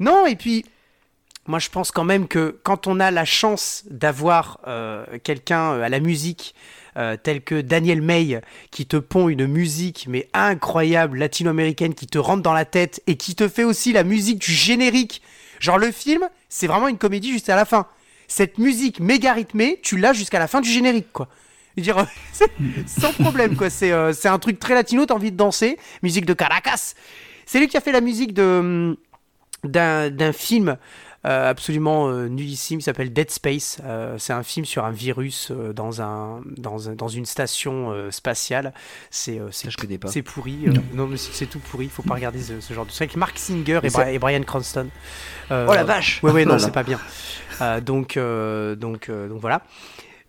[0.00, 0.64] Non, et puis,
[1.46, 5.82] moi, je pense quand même que quand on a la chance d'avoir euh, quelqu'un euh,
[5.82, 6.54] à la musique,
[6.96, 8.40] euh, tel que Daniel May,
[8.70, 13.16] qui te pond une musique, mais incroyable, latino-américaine, qui te rentre dans la tête et
[13.16, 15.22] qui te fait aussi la musique du générique.
[15.60, 17.86] Genre, le film, c'est vraiment une comédie juste à la fin.
[18.28, 21.28] Cette musique méga rythmée, tu l'as jusqu'à la fin du générique, quoi.
[21.76, 22.06] Je veux dire,
[22.86, 23.70] sans problème, quoi.
[23.70, 25.78] C'est euh, c'est un truc très latino, t'as envie de danser.
[26.02, 26.94] Musique de Caracas.
[27.46, 28.96] C'est lui qui a fait la musique hum,
[29.64, 30.76] d'un film
[31.26, 33.78] euh, absolument euh, nullissime qui s'appelle Dead Space.
[33.84, 37.90] Euh, c'est un film sur un virus euh, dans, un, dans, un- dans une station
[37.92, 38.74] euh, spatiale.
[39.10, 40.08] C'est euh, c'est je connais pas.
[40.08, 40.58] c'est pourri.
[40.66, 41.86] euh, non, mais c'est tout pourri.
[41.86, 43.02] Il faut pas regarder ce, ce genre de truc.
[43.02, 44.88] Avec Mark Singer et, Brian Cranston.
[45.50, 47.00] Euh, Oh la vache Ouais, ouais, non, c'est pas bien.
[47.60, 49.62] Euh, donc, euh, donc, euh, donc voilà.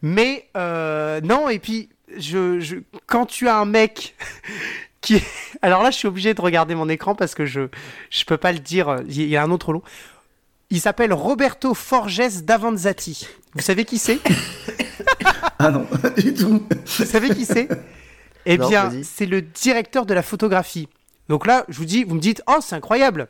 [0.02, 2.76] Mais euh, non, et puis je, je,
[3.08, 4.16] quand tu as un mec
[5.02, 5.22] qui,
[5.62, 7.68] alors là, je suis obligé de regarder mon écran parce que je,
[8.10, 8.98] je peux pas le dire.
[9.08, 9.82] Il y a un autre long.
[10.70, 13.28] Il s'appelle Roberto Forges d'Avanzati.
[13.54, 14.20] Vous savez qui c'est?
[15.58, 15.88] Ah non,
[16.18, 16.68] du tout.
[16.70, 17.70] Vous savez qui c'est?
[18.46, 20.90] Eh Non, bien, c'est le directeur de la photographie.
[21.30, 23.30] Donc là, je vous dis, vous me dites, oh, c'est incroyable.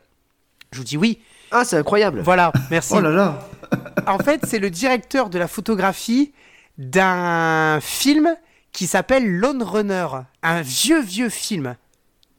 [0.71, 1.19] Je vous dis oui.
[1.51, 2.21] Ah, c'est incroyable.
[2.21, 2.93] Voilà, merci.
[2.95, 3.47] Oh là là.
[4.07, 6.33] En fait, c'est le directeur de la photographie
[6.77, 8.35] d'un film
[8.71, 10.07] qui s'appelle Lone Runner,
[10.43, 11.75] un vieux vieux film.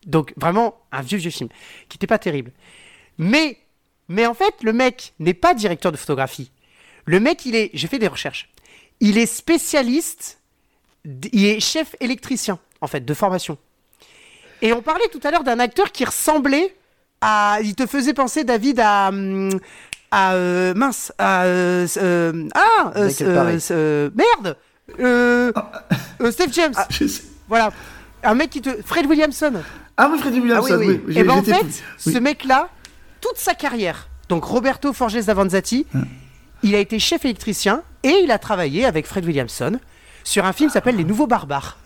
[0.07, 1.49] Donc vraiment un vieux vieux film
[1.89, 2.53] qui n'était pas terrible.
[3.19, 3.59] Mais
[4.09, 6.51] mais en fait, le mec n'est pas directeur de photographie.
[7.05, 8.49] Le mec, il est, j'ai fait des recherches.
[9.01, 10.39] Il est spécialiste,
[11.05, 13.59] il est chef électricien en fait de formation.
[14.63, 16.75] Et on parlait tout à l'heure d'un acteur qui ressemblait
[17.21, 19.51] à, il te faisait penser David à hum,
[20.11, 24.57] à euh, mince à euh, euh, ah euh, merde
[26.33, 27.23] Steve James Je sais.
[27.49, 27.73] voilà
[28.23, 29.63] un mec qui te Fred Williamson
[29.97, 31.01] Ah oui, Freddy Williamson, Ah oui, oui.
[31.09, 31.19] oui.
[31.19, 32.69] et ben en fait plus- ce mec là
[33.21, 36.01] toute sa carrière donc Roberto Forges d'Avanzati Hein.
[36.63, 39.79] il a été chef électricien et il a travaillé avec Fred Williamson
[40.25, 41.77] sur un film qui s'appelle Les Nouveaux Barbares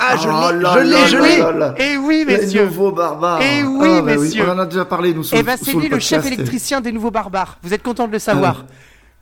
[0.00, 0.74] Ah, je Oh l'ai, là
[1.08, 1.92] je l'ai, je l'ai.
[1.92, 3.40] et oui Les messieurs nouveaux barbares.
[3.42, 4.44] Eh oui, Ah, bah messieurs.
[4.48, 6.90] On en a déjà parlé, nous, sur, et ben c'est lui le chef électricien des
[6.92, 8.64] Nouveaux Barbares vous êtes content de le savoir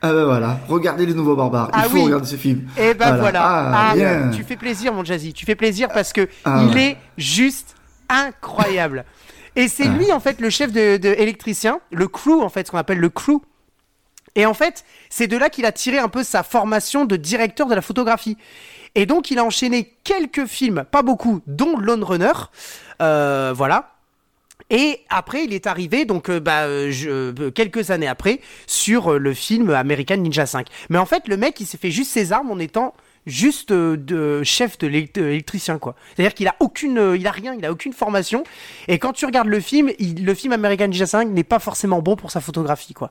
[0.02, 1.70] Ah ben voilà, regardez les nouveaux barbares.
[1.72, 2.04] Ah Il faut oui.
[2.04, 2.68] regarder ce film.
[2.78, 3.42] Et ben voilà.
[3.44, 4.30] Ah, Ah, bien.
[4.32, 5.32] tu fais plaisir, mon Jazzy.
[5.32, 6.82] Tu fais plaisir parce que Ah il ouais.
[6.90, 7.74] est juste
[8.08, 9.04] incroyable.
[9.56, 12.70] Et c'est lui, en fait, le chef de, de électricien, le crew, en fait, ce
[12.72, 13.40] qu'on appelle le crew.
[14.34, 17.68] Et en fait, c'est de là qu'il a tiré un peu sa formation de directeur
[17.68, 18.36] de la photographie.
[18.96, 22.32] Et donc, il a enchaîné quelques films, pas beaucoup, dont Lone Runner.
[23.00, 23.90] Euh, voilà.
[24.70, 29.34] Et après, il est arrivé, donc euh, bah, euh, je- quelques années après, sur le
[29.34, 30.66] film American Ninja 5.
[30.90, 32.94] Mais en fait, le mec, il s'est fait juste ses armes en étant
[33.26, 35.94] juste euh, de chef de l'élect- euh, électricien, quoi.
[36.14, 38.44] C'est-à-dire qu'il a aucune, euh, il a rien, il a aucune formation.
[38.88, 42.02] Et quand tu regardes le film, il- le film American Ninja 5 n'est pas forcément
[42.02, 43.10] bon pour sa photographie, quoi.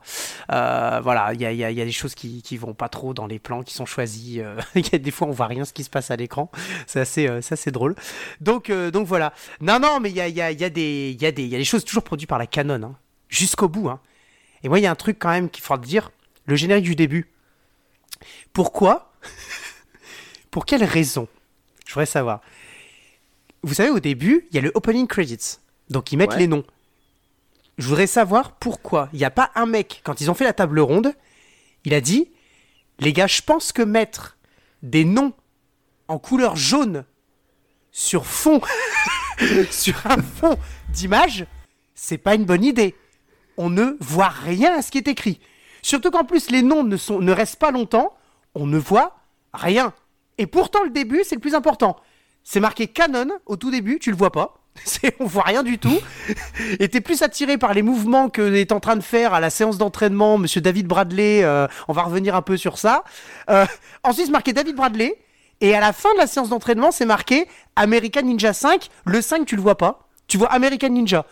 [0.51, 3.13] Euh, voilà, il y a, y a- y a des choses qui, vont pas trop
[3.15, 4.39] dans les plans qui sont choisis.
[4.39, 4.55] euh,
[4.99, 6.51] des fois, on voit rien ce qui se passe à l'écran.
[6.85, 7.95] C'est assez, euh, c'est drôle.
[8.41, 9.33] Donc, euh, donc voilà.
[9.61, 10.33] Non, non, mais il y a, y,
[10.71, 12.83] des- il y, a des- il y a des choses toujours produites par la Canon,
[12.83, 12.95] hein,
[13.29, 13.89] jusqu'au bout.
[13.89, 13.99] Hein.
[14.63, 16.11] Et moi, il y a un truc quand même qu'il faudra dire
[16.45, 17.29] le générique du début.
[18.53, 19.12] Pourquoi
[20.53, 21.27] Pour quelle raison?
[21.87, 22.39] Je voudrais savoir.
[23.63, 25.57] Vous savez, au début, il y a le opening credits.
[25.89, 26.39] Donc, ils mettent Ouais.
[26.39, 26.63] les noms.
[27.79, 30.53] je voudrais savoir pourquoi il n'y a pas un mec, quand ils ont fait la
[30.53, 31.15] table ronde,
[31.85, 32.29] il a dit
[32.99, 34.37] Les gars, je pense que mettre
[34.83, 35.33] des noms
[36.07, 37.03] en couleur jaune
[37.91, 38.61] sur fond,
[39.71, 40.55] sur un fond
[40.89, 41.47] d'image,
[41.95, 42.93] c'est pas une bonne idée.
[43.57, 45.39] On ne voit rien à ce qui est écrit.
[45.81, 48.15] Surtout qu'en plus, les noms ne, sont, ne restent pas longtemps,
[48.53, 49.17] on ne voit
[49.51, 49.95] rien.
[50.37, 51.95] Et pourtant, le début, c'est le plus important.
[52.43, 54.55] C'est marqué canon au tout début, tu le vois pas.
[55.19, 55.99] On voit rien du tout.
[56.79, 59.49] Et t'es plus attiré par les mouvements que est en train de faire à la
[59.49, 61.43] séance d'entraînement Monsieur David Bradley.
[61.43, 63.03] euh, on va revenir un peu sur ça.
[63.49, 63.65] Euh,
[64.03, 65.17] ensuite, c'est marqué David Bradley.
[65.61, 68.89] Et à la fin de la séance d'entraînement, c'est marqué American Ninja 5.
[69.05, 70.02] Le 5, tu le vois pas.
[70.27, 71.25] Tu vois American Ninja.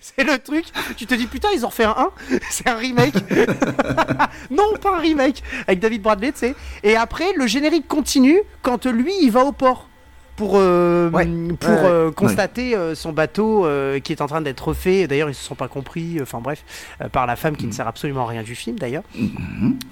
[0.00, 0.66] C'est le truc.
[0.96, 2.10] Tu te dis, putain, ils ont refait un 1.
[2.50, 3.14] C'est un remake.
[4.50, 5.42] non, pas un remake.
[5.66, 6.54] Avec David Bradley, tu sais.
[6.82, 9.88] Et après, le générique continue quand lui, il va au port.
[10.36, 11.26] Pour, euh, pour Ouais,
[11.68, 12.12] euh, ouais.
[12.12, 13.68] constater euh, son bateau
[14.02, 15.06] qui est en train d'être refait.
[15.06, 16.18] D'ailleurs, ils se sont pas compris.
[16.20, 16.64] Enfin bref,
[17.12, 19.04] par la femme qui ne sert absolument à rien du film d'ailleurs.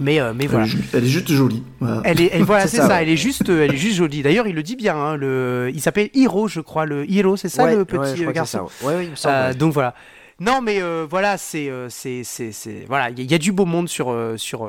[0.00, 0.66] Mais, euh, mais Elle, voilà.
[0.94, 1.62] elle est juste jolie.
[1.80, 2.00] Voilà.
[2.04, 3.02] Elle est, elle- voilà, C'est ça.
[3.02, 4.22] Elle est juste, elle est juste jolie.
[4.22, 4.96] D'ailleurs, il le dit bien.
[4.96, 6.86] hein, le, il s'appelle Hiro, je crois.
[6.86, 8.68] Le Hiro, c'est ça le petit garçon.
[9.14, 9.54] ça.
[9.54, 9.94] Donc voilà.
[10.40, 12.50] Non, mais euh, voilà, c'est, euh, c'est, c'est,
[12.88, 14.68] voilà, il y, a- du beau monde sur, euh, sur,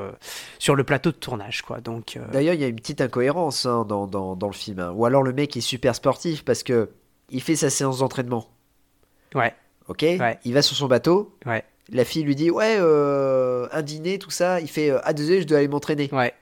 [0.60, 1.82] sur le plateau de tournage, quoi.
[1.82, 4.80] Donc, euh, D'ailleurs, il y a une petite incohérence hein, dans, dans, dans le film.
[4.80, 4.92] hein.
[4.96, 6.90] Ou alors le mec est super sportif parce que
[7.30, 8.48] il fait sa séance d'entraînement.
[9.36, 9.54] ouais,
[9.88, 10.04] Ok?
[10.04, 11.36] Il va sur son bateau.
[11.46, 14.60] ouais, La fille lui dit Ouais, euh, un dîner, tout ça.
[14.62, 16.10] Il fait Ah, désolé, je dois aller m'entraîner.
[16.12, 16.34] ouais.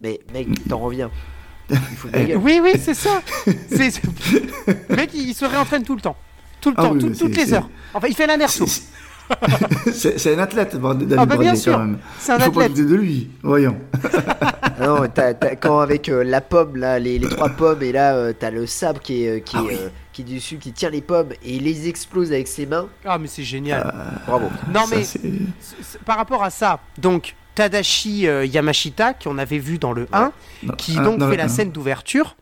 [0.00, 1.10] Mais mec, t'en reviens.
[1.70, 2.08] Il faut.
[2.40, 3.22] Oui, oui, c'est ça.
[4.90, 6.16] mec, il, il se réentraîne tout le temps,
[6.62, 7.68] tout le Ah temps, oui, tout- mais toutes les heures.
[7.92, 8.64] Enfin, il fait l'inerso.
[9.92, 11.98] c'est c'est un athlète, David Ah bah bien Bradley, sûr, quand même.
[12.18, 12.76] c'est un Il faut pas athlète.
[12.76, 13.30] douter de lui.
[13.42, 13.76] Voyons.
[14.74, 17.92] Ah non, t'as- t'as- quand avec euh, la pomme, là, les, les trois pommes, et
[17.92, 19.74] là, euh, t'as le sabre qui est, euh, qui, Ah est, oui.
[19.80, 22.88] euh, qui est dessus, qui tient les pommes, et il les explose avec ses mains.
[23.04, 23.94] Ah, mais c'est génial.
[24.26, 24.46] Bravo.
[24.74, 25.20] non, Ça, mais c-
[26.04, 30.32] par rapport à ça, donc Tadashi euh, Yamashita, qu'on avait vu dans le 1,
[30.64, 32.34] Non, qui donc non, fait la scène d'ouverture.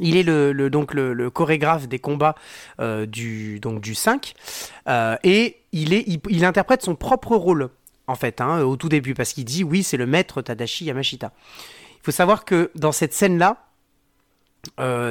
[0.00, 2.34] Il est le, chorégraphe des combats
[2.80, 4.34] euh, du, donc du 5
[4.88, 7.70] euh, et il, interprète son propre rôle
[8.06, 11.32] en fait hein, au tout début parce qu'il dit oui c'est le maître Tadashi Yamashita.
[11.98, 13.66] Il faut savoir que dans cette scène là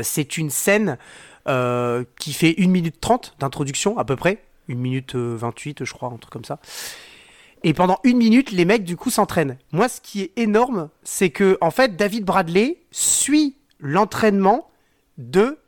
[0.03, 0.97] c'est une scène
[1.47, 5.93] euh, qui fait 1 minute 30 d'introduction à peu près, 1 minute euh, 28 je
[5.93, 6.59] crois, un truc comme ça.
[7.63, 9.57] Et pendant une minute, les mecs, du coup, s'entraînent.
[9.71, 14.69] Moi, ce qui est énorme, c'est que, en fait, David Bradley suit l'entraînement
[15.19, 15.59] de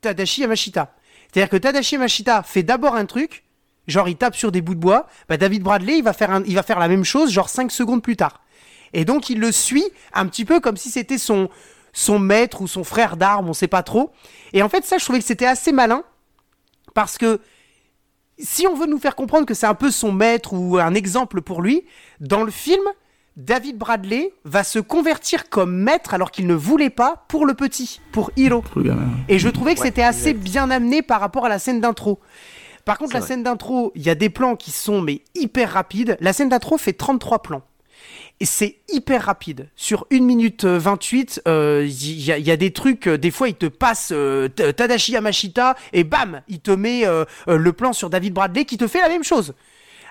[0.00, 0.94] Tadashi Yamashita.
[1.32, 3.44] C'est-à-dire que Tadashi Yamashita fait d'abord un truc,
[3.88, 6.44] genre il tape sur des bouts de bois, bah David Bradley, il va faire, un-
[6.44, 8.42] il va faire la même chose, genre 5 secondes plus tard.
[8.92, 11.48] Et donc, il le suit un petit peu comme si c'était son,
[11.92, 14.12] son maître ou son frère d'armes, on sait pas trop.
[14.52, 16.02] Et en fait, ça, je trouvais que c'était assez malin,
[16.94, 17.40] parce que
[18.38, 21.40] si on veut nous faire comprendre que c'est un peu son maître ou un exemple
[21.42, 21.84] pour lui,
[22.20, 22.82] dans le film,
[23.40, 28.00] David Bradley va se convertir comme maître alors qu'il ne voulait pas pour le petit,
[28.12, 28.62] pour Hiro.
[29.28, 30.44] Et je trouvais que Ouais, c'était assez exact.
[30.44, 32.18] bien amené par rapport à la scène d'intro.
[32.84, 33.28] Par contre, la vrai.
[33.28, 36.16] scène d'intro, il y a des plans qui sont mais hyper rapides.
[36.20, 37.62] La scène d'intro fait 33 plans.
[38.40, 39.68] Et c'est hyper rapide.
[39.76, 43.18] Sur 1 minute euh, 28, euh, il y, a- il y a des trucs, euh,
[43.18, 47.58] des fois il te passe euh, Tadashi Yamashita et bam, il te met euh, euh,
[47.58, 49.52] le plan sur David Bradley qui te fait la même chose.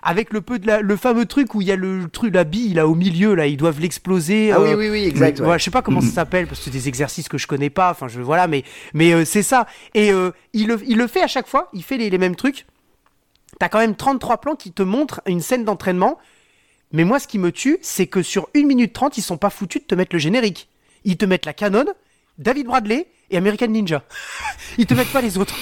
[0.01, 2.43] Avec le, peu de la- le fameux truc où il y a le truc, la
[2.45, 4.51] bille là au milieu, là, ils doivent l'exploser.
[4.51, 5.39] Ah oui, euh, oui, oui, exact.
[5.39, 5.43] ouais.
[5.45, 7.69] voilà, je sais pas comment ça s'appelle parce que c'est des exercices que je connais
[7.69, 7.91] pas.
[7.91, 8.63] Enfin, je voilà, mais
[8.93, 9.67] mais euh, c'est ça.
[9.93, 11.69] Et euh, il le il le fait à chaque fois.
[11.73, 12.65] Il fait les, les mêmes trucs.
[13.59, 16.17] T'as quand même 33 plans qui te montrent une scène d'entraînement.
[16.91, 19.49] Mais moi, ce qui me tue, c'est que sur 1 minute 30, ils sont pas
[19.49, 20.69] foutus de te mettre le générique.
[21.03, 21.85] Ils te mettent la canon,
[22.39, 24.01] David Bradley et American Ninja.
[24.77, 25.53] Ils te mettent pas les autres.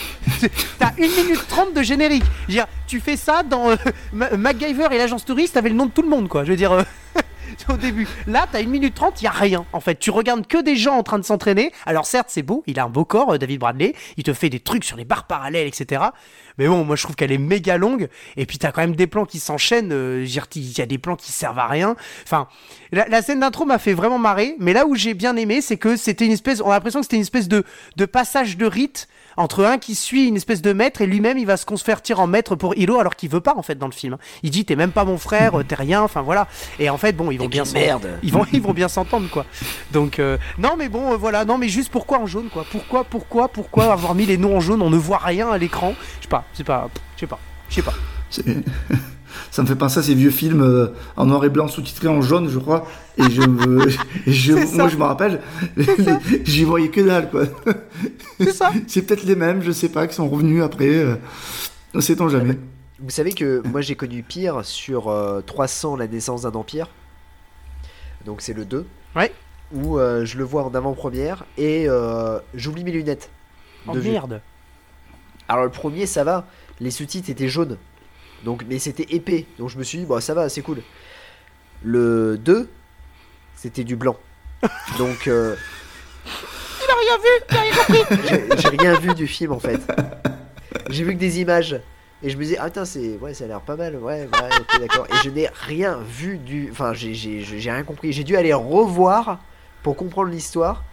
[0.79, 2.23] T'as 1 minute 30 de générique.
[2.47, 3.75] Je tu fais ça dans euh,
[4.13, 6.45] Ma- MacGyver et l'agence touriste, t'avais le nom de tout le monde, quoi.
[6.45, 6.83] Je veux dire, euh,
[7.69, 8.07] au début.
[8.27, 9.65] Là, t'as 1 minute 30, il y a rien.
[9.73, 11.71] En fait, tu regardes que des gens en train de s'entraîner.
[11.85, 13.93] Alors certes, c'est beau, il a un beau corps, euh, David Bradley.
[14.17, 16.01] Il te fait des trucs sur les barres parallèles, etc.
[16.57, 18.09] Mais bon, moi je trouve qu'elle est méga longue.
[18.35, 19.91] Et puis t'as quand même des plans qui s'enchaînent.
[19.91, 20.25] euh,
[20.55, 21.95] Il y a des plans qui servent à rien.
[22.23, 22.47] Enfin,
[22.91, 24.55] la, la scène d'intro m'a fait vraiment marrer.
[24.59, 26.61] Mais là où j'ai bien aimé, c'est que c'était une espèce.
[26.61, 27.63] On a l'impression que c'était une espèce de,
[27.95, 29.07] de passage de rite
[29.37, 32.27] entre un qui suit une espèce de maître et lui-même il va se convertir en
[32.27, 34.17] maître pour Hilo alors qu'il veut pas en fait dans le film.
[34.43, 36.47] Il dit t'es même pas mon frère, euh, t'es rien, enfin voilà.
[36.79, 38.07] Et en fait bon ils vont bien qu'une s'en- merde.
[38.23, 39.45] ils vont ils vont bien s'entendre quoi.
[39.91, 42.65] Donc euh, non mais bon euh, voilà non mais juste pourquoi en jaune quoi?
[42.69, 44.81] Pourquoi pourquoi pourquoi avoir mis les noms en jaune?
[44.81, 45.93] On ne voit rien à l'écran.
[46.19, 47.39] Je sais pas c'est pas je sais pas
[47.69, 47.93] je sais pas.
[49.51, 52.21] Ça me fait penser à ces vieux films euh, en noir et blanc sous-titrés en
[52.21, 52.85] jaune, je crois.
[53.17, 53.87] Et je, me-
[54.27, 55.41] et je moi, je me rappelle,
[56.45, 57.43] j'y voyais que dalle, quoi.
[58.39, 58.71] C'est ça.
[58.87, 60.89] C'est peut-être les mêmes, je sais pas, qui sont revenus après.
[60.89, 61.15] Euh,
[61.99, 62.57] Sait-on jamais.
[62.99, 66.89] Vous savez que moi j'ai connu pire sur euh, 300 la naissance d'un empire.
[68.25, 68.85] Donc c'est le 2.
[69.15, 69.31] Ouais.
[69.73, 73.29] Où euh, je le vois en avant-première et euh, j'oublie mes lunettes.
[73.87, 74.11] Oh de vue.
[74.11, 74.41] merde.
[75.47, 76.45] Alors le premier ça va,
[76.79, 77.77] les sous-titres étaient jaunes.
[78.43, 79.45] Donc mais c'était épais.
[79.57, 80.81] Donc je me suis dit bon ça va, c'est cool.
[81.83, 82.69] Le 2
[83.55, 84.17] c'était du blanc.
[84.97, 85.55] Donc euh,
[86.83, 88.57] Il a rien vu, il a rien compris.
[88.57, 89.79] j'ai rien vu du film en fait.
[90.89, 91.79] J'ai vu que des images.
[92.23, 93.17] Et je me disais, ah putain, c'est...
[93.17, 94.27] Ouais, ça a l'air pas mal, ouais,
[94.79, 95.05] d'accord.
[95.11, 96.69] Et je n'ai rien vu du...
[96.71, 98.11] Enfin, j'ai rien compris.
[98.11, 99.39] J'ai dû aller revoir
[99.83, 100.83] pour comprendre l'histoire.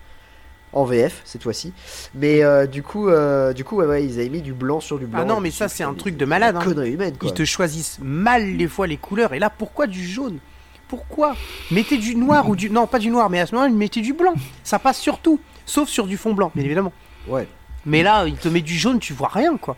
[0.75, 1.73] En VF, cette fois-ci.
[2.15, 4.99] Mais euh, du coup, euh, du coup ouais, ouais, ils avaient mis du blanc sur
[4.99, 5.21] du blanc.
[5.23, 6.57] Ah non, Et mais ça c'est un truc de malade.
[6.57, 6.65] Hein.
[6.65, 7.29] Connerie humaine, quoi.
[7.29, 9.35] Ils te choisissent mal des fois les couleurs.
[9.35, 10.39] Et là, pourquoi du jaune?
[10.89, 11.37] Pourquoi?
[11.71, 12.71] Mettez du noir ou du...
[12.71, 14.35] Non, pas du noir, mais à ce moment-là, mettez du blanc.
[14.65, 15.41] Ça passe sur tout.
[15.65, 16.93] Sauf sur du fond blanc, bien évidemment.
[17.29, 17.49] Ouais.
[17.87, 19.77] Mais là, il te met du jaune, tu vois rien, quoi.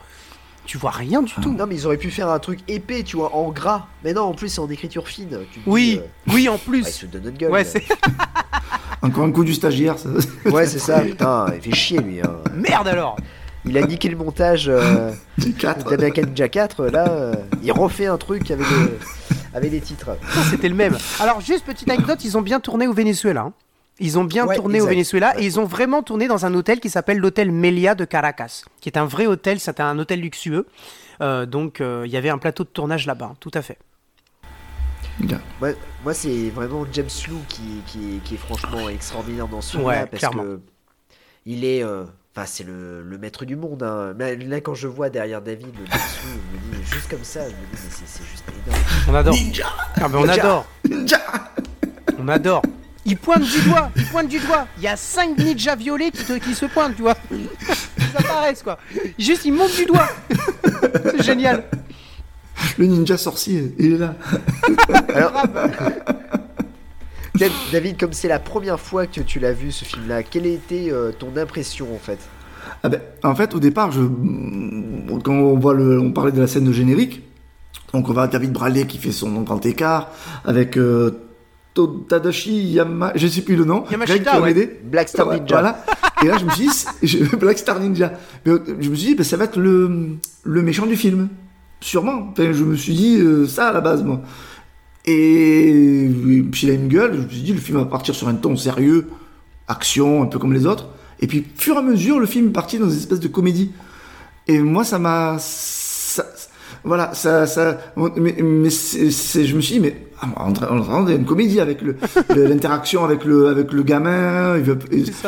[0.67, 1.53] Tu vois rien du tout.
[1.53, 3.87] Non, mais ils auraient pu faire un truc épais, tu vois, en gras.
[4.05, 5.39] Mais non, en plus, c'est en écriture fine.
[5.53, 6.83] Tu Oui, dis, euh, oui, en plus.
[6.85, 7.53] ah, ils se donnent notre gueule.
[7.53, 7.85] Ouais, c'est...
[9.03, 10.09] Encore un coup du stagiaire, ça.
[10.51, 12.21] Ouais, c'est ça, putain, il fait chier lui.
[12.21, 12.33] hein.
[12.55, 13.17] Merde alors
[13.65, 15.89] Il a niqué le montage euh, Du 4.
[15.91, 18.99] d'American Ninja 4, là, euh, il refait un truc avec des,
[19.55, 20.17] avec des titres.
[20.51, 20.97] C'était le même.
[21.21, 23.43] Alors, juste petite anecdote, ils ont bien tourné au Venezuela.
[23.43, 23.53] hein.
[23.98, 24.86] Ils ont bien Ouais, tourné au.
[24.86, 25.43] Venezuela Ouais.
[25.43, 28.89] et ils ont vraiment tourné dans un hôtel qui s'appelle l'hôtel Melia de Caracas, qui
[28.90, 30.66] est un vrai hôtel, c'est un hôtel luxueux.
[31.23, 33.78] Euh, donc, euh, il y avait un plateau de tournage là-bas, tout à fait.
[35.18, 35.40] Bien.
[35.62, 35.70] Moi,
[36.05, 40.18] moi, c'est vraiment James Lou qui, qui, qui est franchement extraordinaire dans ce Ouais, parce
[40.18, 40.43] clairement.
[40.43, 40.60] que
[41.47, 41.82] il est...
[41.82, 42.05] euh,
[42.39, 43.82] Enfin, c'est le, le maître du monde.
[43.82, 44.12] Hein.
[44.18, 46.39] Là, là, quand je vois derrière David le James Lou,
[46.70, 48.82] je me dis, juste comme ça, je me dis, mais c'est juste énorme.
[49.09, 49.35] On adore.
[49.98, 50.32] Ah, mais on Ninja.
[50.43, 50.66] adore.
[50.86, 51.18] Ninja
[52.18, 52.62] On adore.
[53.07, 54.66] Il pointe du doigt, il pointe du doigt.
[54.78, 57.15] Il y a 5 ninjas violets qui, te- qui se pointent, tu vois.
[57.31, 57.47] Ils
[58.16, 58.78] apparaissent, quoi.
[59.19, 60.09] Juste, ils montent du doigt.
[61.12, 61.65] C'est génial.
[62.78, 64.15] Le ninja sorcier, il est là.
[67.73, 71.12] David, comme c'est la première fois que tu l'as vu ce film-là, quelle était euh,
[71.12, 72.19] ton impression en fait?
[72.83, 74.01] Ah ben, en fait, au départ, je,
[75.23, 77.23] quand on voit le, on parlait de la scène de générique,
[77.93, 80.11] donc on voit David Bradley qui fait son grand écart
[80.45, 81.26] avec euh,
[81.85, 83.85] Tadashi Yama, je sais plus le nom.
[83.90, 84.81] Yamashita, ouais.
[84.85, 85.44] Black Star Ninja.
[85.48, 85.85] Voilà.
[86.23, 86.66] Et là, je me suis
[87.03, 88.12] dit, Black Star Ninja.
[88.44, 91.28] Mais, euh, je me suis dit, ben, ça va être le, le méchant du film.
[91.81, 92.28] Sûrement.
[92.32, 94.23] Enfin, je me suis dit euh, ça à la base, moi.
[95.05, 96.11] Et
[96.51, 98.35] puis il a une gueule, je me suis dit, le film va partir sur un
[98.35, 99.07] ton sérieux,
[99.69, 100.89] action, un peu comme les autres.
[101.20, 103.73] Et puis, fur et à mesure, le film est parti dans une espèce de comédie.
[104.48, 105.36] Et moi, ça m'a.
[106.87, 107.47] Voilà, ça.
[107.47, 107.77] ça
[108.17, 109.97] mais mais c'est- c'est- je me suis dit, mais.
[110.23, 111.97] ah, On est en train d'une comédie avec le-
[112.35, 114.57] l'interaction avec le, avec le gamin.
[114.57, 114.79] Il veut,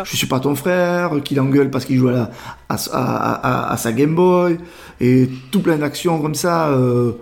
[0.05, 2.31] je suis pas ton frère, qu'il engueule parce qu'il joue à, la-
[2.71, 3.33] à, à,
[3.69, 4.57] à- à sa Game Boy.
[5.01, 6.69] Et tout plein d'actions comme ça.
[6.71, 7.13] euh,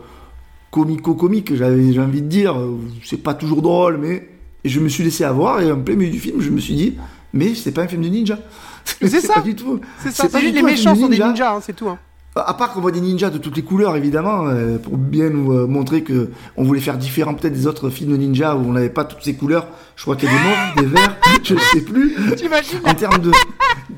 [0.70, 2.58] comico-comique, j'avais j'ai envie de dire.
[2.58, 4.28] euh, C'est pas toujours drôle, mais
[4.64, 6.74] et je me suis laissé avoir et en plein milieu du film, je me suis
[6.74, 6.96] dit,
[7.32, 8.38] mais c'est pas un film de ninja.
[8.84, 9.34] C'est ça.
[9.34, 9.80] Pas du tout.
[10.02, 11.28] C'est ça, c'est juste les méchants sont des ninja.
[11.28, 11.88] ninjas, hein, c'est tout.
[11.88, 11.98] hein.
[12.36, 15.52] À part qu'on voit des ninjas de toutes les couleurs, évidemment, euh, pour bien nous
[15.52, 18.72] euh, montrer que on voulait faire différent peut-être des autres films de ninja où on
[18.72, 19.66] n'avait pas toutes ces couleurs.
[19.96, 22.14] Je crois qu'il y a des mauves, des verts, je ne sais plus.
[22.36, 23.30] T'imagines En termes de.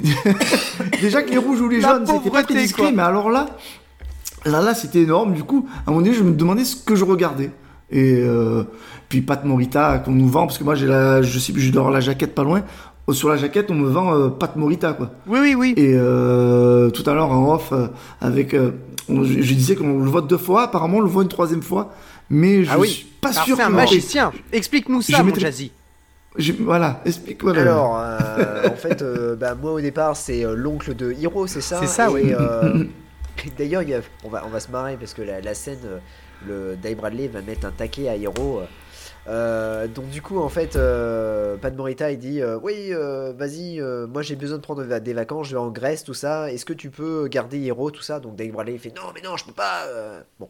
[1.01, 2.93] Déjà que les rouges ou les La jaunes, c'était pas très discret, quoi.
[2.93, 3.47] mais alors là,
[4.45, 5.35] là, là, c'était énorme.
[5.35, 7.51] Du coup, à un moment donné, je me demandais ce que je regardais.
[7.91, 8.65] Et euh,
[9.09, 11.71] puis Pat Morita qu'on nous vend, parce que moi, j'ai la, je sais plus, je
[11.71, 12.63] avoir la jaquette pas loin.
[13.11, 15.11] Oh, Sur la jaquette, on me vend euh, Pat Morita, quoi.
[15.27, 15.75] Oui, oui, oui.
[15.79, 17.87] Et euh, tout à l'heure en off, euh,
[18.21, 18.73] avec, euh,
[19.09, 21.63] on- je, je disais qu'on le voit deux fois, apparemment on le voit une troisième
[21.63, 21.95] fois,
[22.29, 22.89] mais je Ah oui.
[22.89, 23.57] suis pas Alors, sûr.
[23.57, 24.31] c'est un que- magicien.
[24.53, 25.73] Explique-nous ça, Je mon Jazzy.
[26.37, 27.57] Je- voilà, explique-moi.
[27.57, 31.63] Alors, euh, en fait, euh, bah, moi au départ, c'est euh, l'oncle de Hiro, c'est
[31.63, 31.79] ça?
[31.81, 32.35] C'est ça, Et, oui.
[32.39, 32.85] euh,
[33.59, 35.79] D'ailleurs, a- on va, on va se marrer parce que la, la scène,
[36.47, 38.61] le Dave Bradley va mettre un taquet à Hiro.
[39.29, 43.81] Euh, donc du coup, en fait, euh, Pat Morita il dit euh, oui, euh, vas-y,
[44.09, 46.51] moi j'ai besoin de prendre va- des vacances, je vais en Grèce, tout ça.
[46.51, 48.21] Est-ce que tu peux garder Hiro, tout ça?
[48.21, 49.87] Donc Dave Bradley il fait non, mais non, je peux pas.
[50.41, 50.49] Bon.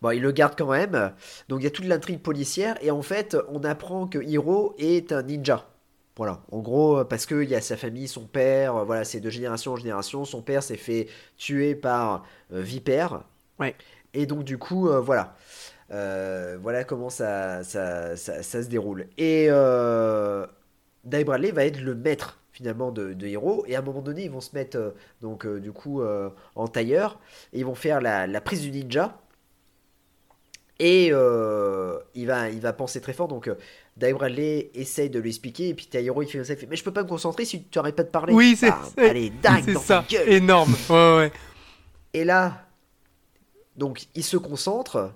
[0.00, 1.12] Bon, il le garde quand même.
[1.48, 5.12] Donc il y a toute l'intrigue policière et en fait, on apprend que Hiro est
[5.12, 5.66] un ninja.
[6.16, 9.72] Voilà, en gros, parce qu'il y a sa famille, son père, voilà, c'est de génération
[9.74, 10.24] en génération.
[10.24, 11.06] Son père s'est fait
[11.36, 13.22] tuer par Vipère.
[13.60, 13.76] Ouais.
[14.14, 15.36] Et donc, du coup, voilà.
[15.90, 19.06] Euh, voilà comment ça, ça, ça, ça se déroule.
[19.16, 20.46] Et euh,
[21.04, 23.64] Dave Bradley va être le maître finalement de, de Hiro.
[23.66, 24.90] Et à un moment donné, ils vont se mettre euh,
[25.22, 26.02] donc euh, du coup
[26.54, 27.18] en tailleur
[27.52, 29.18] et ils vont faire la, la prise du ninja.
[30.80, 33.26] Et il, va, il va penser très fort.
[33.26, 33.50] Donc,
[33.96, 35.70] Dave Bradley essaye de lui expliquer.
[35.70, 36.52] Et puis, Taïro, il fait ça.
[36.52, 38.32] Il fait Mais je peux pas me concentrer si tu arrêtes pas de parler.
[38.32, 40.04] Oui, c'est c'est- Allez, dingue c'est dans ça.
[40.08, 40.28] ta gueule.
[40.32, 40.72] Énorme.
[40.88, 41.32] Ouais, ouais.
[42.14, 42.64] Et là,
[43.76, 45.12] Donc il se concentre.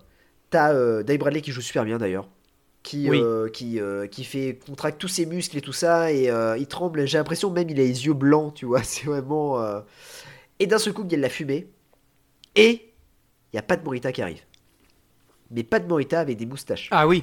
[0.52, 2.28] T'as euh, Dave Bradley qui joue super bien d'ailleurs.
[2.84, 3.20] Qui, Oui.
[3.22, 6.66] euh, qui, euh, qui fait contracte tous ses muscles et tout ça et euh, il
[6.66, 9.78] tremble j'ai l'impression même il a les yeux blancs tu vois c'est vraiment euh,
[10.58, 11.68] et d'un seul coup il y a de la fumée
[12.56, 12.92] et
[13.52, 14.40] il y a Pat Morita qui arrive
[15.52, 17.22] mais Pat Morita avec des moustaches Ah oui.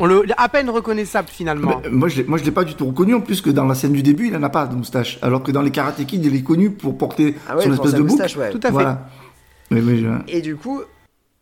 [0.00, 1.82] On le, à peine reconnaissable finalement.
[1.84, 3.14] Euh, Moi, je moi, je l'ai pas du tout reconnu.
[3.14, 5.18] En plus que dans la scène du début, il en a pas de moustache.
[5.20, 7.92] Alors que dans les Karate Kid, il est connu pour porter Ah ouais, son espèce
[7.92, 8.50] de moustache, ouais.
[8.50, 8.72] Tout à fait.
[8.72, 9.10] Voilà.
[9.70, 10.80] Mais, mais je- Et du coup,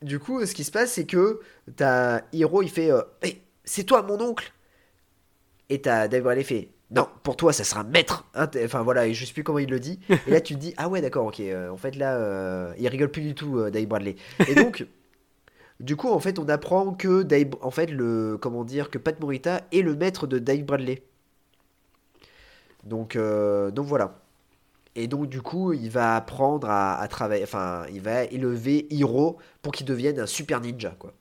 [0.04, 1.40] du coup, ce qui se passe, c'est que
[1.76, 4.52] t'as Hiro, il fait, euh, Hey, c'est toi mon oncle.
[5.70, 8.26] Et t'as Dave Bradley fait, non, pour toi, ça sera maître.
[8.34, 9.98] Hein, enfin voilà, et je sais plus comment il le dit.
[10.26, 11.40] Et là, tu te dis, ah ouais, d'accord, ok.
[11.40, 14.16] euh, en fait, là, euh, il rigole plus du tout, Dave Bradley.
[14.46, 14.86] Et donc,
[15.80, 19.18] du coup, en fait, on apprend que Dave, en fait, le, comment dire, que Pat
[19.20, 21.02] Morita est le maître de Dave Bradley.
[22.84, 24.20] Donc, euh, donc voilà.
[24.96, 27.42] Et donc, du coup, il va apprendre à, à travailler.
[27.42, 31.12] Enfin, il va élever Hiro pour qu'il devienne un super ninja, quoi.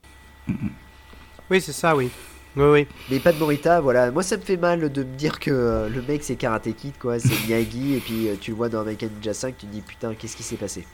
[1.50, 2.10] Oui, c'est ça, oui.
[2.56, 2.88] Oui, oui.
[3.10, 4.12] Mais pas de Morita, voilà.
[4.12, 6.94] Moi, ça me fait mal de me dire que euh, le mec, c'est Karate Kid,
[7.00, 7.18] quoi.
[7.20, 7.96] C'est Miyagi.
[7.96, 10.36] et puis, euh, tu le vois dans American Ninja 5, tu te dis, putain, qu'est-ce
[10.38, 10.86] qui s'est passé?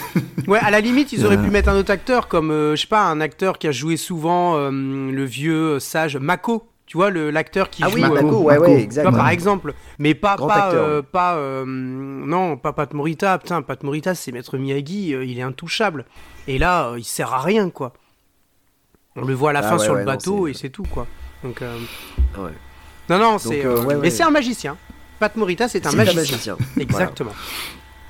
[0.47, 1.43] Ouais, à la limite, ils auraient Euh.
[1.43, 3.95] pu mettre un autre acteur, comme, euh, je sais pas, un acteur qui a joué
[3.97, 6.67] souvent euh, le vieux sage Mako.
[6.87, 7.95] Tu vois, le- l'acteur qui Ah joue.
[7.95, 9.11] oui, euh, Mako, ouais, ouais, exact.
[9.11, 9.73] par exemple.
[9.99, 13.37] Mais pas, Grand pas, euh, pas, euh, non, pas Pat Morita.
[13.37, 16.05] Putain, Pat Morita, c'est Maître Miyagi, euh, il est intouchable.
[16.47, 17.91] Et là, euh, il sert à rien, quoi.
[19.17, 20.83] On le voit à la Ah fin ouais, sur ouais, le bateau et c'est tout,
[20.89, 21.07] quoi.
[21.43, 21.77] Donc, euh,
[22.37, 22.51] Ouais.
[23.09, 23.65] non, non, c'est.
[23.65, 24.77] euh, euh, ouais, Mais c'est un magicien.
[25.19, 26.55] Pat Morita, c'est un C'est magicien.
[26.75, 26.81] Voilà.
[26.83, 27.33] Exactement.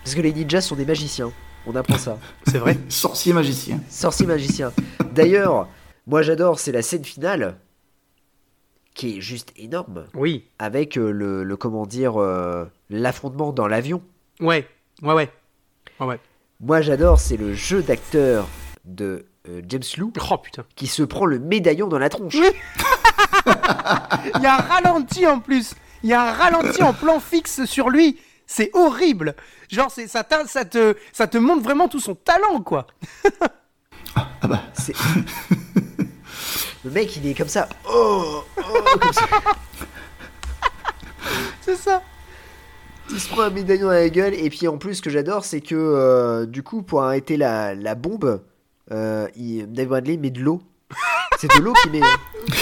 [0.04, 1.32] Parce que les ninjas sont des magiciens.
[1.66, 2.18] On apprend ça.
[2.48, 2.78] C'est vrai.
[2.88, 3.82] Sorcier magicien.
[3.90, 4.72] Sorcier magicien.
[5.14, 5.68] D'ailleurs,
[6.06, 7.58] moi, j'adore, c'est la scène finale
[8.98, 10.06] qui est juste énorme.
[10.14, 10.44] Oui.
[10.60, 14.02] Avec euh, le, le, comment dire, euh, l'affrontement dans l'avion.
[14.42, 14.68] Ouais.
[15.02, 15.30] Ouais, ouais.
[16.00, 16.20] Ouais, ouais.
[16.60, 18.48] Moi, j'adore, c'est le jeu d'acteur
[18.84, 20.66] de euh, James Lou Oh putain.
[20.76, 22.36] qui se prend le médaillon dans la tronche.
[24.36, 25.74] Il y a un ralenti en plus.
[26.04, 28.20] Il y a un ralenti en plan fixe sur lui.
[28.46, 29.36] C'est horrible.
[29.70, 32.88] Genre, c'est ça, t'a- ça te, ça te montre vraiment tout son talent, quoi.
[34.74, 34.96] C'est-
[36.84, 37.68] le mec, il est comme ça.
[37.90, 39.22] Oh, oh, comme ça.
[41.62, 42.02] C'est ça.
[43.10, 44.34] Il se prend un médaillon à la gueule.
[44.34, 47.74] Et puis en plus, ce que j'adore, c'est que euh, du coup, pour arrêter la,
[47.76, 48.42] la bombe,
[48.92, 50.62] euh, il, Dave Bradley met de l'eau.
[51.40, 52.02] C'est de l'eau qu'il met.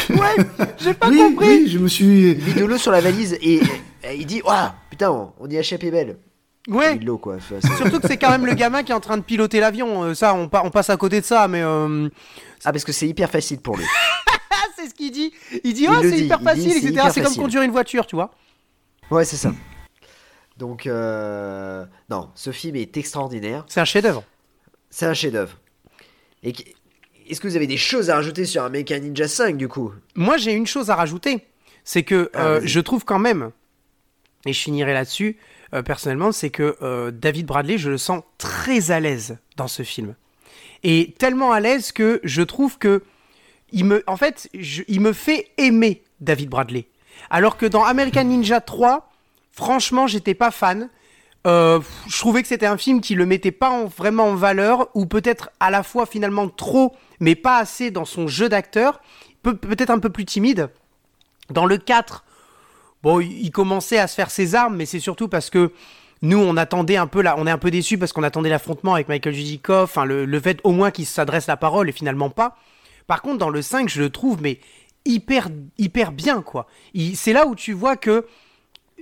[0.10, 0.36] Ouais,
[0.80, 1.48] j'ai pas oui, compris.
[1.48, 2.32] oui, je me suis.
[2.32, 3.56] Il met de l'eau sur la valise et,
[4.04, 6.18] et il dit Waouh, putain, on, on y a échappé belle.
[6.68, 7.00] Ouais.
[7.22, 7.38] quoi.
[7.78, 10.04] Surtout que c'est quand même le gamin qui est en train de piloter l'avion.
[10.04, 11.62] Euh, ça, on, pa- on passe à côté de ça, mais.
[11.62, 12.10] euh,
[12.64, 13.86] Ah, parce que c'est hyper facile pour lui.
[14.76, 15.32] C'est ce qu'il dit.
[15.64, 17.08] Il dit, oh, c'est hyper dit, facile, etc.
[17.14, 18.32] C'est comme conduire une voiture, tu vois.
[19.10, 19.54] Ouais, c'est ça.
[20.58, 21.86] Donc, euh...
[22.10, 23.64] non, ce film est extraordinaire.
[23.68, 24.24] C'est un chef-d'œuvre.
[24.90, 25.58] C'est un chef-d'œuvre.
[26.44, 26.54] Et
[27.30, 29.94] est-ce que vous avez des choses à rajouter sur American Ninja 5 du coup?
[30.16, 31.46] Moi, j'ai une chose à rajouter.
[31.84, 33.52] C'est que Ah, euh, je trouve quand même,
[34.46, 35.38] et je finirai là-dessus,
[35.74, 39.84] euh, personnellement, c'est que euh, David Bradley, je le sens très à l'aise dans ce
[39.84, 40.16] film.
[40.84, 43.04] Et tellement à l'aise que je trouve que,
[43.72, 46.86] il me, en fait, il me fait aimer David Bradley.
[47.30, 49.10] Alors que dans American Ninja 3,
[49.52, 50.90] franchement, j'étais pas fan.
[51.48, 54.90] Euh, je trouvais que c'était un film qui le mettait pas en- vraiment en valeur,
[54.96, 59.00] ou peut-être à la fois finalement trop, mais pas assez dans son jeu d'acteur,
[59.44, 60.70] Pe- peut-être un peu plus timide.
[61.52, 62.26] Dans le 4,
[63.06, 65.72] bon, il commençait à se faire ses armes, mais c'est surtout parce que
[66.24, 68.96] nous, on attendait un peu là, on est un peu déçus parce qu'on attendait l'affrontement
[68.96, 72.58] avec Michael Judikoff, le, fait au moins qu'il s'adresse la parole et finalement pas.
[73.06, 74.60] Par contre, dans le 5, je le trouve mais
[75.06, 76.66] hyper hyper bien quoi.
[77.14, 78.26] C'est là où tu vois que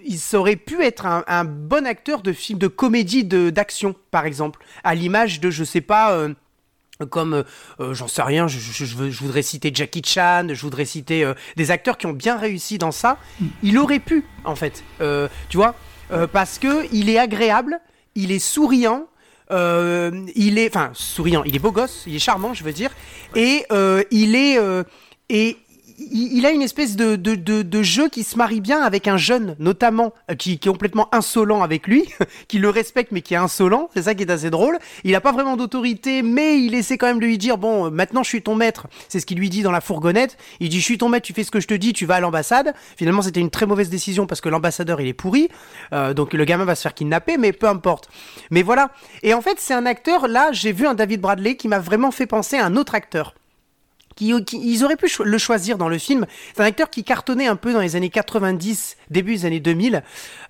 [0.05, 4.95] il aurait pu être un, bon acteur de film de comédie d'action par exemple, à
[4.95, 6.11] l'image de je sais pas.
[6.11, 6.33] euh,
[7.09, 7.43] comme euh,
[7.79, 10.85] euh, j'en sais rien, je, je- je veux- je voudrais citer Jackie Chan, je voudrais
[10.85, 13.17] citer euh, des acteurs qui ont bien réussi dans ça.
[13.63, 15.75] Il aurait pu, en fait, Euh, tu vois,
[16.11, 17.79] euh, parce que il est agréable,
[18.15, 19.07] il est souriant,
[19.51, 22.91] euh, il est, enfin souriant, il est beau gosse, il est charmant, je veux dire,
[23.35, 24.83] et euh, il est euh,
[25.29, 25.57] et
[26.11, 29.17] il a une espèce de, de, de, de jeu qui se marie bien avec un
[29.17, 32.05] jeune, notamment, euh, qui, qui est complètement insolent avec lui,
[32.47, 34.77] qui le respecte mais qui est insolent, c'est ça qui est assez drôle.
[35.03, 37.89] Il n'a pas vraiment d'autorité, mais il essaie quand même de lui dire, bon, euh,
[37.89, 40.37] maintenant je suis ton maître, c'est ce qu'il lui dit dans la fourgonnette.
[40.59, 42.15] Il dit, je suis ton maître, tu fais ce que je te dis, tu vas
[42.15, 42.73] à l'ambassade.
[42.97, 45.49] Finalement, c'était une très mauvaise décision parce que l'ambassadeur, il est pourri,
[45.91, 48.09] Euh, donc le gamin va se faire kidnapper, mais peu importe.
[48.51, 48.91] Mais voilà.
[49.21, 52.11] Et en fait, c'est un acteur, là, j'ai vu un David Bradley qui m'a vraiment
[52.11, 53.33] fait penser à un autre acteur
[54.15, 56.25] qui, qui- ils auraient pu le choisir dans le film.
[56.55, 60.03] C'est un acteur qui cartonnait un peu dans les années 90, début des années 2000,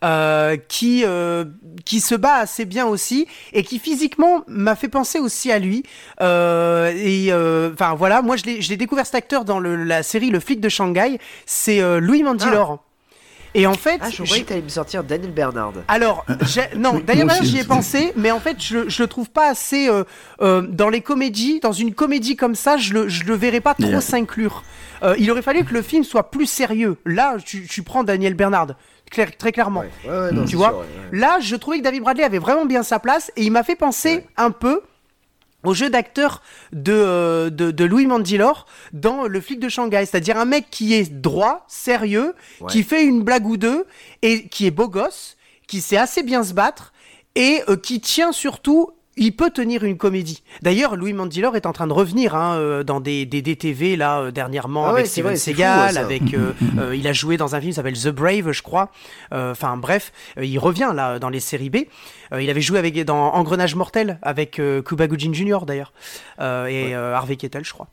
[0.03, 1.45] euh, qui euh,
[1.85, 5.83] qui se bat assez bien aussi et qui physiquement m'a fait penser aussi à lui.
[6.21, 10.29] Euh, et euh, enfin voilà, moi je l'ai découvert cet acteur dans le- la série
[10.29, 11.17] Le flic de Shanghai.
[11.45, 12.83] C'est euh, Louis Mandylor.
[13.55, 15.73] Et en fait, Ah, je croyais que t'allais me sortir Daniel Bernard.
[15.87, 16.25] alors,
[16.75, 19.87] non, moi aussi, j'y ai pensé, mais en fait, je, je le trouve pas assez
[19.89, 20.03] euh,
[20.41, 21.59] euh, dans les comédies.
[21.59, 24.63] Dans une comédie comme ça, je le, je le verrais pas trop s'inclure.
[25.03, 26.97] Euh, il aurait fallu que le film soit plus sérieux.
[27.05, 28.67] Là, tu, tu prends Daniel Bernard,
[29.11, 29.81] clair- très clairement.
[29.81, 30.69] ouais, non, tu c'est vois.
[30.69, 31.19] sûr, ouais, ouais.
[31.19, 33.75] Là, je trouvais que David Bradley avait vraiment bien sa place et il m'a fait
[33.75, 34.81] penser un peu
[35.63, 36.41] au jeu d'acteur
[36.71, 40.05] de, euh, de, de Louis Mandylor dans Le flic de Shanghai.
[40.05, 42.71] C'est-à-dire un mec qui est droit, sérieux, Ouais.
[42.71, 43.85] qui fait une blague ou deux
[44.21, 45.37] et qui est beau gosse,
[45.67, 46.93] qui sait assez bien se battre
[47.35, 48.91] et euh, qui tient surtout.
[49.15, 50.41] Il peut tenir une comédie.
[50.63, 54.19] D'ailleurs, Louis Mandylor est en train de revenir hein, euh, dans des, des DTV là
[54.21, 57.53] euh, dernièrement Ah avec Steven vrai, fou, Seagal, avec euh, euh, il a joué dans
[57.53, 58.89] un film qui s'appelle The Brave, je crois.
[59.31, 60.11] Euh, Enfin bref,
[60.41, 61.77] il revient là dans les séries B.
[62.39, 65.59] Il avait joué avec dans Engrenage mortel avec Cuba Gooding Jr.
[65.67, 65.93] d'ailleurs
[66.41, 67.87] et Harvey Keitel, je crois.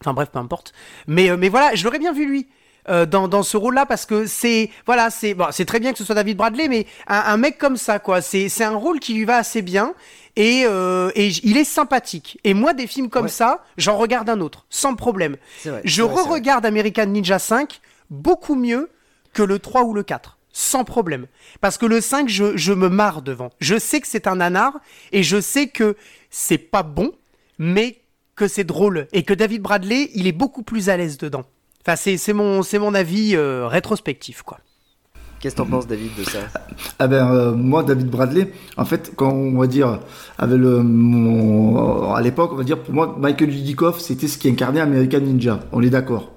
[0.00, 0.72] Enfin bref, peu importe.
[1.06, 2.48] Mais mais voilà, je l'aurais bien vu lui.
[2.88, 5.98] euh, dans, dans ce rôle-là parce que c'est voilà c'est bon, c'est très bien que
[5.98, 8.98] ce soit David Bradley mais un, un mec comme ça quoi c'est c'est un rôle
[8.98, 9.92] qui lui va assez bien
[10.38, 12.38] et, euh, et il est sympathique.
[12.44, 15.36] Et moi des films comme ça j'en regarde un autre sans problème.
[15.64, 18.88] Vrai, je re-regarde American Ninja 5 beaucoup mieux
[19.34, 21.26] que le 3 ou le 4 sans problème.
[21.60, 23.50] Parce que le 5 je, je me marre devant.
[23.60, 24.78] Je sais que c'est un nanar
[25.12, 25.96] et je sais que
[26.30, 27.12] c'est pas bon
[27.58, 27.98] mais
[28.36, 31.44] que c'est drôle et que David Bradley il est beaucoup plus à l'aise dedans.
[31.84, 34.60] Enfin c'est mon mon avis euh, rétrospectif quoi
[35.40, 36.38] Qu'est-ce que t'en penses, David, de ça?
[36.98, 40.00] Ah ben euh, moi David Bradley, en fait quand on va dire
[40.36, 44.48] avec le mon, à l'époque on va dire pour moi Michael Dudikoff c'était ce qui
[44.48, 46.32] incarnait American Ninja, on est d'accord.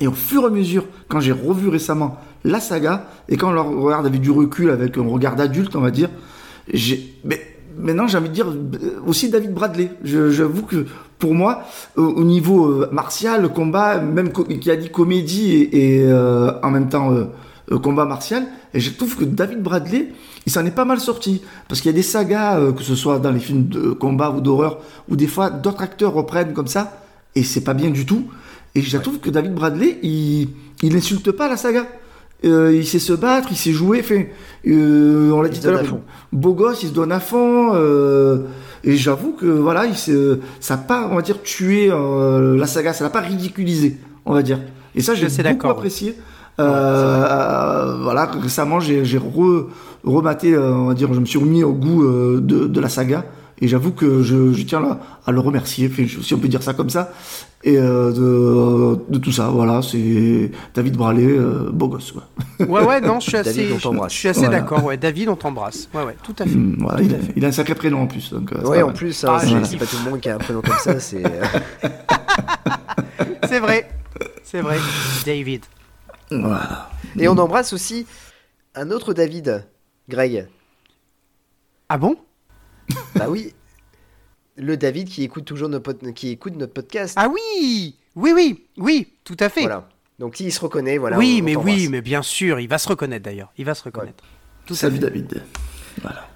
[0.00, 3.52] Et au fur et à mesure quand j'ai revu récemment la saga et quand on
[3.52, 6.08] la regarde avec du recul avec un regard d'adulte on va dire,
[6.72, 7.40] j'ai mais
[7.78, 9.90] maintenant j'ai envie de dire euh, aussi David Bradley.
[10.04, 10.86] J'avoue que
[11.18, 11.64] pour moi
[11.96, 16.70] au, au niveau euh, martial, combat, même qui a dit comédie et, et, euh, en
[16.70, 17.24] même temps euh,
[17.70, 18.46] euh, combat martial.
[18.74, 20.12] Et je trouve que David Bradley,
[20.46, 21.42] il s'en est pas mal sorti.
[21.68, 24.30] Parce qu'il y a des sagas, euh, que ce soit dans les films de combat
[24.30, 24.78] ou d'horreur,
[25.08, 27.02] où des fois d'autres acteurs reprennent comme ça,
[27.34, 28.24] et c'est pas bien du tout.
[28.74, 30.48] Et je trouve que David Bradley, il,
[30.82, 31.86] il insulte pas la saga.
[32.44, 34.02] Euh, il sait se battre, il sait jouer.
[34.02, 34.32] Fait,
[34.66, 35.98] euh, on l'a dit tout à l'heure,
[36.32, 37.74] beau gosse, il se donne à fond.
[37.74, 38.46] euh,
[38.84, 42.92] et j'avoue que voilà, il ça n'a pas, on va dire, tué euh, la saga,
[42.92, 44.58] ça l'a pas ridiculisé, on va dire.
[44.94, 46.14] Et ça, j'ai beaucoup ouais.
[46.60, 49.66] Euh, euh, voilà, récemment, j'ai j'ai re,
[50.04, 52.04] rematé, euh, on va dire, je me suis remis au goût
[52.40, 53.24] de, de la saga.
[53.60, 55.88] Et j'avoue que je, je tiens là à le remercier,
[56.20, 57.12] si on peut dire ça comme ça,
[57.62, 59.50] et euh, de, de tout ça.
[59.50, 62.12] Voilà, c'est David Bradley, euh, beau gosse.
[62.58, 64.12] ouais ouais non je suis assez David, on je, t'embrasse.
[64.12, 64.60] je suis assez Voilà.
[64.62, 67.44] d'accord ouais David on t'embrasse ouais ouais tout à fait Mm, voilà, il, a, il
[67.44, 68.32] a un sacré prénom en plus.
[68.32, 70.38] Donc, Ouais, pas en plus, hein, Ah, c'est pas tout le monde qui a un
[70.38, 70.98] prénom comme ça.
[70.98, 71.22] C'est
[73.48, 73.88] c'est vrai
[74.42, 74.78] c'est vrai
[75.24, 75.62] David
[76.40, 76.90] Voilà.
[77.18, 78.06] Et on embrasse aussi
[78.74, 79.66] un autre David,
[80.08, 80.48] Greg.
[81.88, 82.16] ah bon?
[83.14, 83.54] Bah oui.
[84.56, 87.14] Le David qui écoute toujours nos pod- qui écoute notre podcast.
[87.16, 89.88] ah oui oui oui oui tout à fait Voilà.
[90.18, 91.16] Donc s'il se reconnaît, voilà.
[91.18, 93.74] oui on- on mais oui mais bien sûr il va se reconnaître d'ailleurs il va
[93.74, 94.22] se reconnaître
[94.66, 95.42] tout Salut David.
[96.02, 96.28] Voilà.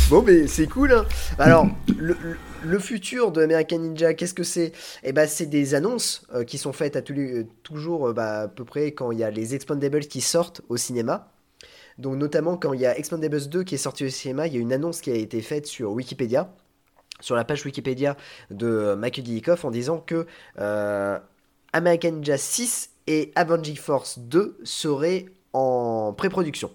[0.08, 0.92] Bon, mais c'est cool.
[0.92, 1.04] hein.
[1.38, 1.66] Alors,
[1.98, 2.16] le,
[2.62, 4.72] le- futur de American Ninja, qu'est-ce que c'est?
[5.02, 8.12] Eh ben, c'est des annonces euh, qui sont faites à tous les- euh, toujours euh,
[8.12, 11.32] bah, à peu près quand il y a les Expandables qui sortent au cinéma.
[11.98, 14.58] Donc, notamment quand il y a Expandables 2 qui est sorti au cinéma, il y
[14.58, 16.54] a une annonce qui a été faite sur Wikipédia,
[17.20, 18.16] sur la page Wikipédia
[18.50, 20.26] de euh, Michael Dudikoff en disant que
[21.72, 26.70] American Ninja 6 et Avenging Force 2 seraient en pré-production.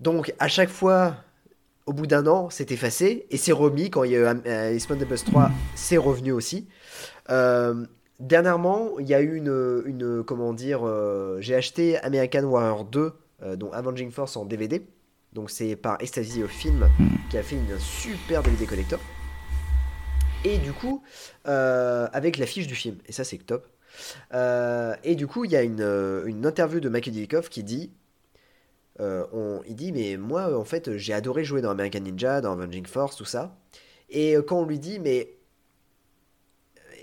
[0.00, 1.16] Donc, à chaque fois,
[1.90, 4.72] au bout d'un an, c'est effacé et c'est remis quand il y a eu euh,
[4.72, 6.68] Expandables 3, c'est revenu aussi.
[7.30, 7.84] Euh,
[8.20, 13.12] dernièrement, il y a eu une, comment dire, euh, j'ai acheté American Warrior 2,
[13.42, 14.86] euh, dont Avenging Force en DVD.
[15.32, 16.88] Donc c'est par Ecstasy of Film
[17.28, 19.00] qui a fait une super DVD collector.
[20.44, 21.02] Et du coup,
[21.48, 23.66] euh, avec l'affiche du film, et ça c'est top.
[24.32, 27.90] Euh, et du coup, il y a une, euh, interview de Michael Dudikoff qui dit
[29.00, 32.52] euh, on- il dit mais moi en fait j'ai adoré jouer dans American Ninja, dans
[32.52, 33.56] Avenging Force, tout ça.
[34.10, 35.34] Et euh, quand on lui dit mais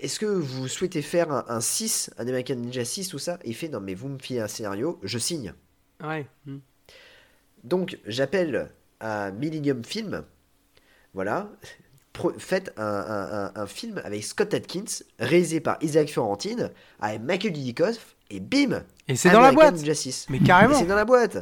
[0.00, 3.38] est-ce que vous souhaitez faire un, un 6, un American Ninja 6, tout ça?
[3.44, 5.52] Il fait non mais vous me filez un scénario, je signe.
[6.02, 6.26] ouais.
[7.64, 8.70] Donc, j'appelle
[9.00, 10.22] à Millennium Film.
[11.12, 11.50] Voilà.
[12.38, 14.84] Faites un, un- un- un film avec Scott Atkins,
[15.18, 16.70] réalisé par Isaac Fiorentine,
[17.00, 19.74] avec Michael Dudikoff, et bim Et c'est dans la boîte.
[19.74, 20.26] Ninja 6.
[20.30, 20.78] Mais carrément.
[20.78, 21.38] C'est dans la boîte.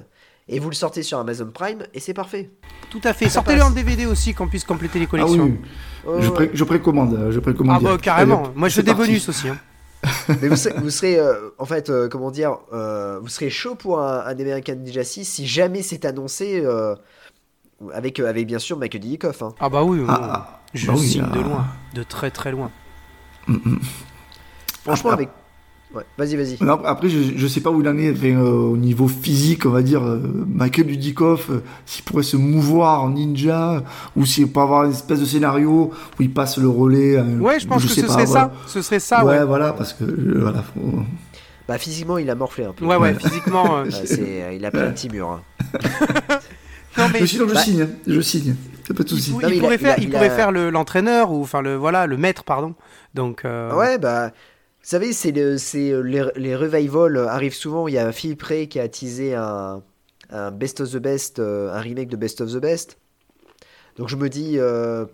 [0.48, 2.51] Et vous le sortez sur Amazon Prime, et c'est parfait.
[2.90, 3.28] Tout à fait.
[3.28, 5.44] Sortez-le en DVD aussi, qu'on puisse compléter les Ah collections.
[6.06, 7.82] oui, je, pré- je précommande, je précommande.
[7.85, 8.44] Ah bah carrément.
[8.44, 9.06] Allez, Moi je veux des parti.
[9.09, 9.48] bonus aussi.
[9.48, 9.59] hein.
[10.40, 13.74] Mais vous serez, vous serez, euh, en fait, euh, comment dire, euh, vous serez chaud
[13.74, 16.94] pour un, un American Ninja 6 si jamais c'est annoncé euh,
[17.93, 19.43] avec, euh, avec bien sûr Michael Dudikoff.
[19.43, 19.52] Hein.
[19.59, 19.98] Ah bah oui.
[19.98, 20.06] oui.
[20.09, 21.48] Ah, je bah oui, signe de ah.
[21.48, 22.70] loin, de très très loin.
[24.85, 25.28] Franchement, Ah, avec.
[25.97, 26.59] Ouais, vas-y, vas-y.
[26.85, 29.70] Après, je, je sais pas où il en est enfin, euh, au niveau physique, on
[29.70, 30.02] va dire.
[30.05, 33.82] euh, Michael Dudikoff, euh, s'il pourrait se mouvoir en ninja,
[34.14, 37.16] ou s'il peut avoir une espèce de scénario où il passe le relais.
[37.16, 38.52] euh, Ouais, je pense que sais ce pas, serait voilà.
[38.64, 38.70] ça.
[38.70, 39.44] Ce serait ça, ouais, ouais.
[39.44, 41.02] voilà, parce que euh, voilà, faut-
[41.66, 42.85] Bah, physiquement, il a morflé un peu.
[42.85, 43.78] Ouais, ouais, physiquement.
[43.78, 43.86] euh,
[44.18, 45.31] euh, il a pris un petit mur.
[45.31, 45.40] hein.
[46.98, 48.55] Non mais Mais sinon, je Bah- signe, hein, je signe.
[48.86, 50.51] C'est pas de il, Non, a- pourrait il a- faire, il il pourrait a- faire
[50.52, 52.74] le- l'entraîneur ou enfin le voilà le maître pardon.
[53.14, 54.31] Donc euh, Ouais, bah.
[54.87, 57.89] Vous savez, c'est euh, les, revivals euh, arrivent souvent.
[57.89, 59.83] Il y a Philippe Ray qui a teasé un,
[60.53, 62.97] Best of the Best, euh, un remake de Best of the Best.
[63.97, 64.59] Donc je me dis,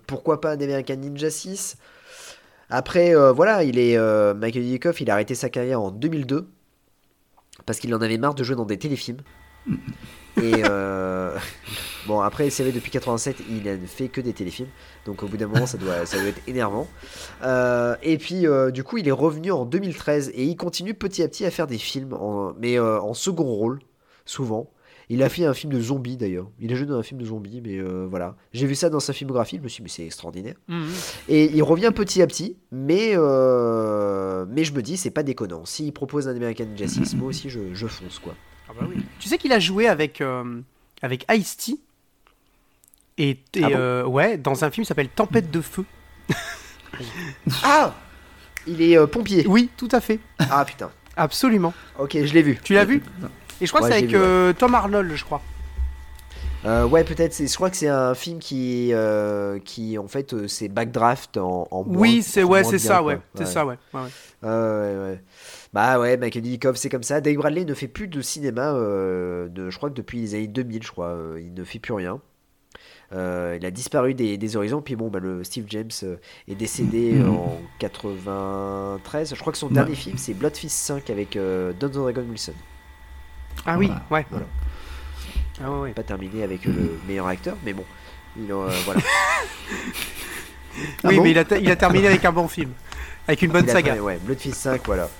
[0.07, 1.79] pourquoi pas un American Ninja 6
[2.69, 3.97] Après, voilà, il est
[4.35, 6.47] Michael Dudikoff, il a arrêté sa carrière en 2002
[7.65, 9.21] parce qu'il en avait marre de jouer dans des téléfilms.
[10.41, 11.37] Et euh,
[12.07, 14.69] bon, après, c'est vrai, depuis 87, il ne fait que des téléfilms.
[15.05, 16.87] Donc au bout d'un moment, ça doit, ça doit être énervant.
[17.43, 21.23] Euh, et puis, euh, du coup, il est revenu en 2013 et il continue petit
[21.23, 23.81] à petit à faire des films, en- mais en second rôle,
[24.25, 24.71] souvent.
[25.09, 26.49] Il a fait un film de zombies d'ailleurs.
[26.61, 27.79] Il a joué dans un film de zombies, mais
[28.09, 28.35] voilà.
[28.55, 30.55] J'ai vu ça dans sa filmographie, je me suis dit, mais c'est extraordinaire.
[30.69, 30.89] mhm.
[31.29, 33.15] Et il revient petit à petit, mais,
[34.49, 35.65] mais je me dis, c'est pas déconnant.
[35.67, 38.35] S'il propose un American 6, moi aussi je, je fonce quoi.
[38.73, 39.05] Ah bah oui.
[39.19, 40.61] Tu sais qu'il a joué avec euh,
[41.03, 41.77] avec Ice-T
[43.19, 45.85] et, et, Ah bon euh, ouais dans un film qui s'appelle Tempête de feu.
[47.65, 47.95] Ah
[48.67, 49.47] Il est euh, pompier.
[49.49, 50.21] Oui, tout à fait.
[50.39, 50.91] Ah putain.
[51.17, 51.73] Absolument.
[51.99, 52.59] Ok, je l'ai vu.
[52.63, 53.03] Tu l'as vu
[53.61, 54.55] Et je crois Ouais, que c'est avec vu, ouais.
[54.55, 55.43] Tom Arnold, je crois.
[56.65, 57.37] Euh, ouais, peut-être.
[57.37, 61.67] Je crois que c'est un film qui, euh, qui en fait, euh, c'est backdraft en,
[61.71, 63.79] en oui, c'est ouais, c'est ça, ouais, c'est ça, ouais.
[63.95, 64.09] ouais,
[64.43, 65.21] ouais.
[65.73, 67.21] Bah ouais, Michael Dudikoff, c'est comme ça.
[67.23, 70.47] Dave Bradley ne fait plus de cinéma, euh, de, je crois que depuis les années
[70.49, 72.21] 2000, je crois, euh, il ne fait plus rien.
[73.15, 74.83] Euh, il a disparu des, des horizons.
[74.83, 76.17] Puis bon, bah, le Steve James euh,
[76.49, 77.31] est décédé Mhm.
[77.31, 79.35] en 93.
[79.35, 79.75] Je crois que son Ouais.
[79.75, 82.53] dernier film, c'est Blood Fist 5 avec euh, Don Dragon Wilson.
[83.67, 84.27] Ah oui, ouais.
[84.31, 84.47] Voilà.
[85.63, 85.91] Ah ouais, ouais.
[85.93, 87.85] Pas terminé avec le meilleur acteur, mais bon.
[88.37, 89.01] Il, euh, voilà.
[91.05, 92.71] Ah oui, bon mais il a, il a terminé avec un bon film,
[93.29, 93.93] avec une bonne Il saga.
[93.93, 95.11] fait- ouais, Blood Fist 5, voilà.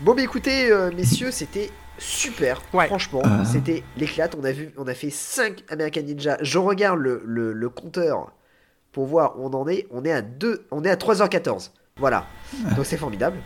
[0.00, 2.62] Bon, bah écoutez, euh, messieurs, c'était super.
[2.72, 2.86] Ouais.
[2.86, 3.44] Franchement, Ah.
[3.44, 4.34] c'était l'éclate.
[4.40, 6.38] On a vu, on a fait 5 American Ninja.
[6.40, 8.32] Je regarde le, le, le compteur
[8.92, 9.86] pour voir où on en est.
[9.90, 11.70] On est à 2, on est à 3h14.
[11.98, 12.26] Voilà.
[12.76, 13.36] Donc c'est formidable.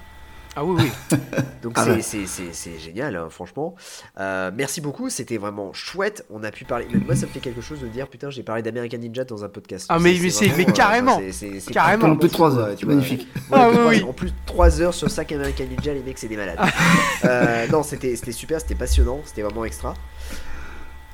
[0.57, 1.19] Ah oui, oui.
[1.63, 2.79] Donc Ah c'est, ouais.
[2.79, 3.75] génial, hein, franchement.
[4.21, 6.25] Euh, merci beaucoup, c'était vraiment chouette.
[6.31, 6.87] On a pu parler.
[6.93, 9.43] Même moi, ça me fait quelque chose de dire putain, j'ai parlé d'American Ninja dans
[9.45, 9.87] un podcast.
[9.89, 11.19] Ah, mais- mais c'est- vraiment, mais euh, carrément.
[11.19, 12.03] c'est- c'est- c'est Carrément.
[12.03, 12.95] pas Pendant plus de possible, 3 heures, tu vois.
[12.95, 13.29] magnifique.
[13.35, 14.03] Ouais, Ah, oui, oui.
[14.03, 16.59] En plus, 3 heures sur 5 American Ninja, les mecs, c'est des malades.
[17.25, 19.95] Euh, non, c'était, c'était super, c'était passionnant, c'était vraiment extra.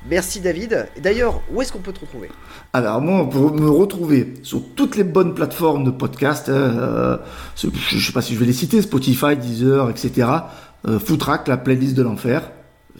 [0.09, 0.87] Merci David.
[1.01, 2.29] D'ailleurs, où est-ce qu'on peut te retrouver?
[2.73, 7.17] Alors moi, pour me retrouver sur toutes les bonnes plateformes de podcast, euh,
[7.55, 10.27] je ne sais pas si je vais les citer, Spotify, Deezer, etc.
[10.87, 12.51] Euh, Footrack, la playlist de l'enfer.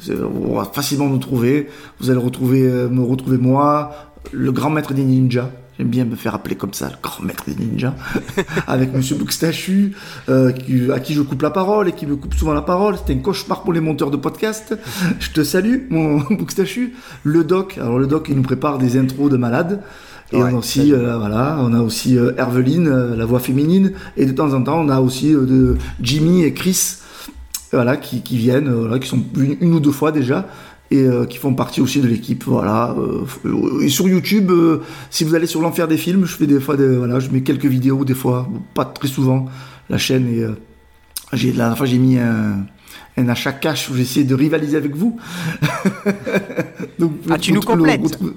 [0.10, 1.70] On va facilement nous trouver.
[2.00, 3.92] Vous allez retrouver, euh, me retrouver moi,
[4.32, 5.50] le grand maître des ninjas.
[5.82, 7.96] J'aime bien me faire appeler comme ça, le grand maître des ninjas,
[8.68, 9.94] avec Monsieur Bookstachu,
[10.30, 12.98] euh, qui- à qui je coupe la parole et qui me coupe souvent la parole.
[12.98, 14.78] C'était un cauchemar pour les monteurs de podcast.
[15.20, 16.94] Je te salue, mon Bookstachu.
[17.24, 19.82] Le doc, alors le doc, il nous prépare des intros de malades.
[20.32, 23.40] Et Ouais, on a aussi, euh, voilà, on a aussi euh, Herveline, euh, la voix
[23.40, 26.98] féminine, et de temps en temps, on a aussi euh, de Jimmy et Chris,
[27.74, 30.48] voilà, qui, qui viennent, euh, voilà, qui sont une, une ou deux fois déjà,
[30.92, 32.96] et euh, qui font partie aussi de l'équipe, voilà.
[33.00, 36.60] euh, et sur YouTube, euh, si vous allez sur l'enfer des films, je fais des
[36.60, 39.46] fois, des, voilà, je mets quelques vidéos, des fois, pas très souvent,
[39.90, 40.46] la chaîne, et
[41.34, 42.66] j'ai, la dernière fois, j'ai mis un,
[43.18, 45.18] un achat cash où j'ai essayé de rivaliser avec vous.
[47.00, 47.64] Donc, Ah, tu nous le-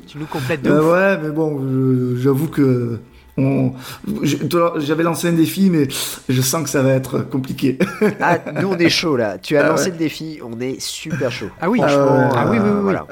[0.07, 0.93] Tu nous complètes de euh, ouf.
[0.93, 2.99] ouais, mais bon, j'avoue que
[3.37, 5.89] j'avais lancé un défi, mais
[6.29, 7.79] je sens que ça va être compliqué.
[8.21, 9.39] Ah, nous on est chaud là.
[9.39, 9.91] Tu as Ah lancé ouais.
[9.93, 11.49] le défi, on est super chaud.
[11.61, 11.79] Ah oui.
[11.79, 12.83] Franchement, Ah oui, oui, oui, oui.
[12.83, 13.07] voilà.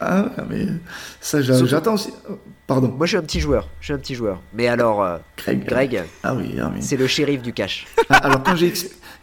[0.00, 0.66] Ah, mais
[1.20, 2.12] ça, j'attends aussi.
[2.66, 2.92] Pardon.
[2.96, 3.68] Moi, je suis un petit joueur.
[3.80, 4.40] Je suis un petit joueur.
[4.52, 6.02] Mais alors, euh, Greg.
[6.24, 6.78] Ah oui, ah oui.
[6.80, 7.86] c'est le shérif du cash.
[8.10, 8.72] Ah, Alors quand j'ai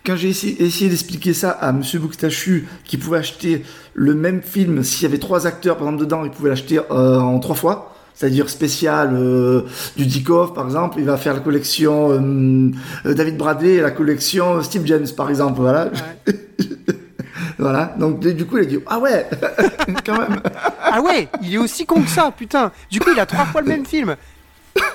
[0.05, 3.63] quand j'ai essayé, essayé d'expliquer ça à Monsieur Bouktachu, qui pouvait acheter
[3.93, 7.19] le même film s'il y avait trois acteurs par exemple dedans, il pouvait l'acheter euh,
[7.19, 7.92] en trois fois.
[8.15, 9.61] C'est-à-dire spécial euh,
[9.97, 12.71] du Dikov par exemple, il va faire la collection euh,
[13.05, 15.89] euh, David Bradley et la collection Steve James par exemple, voilà.
[17.57, 17.95] voilà.
[17.97, 19.27] Donc du coup il a dit ah ouais,
[20.05, 20.41] quand même.
[20.81, 22.71] Ah ouais, il est aussi con que ça, putain.
[22.91, 24.15] Du coup, il a trois fois le même film.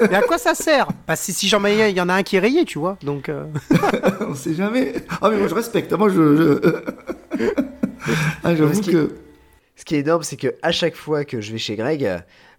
[0.01, 0.89] Mais à quoi ça sert?
[1.07, 2.97] Bah, si, si j'en il y en a un qui est rayé, tu vois.
[3.03, 3.29] Donc.
[3.29, 3.45] euh,
[4.29, 4.95] On sait jamais.
[5.21, 5.93] Ah mais moi je respecte.
[5.93, 6.37] Moi je.
[6.37, 7.45] je-
[8.45, 9.11] ah j'avoue que.
[9.79, 12.05] Ce qui est énorme, c'est que à chaque fois que je vais chez Greg,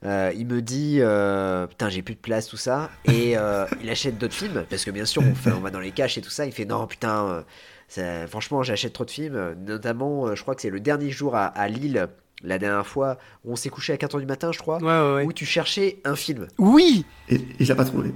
[0.05, 3.89] euh, il me dit euh, putain j'ai plus de place tout ça et euh, il
[3.89, 6.21] achète d'autres films parce que bien sûr on, fait, on va dans les caches et
[6.21, 6.45] tout ça.
[6.45, 7.41] Il fait non putain euh,
[7.89, 9.55] ça- franchement j'achète trop de films.
[9.67, 12.07] Notamment euh, je crois que c'est le dernier jour à, à Lille
[12.41, 14.79] la dernière fois où on s'est couché à 4h du matin je crois
[15.25, 16.47] où tu cherchais un film.
[16.57, 18.13] Oui Et il l'a pas trouvé.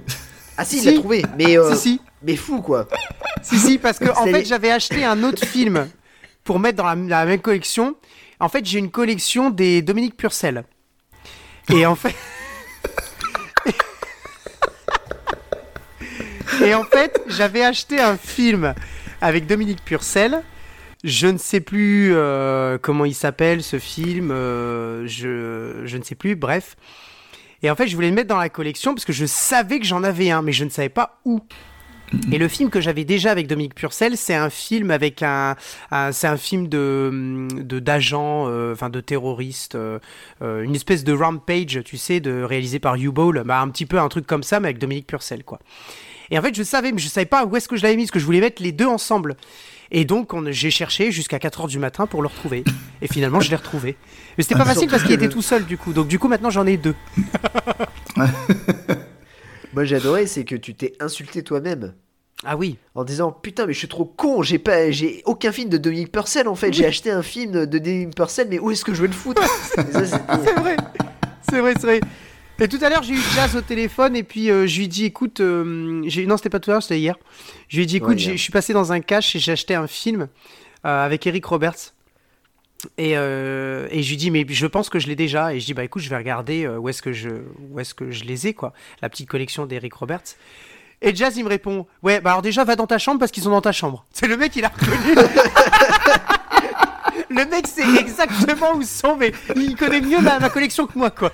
[0.56, 2.00] Ah si, il l'a trouvé mais euh, Si, si.
[2.22, 2.88] mais fou quoi.
[3.42, 5.88] Si, si, parce que en fait, j'avais acheté un autre film
[6.44, 7.96] pour mettre dans la, la même collection.
[8.44, 10.64] En fait, j'ai une collection des Dominique Purcell.
[11.72, 12.14] Et en fait.
[16.62, 18.74] Et en fait, j'avais acheté un film
[19.22, 20.42] avec Dominique Purcell.
[21.04, 24.30] Je ne sais plus euh, comment il s'appelle ce film.
[24.30, 26.36] euh, je, je ne sais plus.
[26.36, 26.76] Bref.
[27.62, 29.86] Et en fait, je voulais le mettre dans la collection parce que je savais que
[29.86, 31.40] j'en avais un, mais je ne savais pas où.
[32.30, 35.56] Et le film que j'avais déjà avec Dominique Purcell, c'est un film avec un,
[35.90, 39.98] un- c'est un film de de d'agents, euh, enfin de terroristes, euh,
[40.42, 43.98] euh, une espèce de rampage, tu sais, de réalisé par U-Ball, bah un petit peu
[43.98, 45.58] un truc comme ça, mais avec Dominique Purcell, quoi.
[46.30, 48.04] Et en fait, je savais, mais je savais pas où est-ce que je l'avais mis,
[48.04, 49.36] parce que je voulais mettre les deux ensemble.
[49.90, 52.64] Et donc, on- j'ai cherché jusqu'à 4h du matin pour le retrouver.
[53.02, 53.96] Et finalement, je l'ai retrouvé.
[54.38, 55.92] Mais c'était pas facile parce qu'il était tout seul, du coup.
[55.92, 56.94] Donc, du coup, maintenant, j'en ai deux.
[59.74, 61.94] Moi adoré c'est que tu t'es insulté toi-même.
[62.44, 62.76] Ah oui.
[62.94, 66.12] En disant putain mais je suis trop con, j'ai pas j'ai aucun film de Dominique
[66.12, 69.02] Purcell en fait, j'ai acheté un film de Dominique Purcell mais où est-ce que je
[69.02, 69.42] vais le foutre?
[69.74, 70.76] C'est vrai,
[71.48, 72.00] c'est vrai, c'est vrai.
[72.60, 74.88] Et tout à l'heure, j'ai eu Jazz au téléphone et puis euh, je lui ai
[74.88, 76.24] dit, écoute, euh, j'ai...
[76.24, 77.16] non, c'était pas tout à l'heure, c'était hier.
[77.68, 79.74] Je lui ai dit, écoute, Ouais, je suis passé dans un cache et j'ai acheté
[79.74, 80.28] un film
[80.86, 81.94] euh, avec Eric Roberts.
[82.98, 85.54] Et, euh, et je lui dis, mais je pense que je l'ai déjà.
[85.54, 87.28] Et je dis, bah écoute, je vais regarder euh, où est-ce que je,
[87.70, 88.72] où est-ce que je les ai, quoi.
[89.02, 90.36] La petite collection d'Eric Roberts.
[91.02, 93.42] Et Jazz, il me répond, ouais, bah alors déjà, va dans ta chambre parce qu'ils
[93.42, 94.04] sont dans ta chambre.
[94.12, 95.14] C'est le mec, il a reconnu.
[97.30, 101.10] le mec sait exactement où sont, mais il connaît mieux ma, ma collection que moi,
[101.10, 101.32] quoi.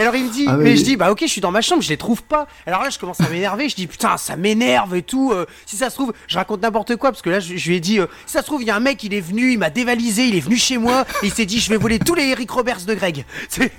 [0.00, 0.64] Et alors il me dit, Ah oui.
[0.64, 2.46] mais je dis, bah ok, je suis dans ma chambre, je les trouve pas.
[2.66, 5.30] Alors là, je commence à m'énerver, je dis, putain, ça m'énerve et tout.
[5.32, 7.76] euh, si ça se trouve, je raconte n'importe quoi, parce que là, je, je lui
[7.76, 9.52] ai dit, euh, si ça se trouve, il y a un mec, il est venu,
[9.52, 11.98] il m'a dévalisé, il est venu chez moi, et il s'est dit, je vais voler
[11.98, 13.26] tous les Eric Roberts de Greg.
[13.50, 13.70] C'est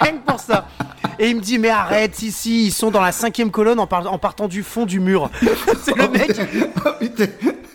[0.00, 0.66] rien que pour ça.
[1.20, 3.86] Et il me dit, mais arrête, si, si, ils sont dans la cinquième colonne en,
[3.86, 5.30] par- en partant du fond du mur.
[5.84, 6.32] C'est le mec.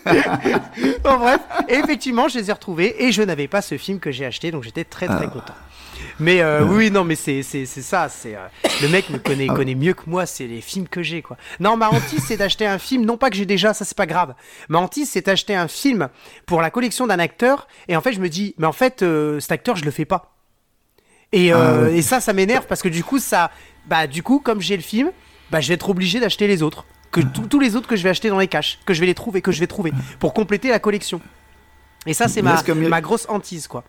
[1.02, 1.40] bon, bref.
[1.68, 4.50] Et effectivement, je les ai retrouvés et je n'avais pas ce film que j'ai acheté,
[4.50, 5.54] donc j'étais très très content.
[6.20, 8.08] Mais euh, oui, non, mais c'est c'est c'est ça.
[8.08, 8.46] C'est euh,
[8.82, 10.26] le mec me connaît connaît mieux que moi.
[10.26, 11.36] C'est les films que j'ai quoi.
[11.60, 14.06] Non, ma hantise c'est d'acheter un film, non pas que j'ai déjà, ça c'est pas
[14.06, 14.34] grave.
[14.68, 16.08] Ma hantise c'est d'acheter un film
[16.46, 19.40] pour la collection d'un acteur et en fait je me dis, mais en fait euh,
[19.40, 20.36] cet acteur je le fais pas.
[21.32, 23.50] Et, Ah et ça, ça m'énerve parce que du coup, ça,
[23.86, 25.10] bah, du coup, comme j'ai le film,
[25.50, 26.84] bah, je vais être obligé d'acheter les autres.
[27.10, 29.06] Que tous- tous les autres que je vais acheter dans les caches, que je vais
[29.06, 31.20] les trouver, que je vais trouver, pour compléter la collection.
[32.06, 32.54] Et ça, c'est ma,
[32.88, 33.82] ma grosse hantise, quoi.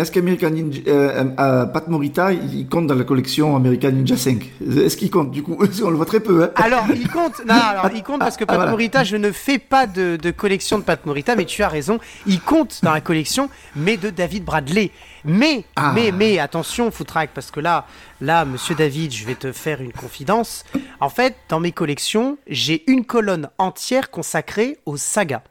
[0.00, 4.50] Est-ce qu'American Ninja, euh, euh, Pat Morita, il compte dans la collection American Ninja 5
[4.76, 5.30] Est-ce qu'il compte?
[5.30, 6.44] Du coup On le voit très peu.
[6.44, 8.70] Hein Alors, il compte, non, alors, il compte parce que Ah, Pat voilà.
[8.70, 11.98] Morita, je ne fais pas de, de collection de Pat Morita, mais tu as raison,
[12.26, 14.90] il compte dans la collection, mais de David Bradley.
[15.24, 15.92] Mais, Ah.
[15.94, 17.86] mais, mais, attention, Footrack, parce que là,
[18.20, 20.64] là, monsieur David, je vais te faire une confidence.
[21.00, 25.42] En fait, dans mes collections, j'ai une colonne entière consacrée aux sagas.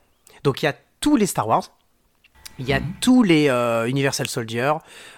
[0.43, 1.63] Donc, il y a tous les Star Wars.
[2.59, 4.73] Il y a tous les euh, Universal Soldier,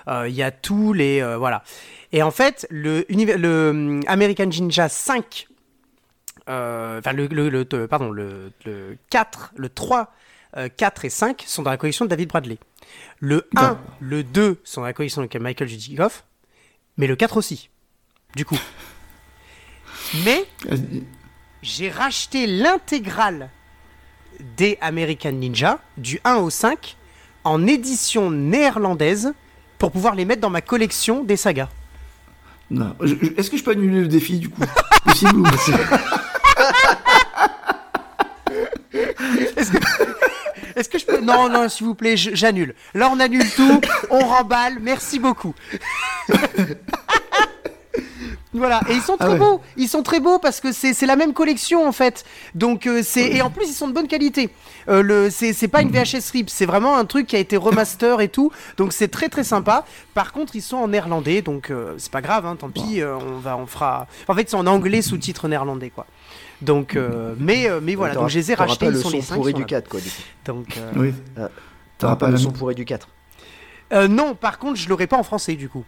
[0.08, 1.64] euh, il y a tous les euh, voilà.
[2.12, 5.48] Et en fait, le, hum, American Ninja 5
[6.50, 10.12] euh, enfin le, le, le- euh, pardon, le, le 4, le 3,
[10.58, 12.58] euh, 4 et 5 sont dans la collection de David Bradley.
[13.20, 13.78] Le 1, D'accord.
[14.00, 16.24] le 2 sont dans la collection de Michael Dudikoff,
[16.98, 17.70] mais le 4 aussi,
[18.36, 18.58] du coup.
[20.26, 20.44] Mais
[21.62, 23.50] j'ai racheté l'intégrale
[24.58, 26.96] des American Ninja, du 1 au 5,
[27.44, 29.34] en édition néerlandaise,
[29.78, 31.70] pour pouvoir les mettre dans ma collection des sagas.
[32.70, 32.96] Non.
[33.02, 34.62] Je- je- Est-ce que je peux annuler le défi du coup?
[35.06, 35.46] Possible ou
[40.76, 41.20] Est-ce que je peux?
[41.20, 42.74] Non, non, s'il vous plaît, je- j'annule.
[42.94, 44.78] Là, on annule tout, on remballe.
[44.82, 45.54] Merci beaucoup.
[48.52, 49.40] Voilà, et ils sont Ah très ouais.
[49.40, 52.26] beaux, ils sont très beaux parce que c'est c'est la même collection en fait.
[52.56, 54.50] Donc euh, c'est et en plus ils sont de bonne qualité.
[54.88, 57.58] Euh, le c'est c'est pas une VHS rip, c'est vraiment un truc qui a été
[57.58, 58.52] remaster et tout.
[58.78, 59.86] Donc c'est très très sympa.
[60.16, 63.18] Par contre ils sont en néerlandais, donc euh, c'est pas grave, hein, tant pis, euh,
[63.18, 64.08] on va on fera.
[64.28, 66.08] En fait c'est en anglais sous-titres néerlandais quoi.
[66.64, 69.16] Donc euh, mais euh, mais voilà, donc je les ai rachetés, ils le sont son
[69.16, 69.68] les 5 pourri sont du là.
[69.68, 70.22] 4, quoi, du coup.
[70.46, 71.14] Donc euh, Oui.
[72.00, 73.08] T'auras pas pas le son pourri du 4.
[73.94, 75.84] euh, non, par contre je l'aurai pas en français du coup.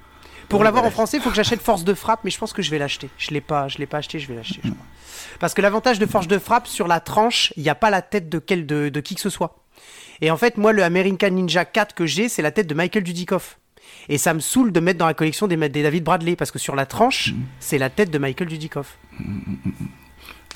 [0.52, 2.62] Pour l'avoir en français, il faut que j'achète Force de frappe, mais je pense que
[2.62, 3.10] je vais l'acheter.
[3.18, 4.62] Je l'ai pas, je l'ai pas acheté, je vais l'acheter.
[5.40, 8.02] Parce que l'avantage de Force de frappe sur la tranche, il n'y a pas la
[8.02, 9.56] tête de quel de, de qui que ce soit.
[10.20, 13.04] Et en fait, moi, le American Ninja 4 que j'ai, c'est la tête de Michael
[13.04, 13.60] Dudikoff.
[14.10, 16.60] Et ça me saoule de mettre dans la collection des, des David Bradley parce que
[16.60, 18.98] sur la tranche, c'est la tête de Michael Dudikoff.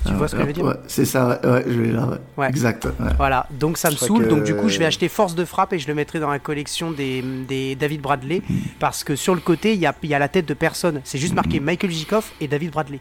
[0.07, 2.05] Tu vois ce que je veux dire Ouais, c'est ça, ouais, ouais, je vais là,
[2.05, 2.17] ouais.
[2.37, 2.49] Ouais.
[2.49, 2.85] Exact.
[2.85, 2.91] ouais.
[3.17, 4.25] Voilà, donc ça me Je saoule.
[4.25, 6.29] que- Donc du coup, je vais acheter Force de frappe et je le mettrai dans
[6.29, 8.41] la collection des, des David Bradley
[8.79, 11.01] parce que sur le côté, il y a, il y a la tête de personne.
[11.03, 12.99] C'est juste marqué Michael Dudikoff et David Bradley.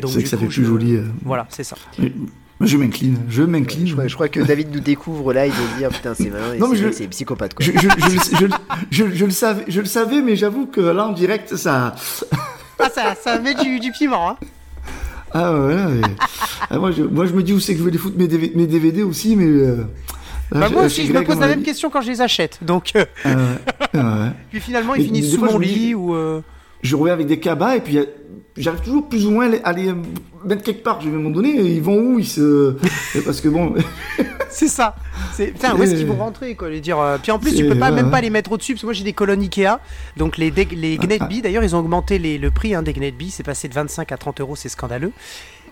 [0.00, 0.94] Donc, C'est que ça coup, fait plus je- joli.
[0.96, 1.04] euh.
[1.24, 1.76] Voilà, c'est ça.
[2.60, 3.86] Je m'incline, je m'incline.
[3.86, 6.54] Je crois, je crois que David nous découvre là, il doit dire putain, c'est malin,
[6.54, 7.64] et Non, mais c'est je- c'est psychopathe quoi.
[7.64, 8.46] Je, je, je, je,
[8.90, 11.94] je- je le savais, je le savais, mais j'avoue que là en direct, ça.
[12.80, 14.30] Ah, ça, ça met du, du piment.
[14.30, 14.36] Hein.
[15.32, 16.00] Ah ouais, ouais,
[16.70, 18.28] Ah, moi, je, moi je me dis où c'est que je vais les foutre mes
[18.28, 19.46] DVD, mes DVD aussi, mais.
[19.46, 19.76] euh,
[20.52, 22.58] là, Bah, moi aussi, je me pose la même question quand je les achète.
[22.62, 24.00] Donc, euh, ouais, ouais.
[24.50, 26.14] puis finalement, ils Mais finissent sous fois, mon lit ou.
[26.14, 26.40] euh,
[26.82, 28.04] Je reviens avec des cabas et puis euh,
[28.58, 29.94] j'arrive toujours plus ou moins à les-
[30.44, 31.00] mettre quelque part.
[31.00, 32.76] Je vais moment donné, ils vont où ils se.
[33.24, 33.74] Parce que bon.
[34.50, 34.96] C'est ça.
[35.34, 36.98] C'est putain, où est-ce qu'ils vont C'est- rentrer quoi les dire.
[36.98, 38.10] euh, Puis en plus, tu peux pas ouais, même ouais.
[38.10, 39.78] pas les mettre au-dessus parce que moi j'ai des colonnes Ikea.
[40.16, 43.30] Donc les dé- les Gnetby d'ailleurs, ils ont augmenté les- le prix hein, des Gnetby,
[43.30, 45.12] c'est passé de 25 à 30 euros, c'est scandaleux.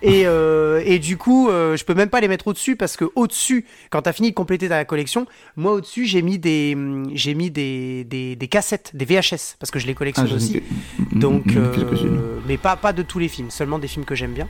[0.02, 3.04] Et, euh, et du coup, euh, je peux même pas les mettre au-dessus parce que
[3.14, 7.34] au-dessus, quand t'as fini de compléter ta collection, moi au-dessus j'ai mis des hum, j'ai
[7.34, 10.60] mis des, des, des cassettes, des VHS parce que je les collectionne Ah, aussi.
[10.62, 14.14] que- Donc, Mm, euh, mais pas pas de tous les films, seulement des films que
[14.14, 14.48] j'aime bien.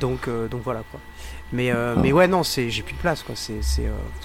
[0.00, 1.00] Donc euh, donc voilà quoi.
[1.52, 1.94] Mais Ah.
[2.02, 3.34] mais ouais non, c'est j'ai plus de place quoi.
[3.36, 3.84] C'est c'est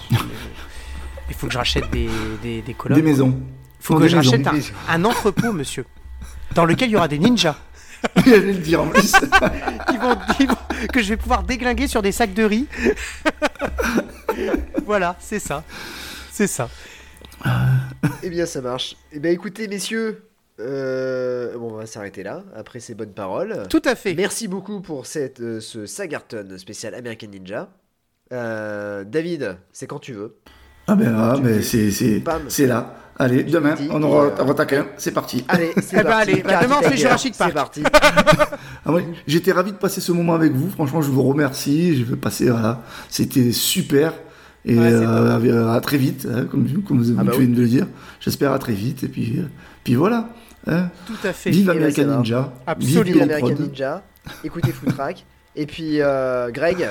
[1.30, 2.08] il faut que je rachète des
[2.42, 2.98] des, des colonnes.
[2.98, 3.38] Des maisons.
[3.80, 4.54] Il faut que je rachète un,
[4.90, 5.86] un entrepôt, monsieur,
[6.56, 7.56] dans lequel il y aura des ninjas.
[8.26, 9.12] J'allais le dire en plus.
[9.90, 12.68] qui vont, qui vont- que je vais pouvoir déglinguer sur des sacs de riz.
[14.86, 15.64] voilà, c'est ça.
[16.32, 16.70] C'est ça.
[18.24, 18.96] Eh bien, ça marche.
[19.12, 20.24] Eh bien, écoutez, messieurs,
[20.60, 23.64] euh, bon, on va s'arrêter là, après ces bonnes paroles.
[23.70, 24.14] Tout à fait.
[24.14, 27.70] Merci beaucoup pour cette, euh, ce Sagarton spécial American Ninja.
[28.34, 30.38] Euh, David, c'est quand tu veux.
[30.88, 31.62] Ah ben là, Tu mais
[32.50, 32.96] c'est là.
[33.20, 34.84] Allez, demain, dis, on aura euh.
[34.98, 35.44] C'est parti.
[35.48, 36.32] Allez, c'est Eh ben, parti.
[36.32, 37.50] allez, bah, demain, on fait Tiger, Jurassic Park.
[37.52, 37.84] C'est parti.
[38.86, 40.70] Ah ouais, J'étais ravi de passer ce moment avec vous.
[40.70, 41.98] Franchement, je vous remercie.
[41.98, 42.82] Je vais passer, voilà.
[43.10, 44.14] C'était super.
[44.64, 47.50] Et Ouais, c'est euh, à très vite, hein, comme, comme vous Ah bah tu viens
[47.56, 47.88] de le dire.
[48.20, 49.04] J'espère à très vite.
[49.04, 49.44] Et puis, euh,
[49.84, 50.30] puis voilà.
[50.68, 50.90] hein.
[51.06, 51.50] Tout à fait.
[51.50, 52.06] Vive Eh ben, American.
[52.18, 52.54] Ninja.
[52.66, 53.26] Absolument.
[53.26, 53.60] Vive Prod.
[53.60, 54.04] Ninja.
[54.44, 55.26] Écoutez Footrack.
[55.56, 56.88] Et puis, euh, Greg,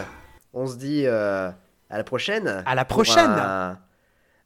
[0.53, 1.49] on se dit euh,
[1.89, 2.63] à la prochaine.
[2.67, 3.31] À la prochaine.
[3.31, 3.79] un-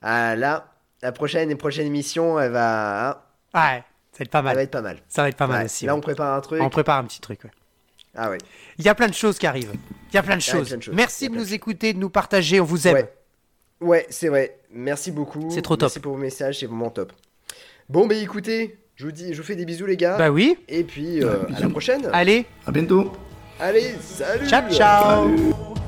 [0.02, 0.69] à la,
[1.02, 3.16] la prochaine et prochaine émission, elle va, hein,
[3.54, 3.82] Ouais,
[4.12, 4.58] ça va être pas elle va mal.
[4.62, 4.98] être pas mal.
[5.08, 5.86] Ça va être pas mal Ouais, aussi.
[5.86, 5.98] Là, ouais.
[5.98, 6.60] on prépare un truc.
[6.62, 7.44] On prépare un petit truc.
[7.44, 7.50] ouais.
[8.16, 8.38] Ah ouais.
[8.78, 9.72] Il y a plein de choses qui arrivent.
[10.10, 10.68] Il y a plein de Il y a choses.
[10.68, 10.92] plein de choses.
[10.94, 12.60] Il Merci de nous écouter, de nous partager.
[12.60, 12.94] On vous aime.
[12.96, 13.12] Ouais,
[13.80, 14.58] ouais c'est vrai.
[14.72, 15.48] Merci beaucoup.
[15.50, 16.02] C'est trop Merci top.
[16.02, 17.12] pour vos messages, c'est vraiment top.
[17.88, 20.16] Bon, bah écoutez, je vous dis, je vous fais des bisous, les gars.
[20.18, 20.56] Bah oui.
[20.68, 22.08] Et puis, euh, à la prochaine.
[22.12, 23.12] Allez, À bientôt.
[23.60, 25.28] Allez, salut ciao ciao.
[25.28, 25.79] Salut.